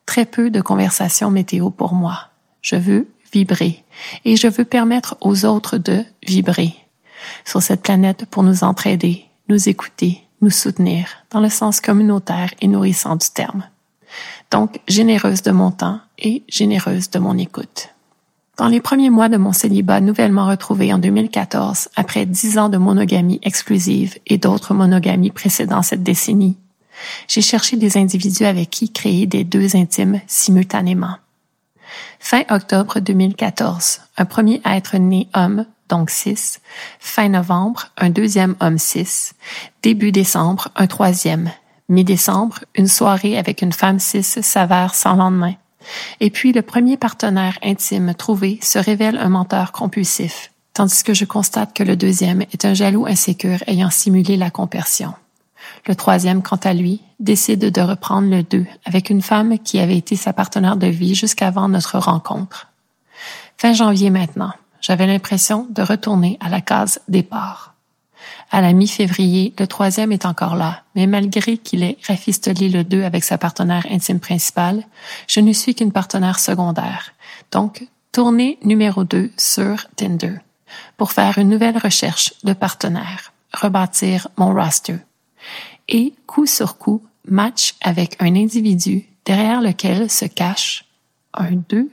Très 0.07 0.27
peu 0.27 0.51
de 0.51 0.61
conversations 0.61 1.31
météo 1.31 1.71
pour 1.71 1.95
moi. 1.95 2.29
Je 2.61 2.77
veux 2.77 3.09
vibrer 3.33 3.85
et 4.25 4.37
je 4.37 4.47
veux 4.47 4.65
permettre 4.65 5.17
aux 5.21 5.45
autres 5.45 5.79
de 5.79 6.05
vibrer 6.27 6.75
sur 7.45 7.63
cette 7.63 7.83
planète 7.83 8.27
pour 8.27 8.43
nous 8.43 8.65
entraider, 8.65 9.25
nous 9.49 9.69
écouter, 9.69 10.23
nous 10.41 10.51
soutenir 10.51 11.09
dans 11.31 11.41
le 11.41 11.49
sens 11.49 11.81
communautaire 11.81 12.51
et 12.61 12.69
nourrissant 12.69 13.17
du 13.17 13.29
terme. 13.31 13.65
Donc, 14.53 14.81
généreuse 14.87 15.43
de 15.43 15.51
mon 15.51 15.71
temps 15.71 15.99
et 16.19 16.45
généreuse 16.47 17.11
de 17.11 17.19
mon 17.19 17.39
écoute. 17.39 17.89
Dans 18.59 18.69
les 18.69 18.83
premiers 18.83 19.09
mois 19.09 19.31
de 19.31 19.39
mon 19.39 19.55
célibat 19.55 20.03
nouvellement 20.03 20.47
retrouvé 20.47 20.93
en 20.93 20.99
2014, 20.99 21.89
après 21.97 22.27
dix 22.27 22.59
ans 22.59 22.69
de 22.69 22.77
monogamie 22.77 23.41
exclusive 23.43 24.19
et 24.27 24.37
d'autres 24.37 24.75
monogamies 24.75 25.31
précédant 25.31 25.81
cette 25.81 26.03
décennie, 26.03 26.59
j'ai 27.29 27.41
cherché 27.41 27.79
des 27.79 27.97
individus 27.97 28.45
avec 28.45 28.69
qui 28.69 28.93
créer 28.93 29.27
des 29.27 29.43
deux 29.43 29.75
intimes 29.75 30.21
simultanément. 30.27 31.17
Fin 32.21 32.43
octobre 32.51 33.01
2014, 33.01 34.03
un 34.19 34.25
premier 34.27 34.61
être 34.67 34.99
né 34.99 35.29
homme, 35.35 35.65
donc 35.89 36.11
6. 36.11 36.61
Fin 37.01 37.31
novembre, 37.31 37.89
un 37.97 38.11
deuxième 38.11 38.55
homme 38.61 38.79
6. 38.79 39.35
Début 39.83 40.13
décembre, 40.13 40.69
un 40.77 40.87
troisième. 40.87 41.51
Mi-décembre, 41.93 42.61
une 42.75 42.89
soirée 42.89 43.37
avec 43.37 43.61
une 43.61 43.75
femme 43.75 43.99
6 43.99 44.41
s'avère 44.41 44.95
sans 44.95 45.15
lendemain. 45.15 45.53
Et 46.21 46.31
puis 46.31 46.53
le 46.53 46.63
premier 46.63 46.97
partenaire 46.97 47.59
intime 47.63 48.15
trouvé 48.15 48.59
se 48.63 48.79
révèle 48.79 49.19
un 49.19 49.29
menteur 49.29 49.73
compulsif, 49.73 50.53
tandis 50.73 51.03
que 51.03 51.13
je 51.13 51.27
constate 51.27 51.75
que 51.75 51.83
le 51.83 51.95
deuxième 51.95 52.41
est 52.41 52.65
un 52.65 52.73
jaloux 52.73 53.05
insécure 53.05 53.63
ayant 53.67 53.91
simulé 53.91 54.39
la 54.39 54.51
compersion. 54.51 55.13
Le 55.87 55.95
troisième, 55.95 56.43
quant 56.43 56.61
à 56.65 56.73
lui, 56.73 57.03
décide 57.21 57.71
de 57.71 57.81
reprendre 57.83 58.31
le 58.31 58.43
deux 58.43 58.67
avec 58.87 59.11
une 59.11 59.21
femme 59.21 59.59
qui 59.59 59.79
avait 59.79 59.99
été 59.99 60.17
sa 60.17 60.33
partenaire 60.33 60.79
de 60.79 60.87
vie 60.87 61.15
jusqu'avant 61.15 61.69
notre 61.69 61.99
rencontre. 61.99 62.69
Fin 63.59 63.75
janvier 63.75 64.09
maintenant, 64.09 64.55
j'avais 64.81 65.07
l'impression 65.07 65.67
de 65.69 65.83
retourner 65.83 66.39
à 66.41 66.49
la 66.49 66.63
case 66.63 67.01
départ. 67.09 67.72
À 68.55 68.61
la 68.61 68.75
mi-février, 68.75 69.55
le 69.59 69.67
troisième 69.67 70.13
est 70.13 70.27
encore 70.27 70.57
là, 70.57 70.83
mais 70.95 71.07
malgré 71.07 71.57
qu'il 71.57 71.83
ait 71.83 71.97
rafistolé 72.07 72.69
le 72.69 72.85
deux 72.85 73.03
avec 73.03 73.25
sa 73.25 73.39
partenaire 73.39 73.87
intime 73.91 74.21
principale, 74.21 74.85
je 75.27 75.41
ne 75.41 75.55
suis 75.55 75.75
qu'une 75.75 75.91
partenaire 75.91 76.39
secondaire. 76.39 77.15
Donc, 77.51 77.89
tournée 78.13 78.59
numéro 78.63 79.05
deux 79.05 79.31
sur 79.39 79.87
Tinder 79.97 80.35
pour 80.99 81.13
faire 81.13 81.39
une 81.39 81.49
nouvelle 81.49 81.79
recherche 81.79 82.35
de 82.45 82.53
partenaire, 82.53 83.33
rebâtir 83.55 84.29
mon 84.37 84.53
roster 84.53 84.99
et, 85.89 86.13
coup 86.27 86.45
sur 86.45 86.77
coup, 86.77 87.03
match 87.27 87.75
avec 87.81 88.17
un 88.21 88.37
individu 88.37 89.07
derrière 89.25 89.63
lequel 89.63 90.11
se 90.11 90.27
cache 90.27 90.85
un 91.33 91.53
deux. 91.71 91.91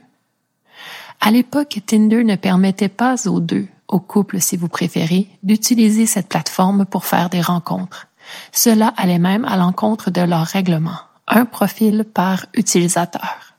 À 1.20 1.30
l'époque, 1.30 1.80
Tinder 1.86 2.22
ne 2.22 2.36
permettait 2.36 2.90
pas 2.90 3.26
aux 3.26 3.40
deux, 3.40 3.66
aux 3.90 4.00
couples 4.00 4.40
si 4.40 4.56
vous 4.56 4.68
préférez, 4.68 5.28
d'utiliser 5.42 6.06
cette 6.06 6.28
plateforme 6.28 6.86
pour 6.86 7.04
faire 7.04 7.28
des 7.28 7.40
rencontres. 7.40 8.08
Cela 8.52 8.94
allait 8.96 9.18
même 9.18 9.44
à 9.44 9.56
l'encontre 9.56 10.10
de 10.10 10.20
leur 10.20 10.46
règlement, 10.46 10.98
un 11.26 11.44
profil 11.44 12.04
par 12.04 12.46
utilisateur. 12.54 13.50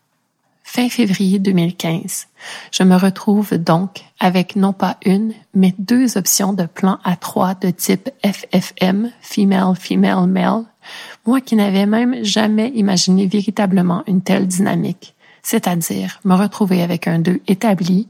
Fin 0.63 0.87
février 0.87 1.37
2015, 1.37 2.27
je 2.71 2.83
me 2.83 2.95
retrouve 2.95 3.57
donc 3.57 4.05
avec 4.21 4.55
non 4.55 4.71
pas 4.71 4.95
une, 5.05 5.33
mais 5.53 5.75
deux 5.77 6.17
options 6.17 6.53
de 6.53 6.65
plan 6.65 6.97
à 7.03 7.17
trois 7.17 7.55
de 7.55 7.71
type 7.71 8.09
FFM, 8.23 9.11
Female, 9.21 9.75
Female, 9.75 10.27
Male, 10.27 10.63
moi 11.25 11.41
qui 11.41 11.57
n'avais 11.57 11.85
même 11.85 12.23
jamais 12.23 12.69
imaginé 12.69 13.27
véritablement 13.27 14.03
une 14.07 14.21
telle 14.21 14.47
dynamique, 14.47 15.13
c'est-à-dire 15.43 16.21
me 16.23 16.35
retrouver 16.35 16.81
avec 16.81 17.05
un 17.05 17.19
deux 17.19 17.41
établi, 17.47 18.07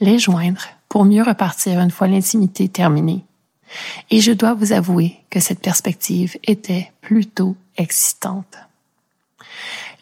les 0.00 0.18
joindre 0.18 0.66
pour 0.92 1.06
mieux 1.06 1.22
repartir 1.22 1.80
une 1.80 1.90
fois 1.90 2.06
l'intimité 2.06 2.68
terminée. 2.68 3.24
Et 4.10 4.20
je 4.20 4.30
dois 4.30 4.52
vous 4.52 4.74
avouer 4.74 5.16
que 5.30 5.40
cette 5.40 5.60
perspective 5.60 6.36
était 6.44 6.92
plutôt 7.00 7.56
excitante. 7.78 8.58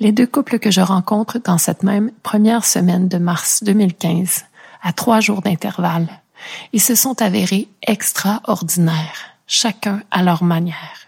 Les 0.00 0.10
deux 0.10 0.26
couples 0.26 0.58
que 0.58 0.72
je 0.72 0.80
rencontre 0.80 1.38
dans 1.38 1.58
cette 1.58 1.84
même 1.84 2.10
première 2.24 2.64
semaine 2.64 3.06
de 3.06 3.18
mars 3.18 3.62
2015, 3.62 4.46
à 4.82 4.92
trois 4.92 5.20
jours 5.20 5.42
d'intervalle, 5.42 6.08
ils 6.72 6.82
se 6.82 6.96
sont 6.96 7.22
avérés 7.22 7.68
extraordinaires, 7.86 9.36
chacun 9.46 10.02
à 10.10 10.24
leur 10.24 10.42
manière. 10.42 11.06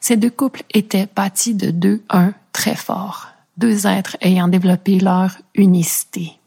Ces 0.00 0.16
deux 0.16 0.30
couples 0.30 0.62
étaient 0.72 1.08
bâtis 1.14 1.54
de 1.54 1.70
deux 1.70 2.02
uns 2.08 2.32
très 2.54 2.74
forts, 2.74 3.26
deux 3.58 3.86
êtres 3.86 4.16
ayant 4.22 4.48
développé 4.48 4.98
leur 4.98 5.36
unicité. 5.54 6.37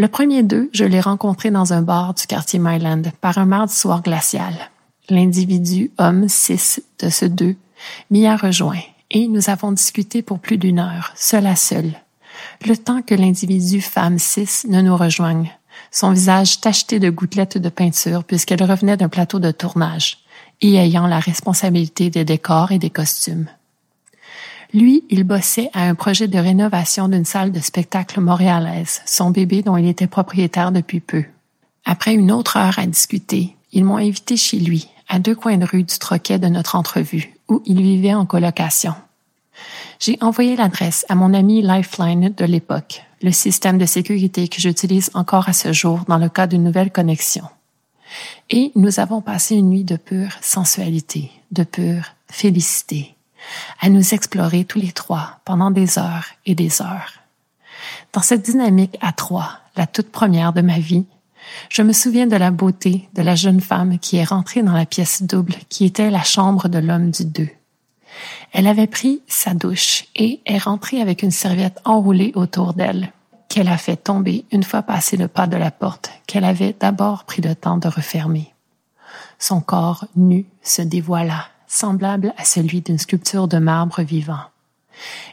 Le 0.00 0.08
premier 0.08 0.42
d'eux, 0.42 0.70
je 0.72 0.86
l'ai 0.86 0.98
rencontré 0.98 1.50
dans 1.50 1.74
un 1.74 1.82
bar 1.82 2.14
du 2.14 2.26
quartier 2.26 2.58
Myland 2.58 3.02
par 3.20 3.36
un 3.36 3.44
mardi 3.44 3.74
soir 3.74 4.00
glacial. 4.00 4.54
L'individu 5.10 5.90
homme 5.98 6.26
cis 6.26 6.78
de 7.00 7.10
ce 7.10 7.26
deux 7.26 7.54
m'y 8.10 8.26
a 8.26 8.34
rejoint 8.34 8.80
et 9.10 9.28
nous 9.28 9.50
avons 9.50 9.72
discuté 9.72 10.22
pour 10.22 10.38
plus 10.38 10.56
d'une 10.56 10.78
heure, 10.78 11.12
seul 11.16 11.46
à 11.46 11.54
seul, 11.54 11.92
le 12.66 12.78
temps 12.78 13.02
que 13.02 13.14
l'individu 13.14 13.82
femme 13.82 14.18
cis 14.18 14.66
ne 14.70 14.80
nous 14.80 14.96
rejoigne, 14.96 15.50
son 15.90 16.12
visage 16.12 16.62
tacheté 16.62 16.98
de 16.98 17.10
gouttelettes 17.10 17.58
de 17.58 17.68
peinture 17.68 18.24
puisqu'elle 18.24 18.62
revenait 18.62 18.96
d'un 18.96 19.10
plateau 19.10 19.38
de 19.38 19.50
tournage 19.50 20.20
et 20.62 20.76
ayant 20.76 21.08
la 21.08 21.20
responsabilité 21.20 22.08
des 22.08 22.24
décors 22.24 22.72
et 22.72 22.78
des 22.78 22.88
costumes. 22.88 23.48
Lui, 24.72 25.04
il 25.10 25.24
bossait 25.24 25.70
à 25.72 25.82
un 25.82 25.94
projet 25.94 26.28
de 26.28 26.38
rénovation 26.38 27.08
d'une 27.08 27.24
salle 27.24 27.50
de 27.50 27.58
spectacle 27.58 28.20
montréalaise, 28.20 29.02
son 29.04 29.30
bébé 29.30 29.62
dont 29.62 29.76
il 29.76 29.88
était 29.88 30.06
propriétaire 30.06 30.70
depuis 30.70 31.00
peu. 31.00 31.24
Après 31.84 32.14
une 32.14 32.30
autre 32.30 32.56
heure 32.56 32.78
à 32.78 32.86
discuter, 32.86 33.56
ils 33.72 33.84
m'ont 33.84 33.96
invité 33.96 34.36
chez 34.36 34.58
lui, 34.58 34.88
à 35.08 35.18
deux 35.18 35.34
coins 35.34 35.56
de 35.56 35.64
rue 35.64 35.82
du 35.82 35.98
troquet 35.98 36.38
de 36.38 36.46
notre 36.46 36.76
entrevue, 36.76 37.34
où 37.48 37.62
il 37.66 37.82
vivait 37.82 38.14
en 38.14 38.26
colocation. 38.26 38.94
J'ai 39.98 40.16
envoyé 40.20 40.56
l'adresse 40.56 41.04
à 41.08 41.16
mon 41.16 41.34
ami 41.34 41.62
Lifeline 41.62 42.32
de 42.34 42.44
l'époque, 42.44 43.02
le 43.22 43.32
système 43.32 43.76
de 43.76 43.86
sécurité 43.86 44.46
que 44.46 44.60
j'utilise 44.60 45.10
encore 45.14 45.48
à 45.48 45.52
ce 45.52 45.72
jour 45.72 46.00
dans 46.08 46.16
le 46.18 46.28
cas 46.28 46.46
d'une 46.46 46.64
nouvelle 46.64 46.92
connexion. 46.92 47.44
Et 48.50 48.70
nous 48.76 49.00
avons 49.00 49.20
passé 49.20 49.56
une 49.56 49.68
nuit 49.68 49.84
de 49.84 49.96
pure 49.96 50.32
sensualité, 50.40 51.30
de 51.50 51.64
pure 51.64 52.04
félicité, 52.28 53.14
à 53.80 53.88
nous 53.88 54.14
explorer 54.14 54.64
tous 54.64 54.78
les 54.78 54.92
trois 54.92 55.40
pendant 55.44 55.70
des 55.70 55.98
heures 55.98 56.26
et 56.46 56.54
des 56.54 56.82
heures. 56.82 57.20
Dans 58.12 58.22
cette 58.22 58.42
dynamique 58.42 58.98
à 59.00 59.12
trois, 59.12 59.58
la 59.76 59.86
toute 59.86 60.10
première 60.10 60.52
de 60.52 60.60
ma 60.60 60.78
vie, 60.78 61.06
je 61.68 61.82
me 61.82 61.92
souviens 61.92 62.26
de 62.26 62.36
la 62.36 62.50
beauté 62.50 63.08
de 63.14 63.22
la 63.22 63.34
jeune 63.34 63.60
femme 63.60 63.98
qui 63.98 64.16
est 64.16 64.24
rentrée 64.24 64.62
dans 64.62 64.72
la 64.72 64.86
pièce 64.86 65.22
double 65.22 65.54
qui 65.68 65.84
était 65.84 66.10
la 66.10 66.22
chambre 66.22 66.68
de 66.68 66.78
l'homme 66.78 67.10
du 67.10 67.24
deux. 67.24 67.48
Elle 68.52 68.66
avait 68.66 68.86
pris 68.86 69.22
sa 69.26 69.54
douche 69.54 70.06
et 70.16 70.40
est 70.44 70.58
rentrée 70.58 71.00
avec 71.00 71.22
une 71.22 71.30
serviette 71.30 71.80
enroulée 71.84 72.32
autour 72.34 72.74
d'elle, 72.74 73.12
qu'elle 73.48 73.68
a 73.68 73.78
fait 73.78 73.96
tomber 73.96 74.44
une 74.52 74.64
fois 74.64 74.82
passé 74.82 75.16
le 75.16 75.28
pas 75.28 75.46
de 75.46 75.56
la 75.56 75.70
porte 75.70 76.10
qu'elle 76.26 76.44
avait 76.44 76.74
d'abord 76.78 77.24
pris 77.24 77.42
le 77.42 77.54
temps 77.54 77.78
de 77.78 77.88
refermer. 77.88 78.52
Son 79.38 79.60
corps 79.60 80.04
nu 80.16 80.46
se 80.62 80.82
dévoila 80.82 81.46
semblable 81.70 82.34
à 82.36 82.44
celui 82.44 82.80
d'une 82.80 82.98
sculpture 82.98 83.46
de 83.46 83.58
marbre 83.58 84.02
vivant. 84.02 84.40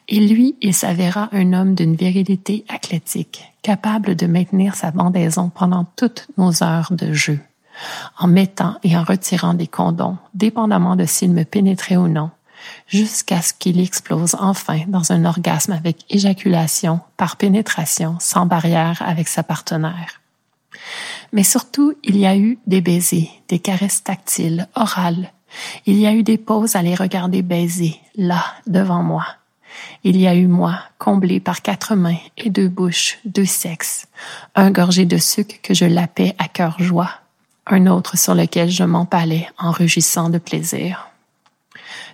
Et 0.07 0.19
lui, 0.19 0.55
il 0.61 0.73
s'avéra 0.73 1.29
un 1.33 1.51
homme 1.51 1.75
d'une 1.75 1.95
virilité 1.95 2.63
athlétique, 2.69 3.51
capable 3.63 4.15
de 4.15 4.27
maintenir 4.27 4.75
sa 4.75 4.91
bandaison 4.91 5.49
pendant 5.49 5.85
toutes 5.97 6.27
nos 6.38 6.63
heures 6.63 6.91
de 6.91 7.11
jeu, 7.11 7.39
en 8.17 8.27
mettant 8.27 8.77
et 8.83 8.95
en 8.95 9.03
retirant 9.03 9.55
des 9.55 9.67
condoms, 9.67 10.17
dépendamment 10.35 10.95
de 10.95 11.05
s'il 11.05 11.33
me 11.33 11.43
pénétrait 11.43 11.97
ou 11.97 12.07
non, 12.07 12.29
jusqu'à 12.88 13.41
ce 13.41 13.53
qu'il 13.53 13.79
explose 13.81 14.35
enfin 14.39 14.81
dans 14.88 15.11
un 15.11 15.25
orgasme 15.25 15.73
avec 15.73 16.05
éjaculation 16.09 17.01
par 17.17 17.35
pénétration 17.35 18.15
sans 18.19 18.45
barrière 18.45 19.01
avec 19.05 19.27
sa 19.27 19.43
partenaire. 19.43 20.21
Mais 21.33 21.43
surtout, 21.43 21.95
il 22.03 22.15
y 22.15 22.25
a 22.25 22.38
eu 22.38 22.59
des 22.67 22.81
baisers, 22.81 23.29
des 23.49 23.59
caresses 23.59 24.03
tactiles, 24.03 24.67
orales, 24.75 25.31
il 25.86 25.98
y 25.98 26.06
a 26.06 26.14
eu 26.14 26.24
des 26.24 26.38
pauses 26.38 26.76
à 26.76 26.82
les 26.82 26.95
regarder 26.95 27.41
baiser, 27.41 28.00
là, 28.16 28.43
devant 28.66 29.04
moi. 29.04 29.26
Il 30.04 30.18
y 30.18 30.28
a 30.28 30.36
eu 30.36 30.48
moi, 30.48 30.80
comblé 30.98 31.39
par 31.39 31.62
quatre 31.62 31.95
mains 31.95 32.18
et 32.38 32.50
deux 32.50 32.70
bouches, 32.70 33.20
deux 33.26 33.45
sexes, 33.45 34.08
un 34.56 34.72
gorgé 34.72 35.06
de 35.06 35.18
sucre 35.18 35.56
que 35.62 35.74
je 35.74 35.86
lapais 35.86 36.36
à 36.39 36.48
cœur 36.48 36.76
joie, 36.80 37.12
un 37.66 37.88
autre 37.88 38.18
sur 38.18 38.34
lequel 38.34 38.70
je 38.70 38.84
m'empalais 38.84 39.48
en 39.58 39.72
rugissant 39.72 40.30
de 40.30 40.38
plaisir. 40.38 41.10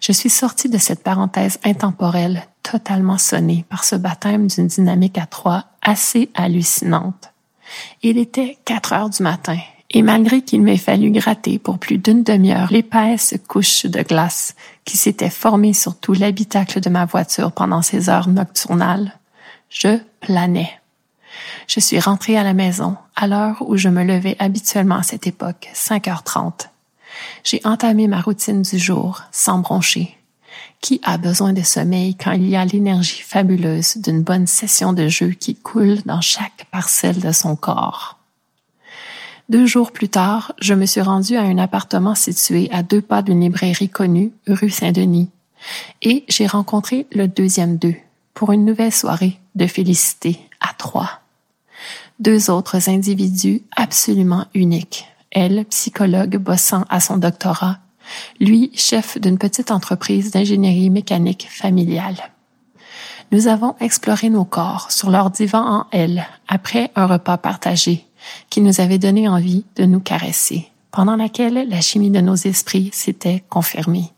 Je 0.01 0.11
suis 0.11 0.29
sortie 0.29 0.69
de 0.69 0.77
cette 0.77 1.03
parenthèse 1.03 1.59
intemporelle 1.63 2.45
totalement 2.61 3.17
sonnée 3.17 3.65
par 3.69 3.83
ce 3.83 3.95
baptême 3.95 4.47
d'une 4.47 4.67
dynamique 4.67 5.17
à 5.17 5.25
trois 5.25 5.65
assez 5.81 6.29
hallucinante. 6.33 7.31
Il 8.01 8.17
était 8.17 8.57
quatre 8.65 8.93
heures 8.93 9.09
du 9.09 9.23
matin 9.23 9.57
et 9.93 10.01
malgré 10.01 10.41
qu'il 10.41 10.63
m'ait 10.63 10.77
fallu 10.77 11.11
gratter 11.11 11.59
pour 11.59 11.77
plus 11.77 11.99
d'une 11.99 12.23
demi-heure 12.23 12.71
l'épaisse 12.71 13.35
couche 13.47 13.85
de 13.85 14.01
glace 14.01 14.55
qui 14.85 14.97
s'était 14.97 15.29
formée 15.29 15.73
sur 15.73 15.95
tout 15.95 16.13
l'habitacle 16.13 16.81
de 16.81 16.89
ma 16.89 17.05
voiture 17.05 17.51
pendant 17.51 17.83
ces 17.83 18.09
heures 18.09 18.27
nocturnales, 18.27 19.13
je 19.69 19.99
planais. 20.19 20.79
Je 21.67 21.79
suis 21.79 21.99
rentrée 21.99 22.37
à 22.37 22.43
la 22.43 22.53
maison 22.53 22.97
à 23.15 23.27
l'heure 23.27 23.63
où 23.67 23.77
je 23.77 23.89
me 23.89 24.03
levais 24.03 24.35
habituellement 24.39 24.97
à 24.97 25.03
cette 25.03 25.27
époque, 25.27 25.69
5h30. 25.73 26.69
J'ai 27.43 27.61
entamé 27.63 28.07
ma 28.07 28.21
routine 28.21 28.63
du 28.63 28.79
jour 28.79 29.21
sans 29.31 29.59
broncher. 29.59 30.17
Qui 30.81 30.99
a 31.03 31.17
besoin 31.17 31.53
de 31.53 31.61
sommeil 31.61 32.15
quand 32.15 32.33
il 32.33 32.49
y 32.49 32.55
a 32.55 32.65
l'énergie 32.65 33.21
fabuleuse 33.21 33.97
d'une 33.97 34.21
bonne 34.21 34.47
session 34.47 34.91
de 34.91 35.07
jeu 35.07 35.29
qui 35.29 35.55
coule 35.55 36.01
dans 36.05 36.21
chaque 36.21 36.65
parcelle 36.71 37.19
de 37.19 37.31
son 37.31 37.55
corps? 37.55 38.17
Deux 39.49 39.65
jours 39.65 39.91
plus 39.91 40.07
tard, 40.07 40.53
je 40.61 40.73
me 40.73 40.85
suis 40.85 41.01
rendue 41.01 41.35
à 41.35 41.41
un 41.41 41.57
appartement 41.57 42.15
situé 42.15 42.69
à 42.71 42.81
deux 42.81 43.01
pas 43.01 43.21
d'une 43.21 43.41
librairie 43.41 43.89
connue, 43.89 44.31
rue 44.47 44.69
Saint-Denis, 44.69 45.29
et 46.01 46.23
j'ai 46.29 46.47
rencontré 46.47 47.07
le 47.11 47.27
deuxième 47.27 47.77
d'eux 47.77 47.95
pour 48.33 48.53
une 48.53 48.63
nouvelle 48.63 48.93
soirée 48.93 49.39
de 49.55 49.67
félicité 49.67 50.39
à 50.61 50.73
trois. 50.77 51.21
Deux 52.19 52.49
autres 52.49 52.89
individus 52.89 53.63
absolument 53.75 54.45
uniques. 54.53 55.07
Elle, 55.31 55.65
psychologue 55.65 56.37
bossant 56.37 56.85
à 56.89 57.01
son 57.01 57.17
doctorat, 57.17 57.79
lui, 58.39 58.71
chef 58.75 59.19
d'une 59.19 59.37
petite 59.37 59.71
entreprise 59.71 60.31
d'ingénierie 60.31 60.89
mécanique 60.89 61.47
familiale. 61.49 62.31
Nous 63.31 63.47
avons 63.47 63.75
exploré 63.79 64.29
nos 64.29 64.45
corps 64.45 64.91
sur 64.91 65.09
leur 65.09 65.31
divan 65.31 65.65
en 65.65 65.87
L 65.91 66.25
après 66.47 66.91
un 66.95 67.07
repas 67.07 67.37
partagé 67.37 68.05
qui 68.49 68.61
nous 68.61 68.81
avait 68.81 68.99
donné 68.99 69.27
envie 69.27 69.65
de 69.75 69.85
nous 69.85 69.99
caresser, 69.99 70.67
pendant 70.91 71.15
laquelle 71.15 71.67
la 71.69 71.81
chimie 71.81 72.11
de 72.11 72.21
nos 72.21 72.35
esprits 72.35 72.89
s'était 72.93 73.43
confirmée. 73.49 74.11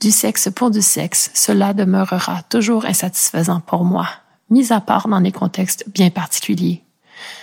Du 0.00 0.10
sexe 0.10 0.48
pour 0.54 0.70
du 0.70 0.82
sexe, 0.82 1.30
cela 1.32 1.74
demeurera 1.74 2.42
toujours 2.48 2.86
insatisfaisant 2.86 3.60
pour 3.60 3.84
moi, 3.84 4.08
mis 4.50 4.72
à 4.72 4.80
part 4.80 5.06
dans 5.06 5.20
des 5.20 5.30
contextes 5.30 5.84
bien 5.94 6.10
particuliers. 6.10 6.82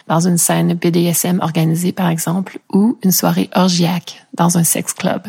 Dans 0.07 0.27
une 0.27 0.37
scène 0.37 0.73
BDSM 0.73 1.39
organisée, 1.41 1.93
par 1.93 2.09
exemple, 2.09 2.59
ou 2.73 2.97
une 3.03 3.13
soirée 3.13 3.49
orgiaque 3.55 4.25
dans 4.33 4.57
un 4.57 4.65
sex 4.65 4.93
club. 4.93 5.25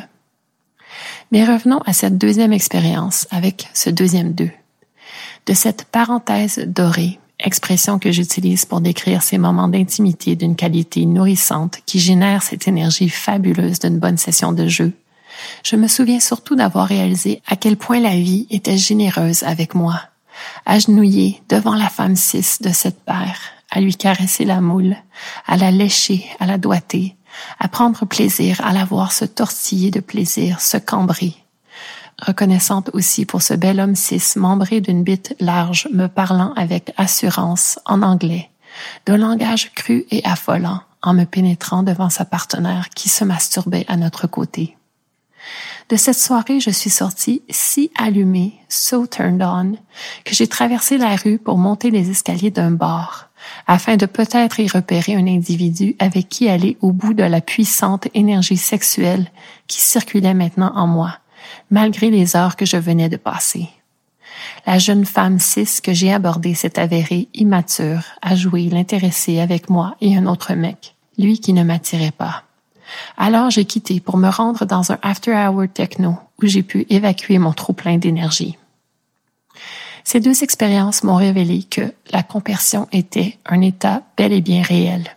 Mais 1.30 1.44
revenons 1.44 1.80
à 1.86 1.92
cette 1.92 2.18
deuxième 2.18 2.52
expérience 2.52 3.28
avec 3.30 3.68
ce 3.74 3.90
deuxième 3.90 4.32
deux. 4.32 4.50
De 5.46 5.54
cette 5.54 5.84
parenthèse 5.84 6.58
dorée 6.66 7.20
expression 7.45 7.99
que 7.99 8.12
j'utilise 8.12 8.64
pour 8.64 8.80
décrire 8.80 9.22
ces 9.22 9.38
moments 9.38 9.68
d'intimité 9.68 10.36
d'une 10.36 10.57
qualité 10.57 11.07
nourrissante 11.07 11.78
qui 11.86 11.99
génère 11.99 12.43
cette 12.43 12.68
énergie 12.68 13.09
fabuleuse 13.09 13.78
d'une 13.78 13.99
bonne 13.99 14.18
session 14.18 14.53
de 14.53 14.66
jeu. 14.66 14.93
Je 15.62 15.76
me 15.76 15.88
souviens 15.88 16.20
surtout 16.20 16.55
d'avoir 16.55 16.86
réalisé 16.86 17.43
à 17.47 17.57
quel 17.57 17.76
point 17.76 18.01
la 18.01 18.14
vie 18.16 18.47
était 18.51 18.76
généreuse 18.76 19.43
avec 19.43 19.74
moi, 19.74 20.01
agenouillée 20.66 21.43
devant 21.49 21.74
la 21.74 21.88
femme 21.88 22.16
cis 22.16 22.59
de 22.61 22.70
cette 22.70 23.01
paire, 23.05 23.41
à 23.70 23.80
lui 23.80 23.95
caresser 23.95 24.45
la 24.45 24.61
moule, 24.61 24.97
à 25.47 25.57
la 25.57 25.70
lécher, 25.70 26.26
à 26.41 26.47
la 26.47 26.59
doiter, 26.59 27.16
à 27.59 27.68
prendre 27.68 28.05
plaisir 28.07 28.61
à 28.64 28.72
la 28.72 28.84
voir 28.84 29.12
se 29.12 29.24
tortiller 29.24 29.91
de 29.91 30.01
plaisir, 30.01 30.61
se 30.61 30.76
cambrer. 30.76 31.34
Reconnaissante 32.21 32.91
aussi 32.93 33.25
pour 33.25 33.43
ce 33.43 33.55
bel 33.55 33.81
homme 33.81 33.97
cis 33.97 34.23
membré 34.37 34.81
d'une 34.81 35.03
bite 35.03 35.35
large 35.41 35.89
me 35.93 36.07
parlant 36.07 36.53
avec 36.55 36.93
assurance 36.97 37.79
en 37.85 38.03
anglais, 38.03 38.51
d'un 39.07 39.16
langage 39.16 39.73
cru 39.75 40.05
et 40.11 40.25
affolant 40.25 40.81
en 41.03 41.14
me 41.14 41.25
pénétrant 41.25 41.83
devant 41.83 42.11
sa 42.11 42.25
partenaire 42.25 42.91
qui 42.91 43.09
se 43.09 43.25
masturbait 43.25 43.87
à 43.89 43.97
notre 43.97 44.27
côté. 44.27 44.77
De 45.89 45.97
cette 45.97 46.18
soirée, 46.18 46.61
je 46.61 46.71
suis 46.71 46.91
sortie 46.91 47.43
si 47.51 47.91
allumée, 47.99 48.55
so 48.68 49.07
turned 49.07 49.43
on, 49.43 49.73
que 50.25 50.35
j'ai 50.35 50.47
traversé 50.47 50.99
la 50.99 51.16
rue 51.16 51.39
pour 51.39 51.59
monter 51.59 51.91
les 51.91 52.11
escaliers 52.11 52.51
d'un 52.51 52.71
bar, 52.71 53.31
afin 53.66 53.97
de 53.97 54.07
peut-être 54.07 54.61
y 54.61 54.68
repérer 54.68 55.14
un 55.14 55.27
individu 55.27 55.97
avec 55.99 56.29
qui 56.29 56.49
aller 56.49 56.77
au 56.81 56.93
bout 56.93 57.14
de 57.14 57.25
la 57.25 57.41
puissante 57.41 58.07
énergie 58.14 58.57
sexuelle 58.57 59.31
qui 59.66 59.81
circulait 59.81 60.35
maintenant 60.35 60.73
en 60.75 60.87
moi, 60.87 61.18
malgré 61.71 62.11
les 62.11 62.37
heures 62.37 62.57
que 62.57 62.66
je 62.66 62.77
venais 62.77 63.09
de 63.09 63.16
passer. 63.16 63.68
La 64.66 64.79
jeune 64.79 65.05
femme 65.05 65.39
cis 65.39 65.81
que 65.83 65.93
j'ai 65.93 66.12
abordée 66.12 66.55
s'est 66.55 66.79
avérée 66.79 67.29
immature 67.35 68.03
à 68.23 68.35
jouer 68.35 68.64
l'intéressé 68.64 69.41
avec 69.41 69.71
moi 69.71 69.97
et 70.01 70.16
un 70.16 70.27
autre 70.27 70.55
mec, 70.55 70.95
lui 71.18 71.41
qui 71.41 71.53
ne 71.53 71.62
m'attirait 71.62 72.11
pas. 72.11 72.45
Alors 73.16 73.51
j'ai 73.51 73.64
quitté 73.64 74.01
pour 74.01 74.16
me 74.16 74.29
rendre 74.29 74.64
dans 74.64 74.93
un 74.93 74.99
after-hour 75.03 75.66
techno 75.73 76.18
où 76.43 76.47
j'ai 76.47 76.62
pu 76.62 76.87
évacuer 76.89 77.39
mon 77.39 77.53
trop-plein 77.53 77.99
d'énergie. 77.99 78.57
Ces 80.05 80.21
deux 80.21 80.43
expériences 80.43 81.05
m'ont 81.05 81.16
révélé 81.16 81.62
que 81.62 81.93
la 82.11 82.23
compersion 82.23 82.89
était 82.91 83.39
un 83.47 83.61
état 83.61 84.03
bel 84.16 84.33
et 84.33 84.41
bien 84.41 84.62
réel. 84.62 85.16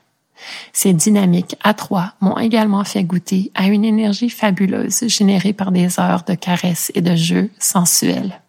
Ces 0.71 0.93
dynamiques 0.93 1.55
à 1.63 1.73
trois 1.73 2.13
m'ont 2.21 2.37
également 2.37 2.83
fait 2.83 3.03
goûter 3.03 3.51
à 3.55 3.67
une 3.67 3.85
énergie 3.85 4.29
fabuleuse 4.29 5.07
générée 5.07 5.53
par 5.53 5.71
des 5.71 5.99
heures 5.99 6.23
de 6.23 6.33
caresses 6.33 6.91
et 6.95 7.01
de 7.01 7.15
jeux 7.15 7.49
sensuels. 7.59 8.41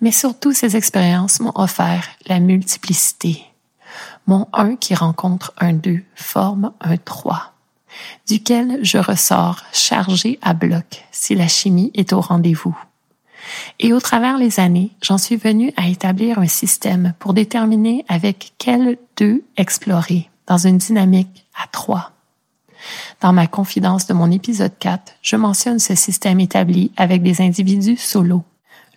Mais 0.00 0.12
surtout, 0.12 0.52
ces 0.52 0.76
expériences 0.76 1.40
m'ont 1.40 1.52
offert 1.54 2.08
la 2.26 2.40
multiplicité. 2.40 3.44
Mon 4.26 4.46
un 4.52 4.76
qui 4.76 4.94
rencontre 4.94 5.52
un 5.58 5.72
deux 5.72 6.02
forme 6.14 6.72
un 6.80 6.96
trois, 6.96 7.54
duquel 8.28 8.78
je 8.82 8.98
ressors 8.98 9.62
chargé 9.72 10.38
à 10.42 10.54
bloc 10.54 11.04
si 11.10 11.34
la 11.34 11.48
chimie 11.48 11.90
est 11.94 12.12
au 12.12 12.20
rendez-vous. 12.20 12.76
Et 13.78 13.92
au 13.92 14.00
travers 14.00 14.38
les 14.38 14.60
années, 14.60 14.90
j'en 15.02 15.18
suis 15.18 15.36
venu 15.36 15.72
à 15.76 15.88
établir 15.88 16.38
un 16.38 16.46
système 16.46 17.14
pour 17.18 17.34
déterminer 17.34 18.04
avec 18.08 18.52
quel 18.58 18.98
deux 19.16 19.42
explorer 19.56 20.29
dans 20.50 20.58
une 20.58 20.78
dynamique 20.78 21.46
à 21.54 21.68
trois. 21.68 22.10
Dans 23.20 23.32
ma 23.32 23.46
confidence 23.46 24.08
de 24.08 24.14
mon 24.14 24.32
épisode 24.32 24.72
4, 24.80 25.12
je 25.22 25.36
mentionne 25.36 25.78
ce 25.78 25.94
système 25.94 26.40
établi 26.40 26.90
avec 26.96 27.22
des 27.22 27.40
individus 27.40 27.96
solo. 27.96 28.42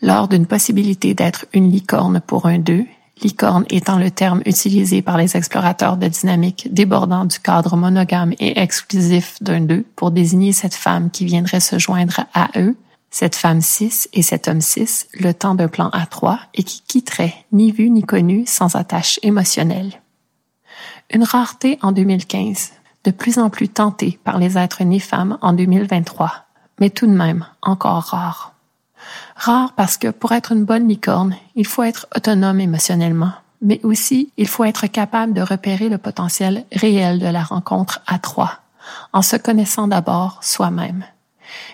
Lors 0.02 0.28
d'une 0.28 0.48
possibilité 0.48 1.14
d'être 1.14 1.46
une 1.54 1.72
licorne 1.72 2.22
pour 2.26 2.48
un 2.48 2.58
deux, 2.58 2.86
licorne 3.22 3.66
étant 3.70 4.00
le 4.00 4.10
terme 4.10 4.42
utilisé 4.48 5.04
par 5.04 5.16
les 5.16 5.38
explorateurs 5.38 5.98
de 5.98 6.08
dynamique 6.08 6.70
débordant 6.72 7.26
du 7.26 7.38
cadre 7.40 7.78
monogame 7.78 8.34
et 8.40 8.60
exclusif 8.60 9.38
d'un 9.42 9.62
deux 9.62 9.86
pour 9.96 10.10
désigner 10.10 10.54
cette 10.54 10.74
femme 10.74 11.12
qui 11.12 11.26
viendrait 11.26 11.60
se 11.60 11.78
joindre 11.78 12.22
à 12.34 12.50
eux, 12.58 12.76
cette 13.12 13.36
femme 13.36 13.62
6 13.62 14.10
et 14.14 14.24
cet 14.24 14.48
homme 14.48 14.62
6 14.62 15.08
le 15.20 15.36
temps 15.36 15.54
d'un 15.54 15.68
plan 15.68 15.90
à 15.90 16.08
trois 16.08 16.40
et 16.56 16.64
qui 16.64 16.82
quitterait 16.82 17.36
ni 17.52 17.72
vu 17.72 17.92
ni 17.92 18.02
connu 18.02 18.44
sans 18.48 18.76
attache 18.76 19.20
émotionnelle. 19.22 20.00
Une 21.12 21.24
rareté 21.24 21.80
en 21.82 21.92
2015, 21.92 22.72
de 23.04 23.12
plus 23.12 23.38
en 23.38 23.50
plus 23.50 23.70
tentée 23.70 24.20
par 24.24 24.38
les 24.38 24.58
êtres 24.58 24.84
nés 24.84 25.00
femmes 25.00 25.38
en 25.42 25.54
2023, 25.54 26.34
mais 26.80 26.90
tout 26.90 27.08
de 27.08 27.12
même 27.12 27.46
encore 27.62 28.04
rare. 28.04 28.54
Rare 29.36 29.74
parce 29.74 29.98
que 29.98 30.08
pour 30.08 30.32
être 30.32 30.54
une 30.54 30.66
bonne 30.66 30.88
licorne, 30.88 31.36
il 31.56 31.68
faut 31.68 31.84
être 31.84 32.08
autonome 32.16 32.60
émotionnellement, 32.60 33.34
mais 33.62 33.80
aussi 33.84 34.32
il 34.38 34.48
faut 34.48 34.64
être 34.64 34.88
capable 34.88 35.34
de 35.34 35.42
repérer 35.42 35.90
le 35.90 35.98
potentiel 35.98 36.66
réel 36.72 37.20
de 37.20 37.28
la 37.28 37.44
rencontre 37.44 38.02
à 38.08 38.20
trois, 38.20 38.60
en 39.12 39.22
se 39.22 39.36
connaissant 39.36 39.88
d'abord 39.88 40.40
soi-même 40.42 41.06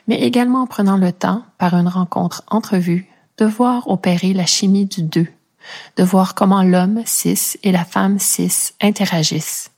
mais 0.07 0.21
également 0.21 0.63
en 0.63 0.67
prenant 0.67 0.97
le 0.97 1.11
temps, 1.11 1.43
par 1.57 1.73
une 1.75 1.87
rencontre 1.87 2.43
entrevue, 2.47 3.07
de 3.37 3.45
voir 3.45 3.89
opérer 3.89 4.33
la 4.33 4.45
chimie 4.45 4.85
du 4.85 5.03
deux, 5.03 5.27
de 5.97 6.03
voir 6.03 6.35
comment 6.35 6.63
l'homme 6.63 7.01
cis 7.05 7.57
et 7.63 7.71
la 7.71 7.85
femme 7.85 8.19
cis 8.19 8.73
interagissent, 8.81 9.71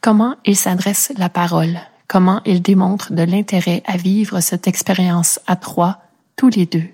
comment 0.00 0.36
ils 0.44 0.56
s'adressent 0.56 1.12
la 1.16 1.28
parole, 1.28 1.78
comment 2.08 2.40
ils 2.44 2.62
démontrent 2.62 3.12
de 3.12 3.22
l'intérêt 3.22 3.82
à 3.86 3.96
vivre 3.96 4.40
cette 4.40 4.66
expérience 4.66 5.40
à 5.46 5.56
trois, 5.56 6.02
tous 6.36 6.48
les 6.48 6.66
deux, 6.66 6.88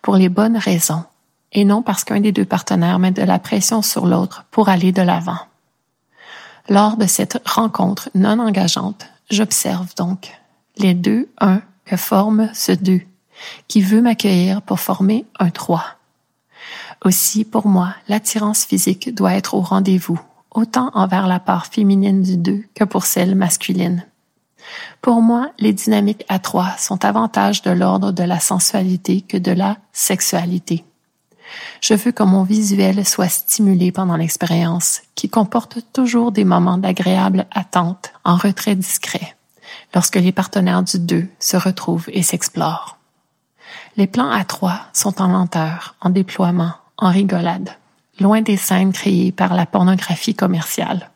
pour 0.00 0.16
les 0.16 0.28
bonnes 0.28 0.56
raisons, 0.56 1.04
et 1.52 1.64
non 1.64 1.82
parce 1.82 2.04
qu'un 2.04 2.20
des 2.20 2.32
deux 2.32 2.44
partenaires 2.44 2.98
met 2.98 3.10
de 3.10 3.22
la 3.22 3.38
pression 3.38 3.82
sur 3.82 4.06
l'autre 4.06 4.44
pour 4.50 4.68
aller 4.68 4.92
de 4.92 5.02
l'avant. 5.02 5.38
Lors 6.68 6.96
de 6.96 7.06
cette 7.06 7.40
rencontre 7.46 8.08
non 8.14 8.38
engageante, 8.38 9.06
j'observe 9.30 9.94
donc 9.96 10.30
les 10.76 10.94
deux 10.94 11.28
un 11.40 11.60
que 11.84 11.96
forme 11.96 12.48
ce 12.54 12.72
deux, 12.72 13.02
qui 13.68 13.82
veut 13.82 14.00
m'accueillir 14.00 14.62
pour 14.62 14.80
former 14.80 15.24
un 15.38 15.50
trois. 15.50 15.84
Aussi, 17.04 17.44
pour 17.44 17.66
moi, 17.66 17.94
l'attirance 18.08 18.64
physique 18.64 19.14
doit 19.14 19.34
être 19.34 19.54
au 19.54 19.60
rendez-vous, 19.60 20.20
autant 20.52 20.90
envers 20.94 21.26
la 21.26 21.40
part 21.40 21.66
féminine 21.66 22.22
du 22.22 22.36
deux 22.36 22.64
que 22.74 22.84
pour 22.84 23.06
celle 23.06 23.34
masculine. 23.34 24.06
Pour 25.00 25.20
moi, 25.20 25.50
les 25.58 25.72
dynamiques 25.72 26.24
à 26.28 26.38
trois 26.38 26.76
sont 26.78 26.96
davantage 26.96 27.62
de 27.62 27.72
l'ordre 27.72 28.12
de 28.12 28.22
la 28.22 28.38
sensualité 28.38 29.22
que 29.22 29.36
de 29.36 29.50
la 29.50 29.78
sexualité. 29.92 30.84
Je 31.80 31.94
veux 31.94 32.12
que 32.12 32.22
mon 32.22 32.44
visuel 32.44 33.04
soit 33.04 33.28
stimulé 33.28 33.90
pendant 33.90 34.16
l'expérience, 34.16 35.02
qui 35.16 35.28
comporte 35.28 35.78
toujours 35.92 36.30
des 36.30 36.44
moments 36.44 36.78
d'agréable 36.78 37.46
attente 37.50 38.12
en 38.24 38.36
retrait 38.36 38.76
discret 38.76 39.36
lorsque 39.94 40.16
les 40.16 40.32
partenaires 40.32 40.82
du 40.82 40.98
deux 40.98 41.28
se 41.40 41.56
retrouvent 41.56 42.08
et 42.12 42.22
s'explorent. 42.22 42.98
Les 43.96 44.06
plans 44.06 44.30
à 44.30 44.44
trois 44.44 44.80
sont 44.92 45.20
en 45.20 45.28
lenteur, 45.28 45.96
en 46.00 46.10
déploiement, 46.10 46.72
en 47.02 47.10
rigolade, 47.10 47.70
loin 48.20 48.42
des 48.42 48.56
scènes 48.56 48.92
créées 48.92 49.32
par 49.32 49.54
la 49.54 49.66
pornographie 49.66 50.34
commerciale. 50.34 51.10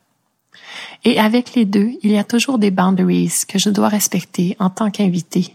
Et 1.05 1.21
avec 1.21 1.55
les 1.55 1.65
deux, 1.65 1.93
il 2.03 2.11
y 2.11 2.19
a 2.19 2.25
toujours 2.25 2.59
des 2.59 2.73
boundaries 2.73 3.45
que 3.47 3.59
je 3.59 3.71
dois 3.71 3.89
respecter 3.89 4.57
en 4.59 4.69
tant 4.69 4.91
qu'invité. 4.91 5.55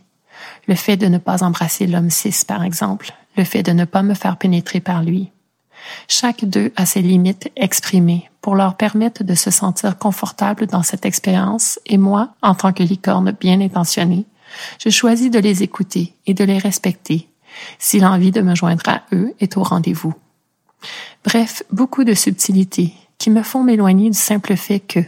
Le 0.68 0.76
fait 0.76 0.96
de 0.96 1.08
ne 1.08 1.18
pas 1.18 1.44
embrasser 1.44 1.86
l'homme 1.86 2.10
cis, 2.10 2.46
par 2.48 2.64
exemple, 2.64 3.12
le 3.36 3.44
fait 3.44 3.62
de 3.62 3.74
ne 3.74 3.84
pas 3.84 4.04
me 4.04 4.14
faire 4.14 4.38
pénétrer 4.38 4.80
par 4.80 5.04
lui, 5.04 5.32
chaque 6.08 6.46
d'eux 6.46 6.72
a 6.78 6.86
ses 6.86 7.02
limites 7.02 7.52
exprimées 7.56 8.30
pour 8.40 8.56
leur 8.56 8.76
permettre 8.76 9.24
de 9.24 9.36
se 9.36 9.52
sentir 9.52 9.98
confortable 9.98 10.68
dans 10.68 10.84
cette 10.84 11.06
expérience 11.06 11.80
et 11.86 11.98
moi, 11.98 12.30
en 12.42 12.56
tant 12.56 12.72
que 12.72 12.84
licorne 12.84 13.36
bien 13.38 13.60
intentionnée, 13.60 14.26
je 14.80 14.90
choisis 14.90 15.30
de 15.30 15.40
les 15.40 15.64
écouter 15.64 16.14
et 16.26 16.34
de 16.34 16.44
les 16.44 16.58
respecter 16.58 17.28
si 17.80 18.00
l'envie 18.00 18.32
de 18.32 18.42
me 18.42 18.56
joindre 18.56 18.88
à 18.88 19.04
eux 19.14 19.34
est 19.40 19.58
au 19.58 19.64
rendez-vous. 19.64 20.14
Bref, 21.24 21.64
beaucoup 21.72 22.04
de 22.04 22.14
subtilités 22.14 22.94
qui 23.18 23.30
me 23.30 23.44
font 23.44 23.64
m'éloigner 23.64 24.10
du 24.10 24.18
simple 24.18 24.56
fait 24.56 24.80
que, 24.80 25.00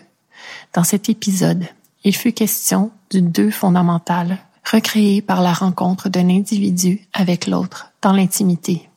dans 0.74 0.84
cet 0.84 1.10
épisode, 1.10 1.66
il 2.04 2.16
fut 2.16 2.34
question 2.34 2.92
du 3.10 3.22
deux 3.22 3.50
fondamental 3.50 4.38
recréé 4.72 5.22
par 5.22 5.42
la 5.42 5.54
rencontre 5.54 6.10
d'un 6.10 6.30
individu 6.30 7.02
avec 7.14 7.48
l'autre 7.48 7.92
dans 8.02 8.14
l'intimité 8.14 8.90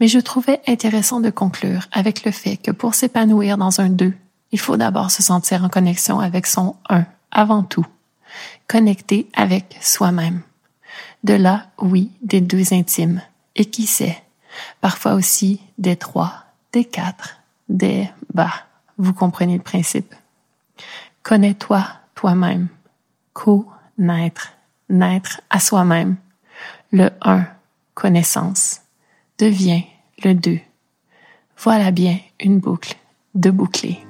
mais 0.00 0.08
je 0.08 0.18
trouvais 0.18 0.60
intéressant 0.66 1.20
de 1.20 1.30
conclure 1.30 1.86
avec 1.92 2.24
le 2.24 2.30
fait 2.30 2.56
que 2.56 2.70
pour 2.70 2.94
s'épanouir 2.94 3.56
dans 3.58 3.80
un 3.80 3.88
deux, 3.88 4.14
il 4.52 4.60
faut 4.60 4.76
d'abord 4.76 5.10
se 5.10 5.22
sentir 5.22 5.64
en 5.64 5.68
connexion 5.68 6.20
avec 6.20 6.46
son 6.46 6.76
un 6.88 7.06
avant 7.30 7.62
tout, 7.62 7.86
connecté 8.68 9.28
avec 9.34 9.76
soi-même. 9.80 10.42
De 11.26 11.34
là, 11.34 11.66
oui, 11.78 12.12
des 12.22 12.40
deux 12.40 12.72
intimes, 12.72 13.20
et 13.56 13.64
qui 13.64 13.88
sait, 13.88 14.22
parfois 14.80 15.14
aussi 15.14 15.60
des 15.76 15.96
trois, 15.96 16.44
des 16.72 16.84
quatre, 16.84 17.40
des 17.68 18.08
bah, 18.32 18.52
vous 18.96 19.12
comprenez 19.12 19.56
le 19.56 19.62
principe? 19.62 20.14
Connais-toi 21.24 21.84
toi-même, 22.14 22.68
co-naître, 23.32 24.52
naître 24.88 25.40
à 25.50 25.58
soi-même, 25.58 26.14
le 26.92 27.10
un, 27.22 27.44
connaissance. 27.94 28.82
Devient 29.38 29.82
le 30.22 30.32
deux. 30.32 30.60
Voilà 31.58 31.90
bien 31.90 32.20
une 32.38 32.60
boucle 32.60 32.94
de 33.34 33.50
boucler. 33.50 34.05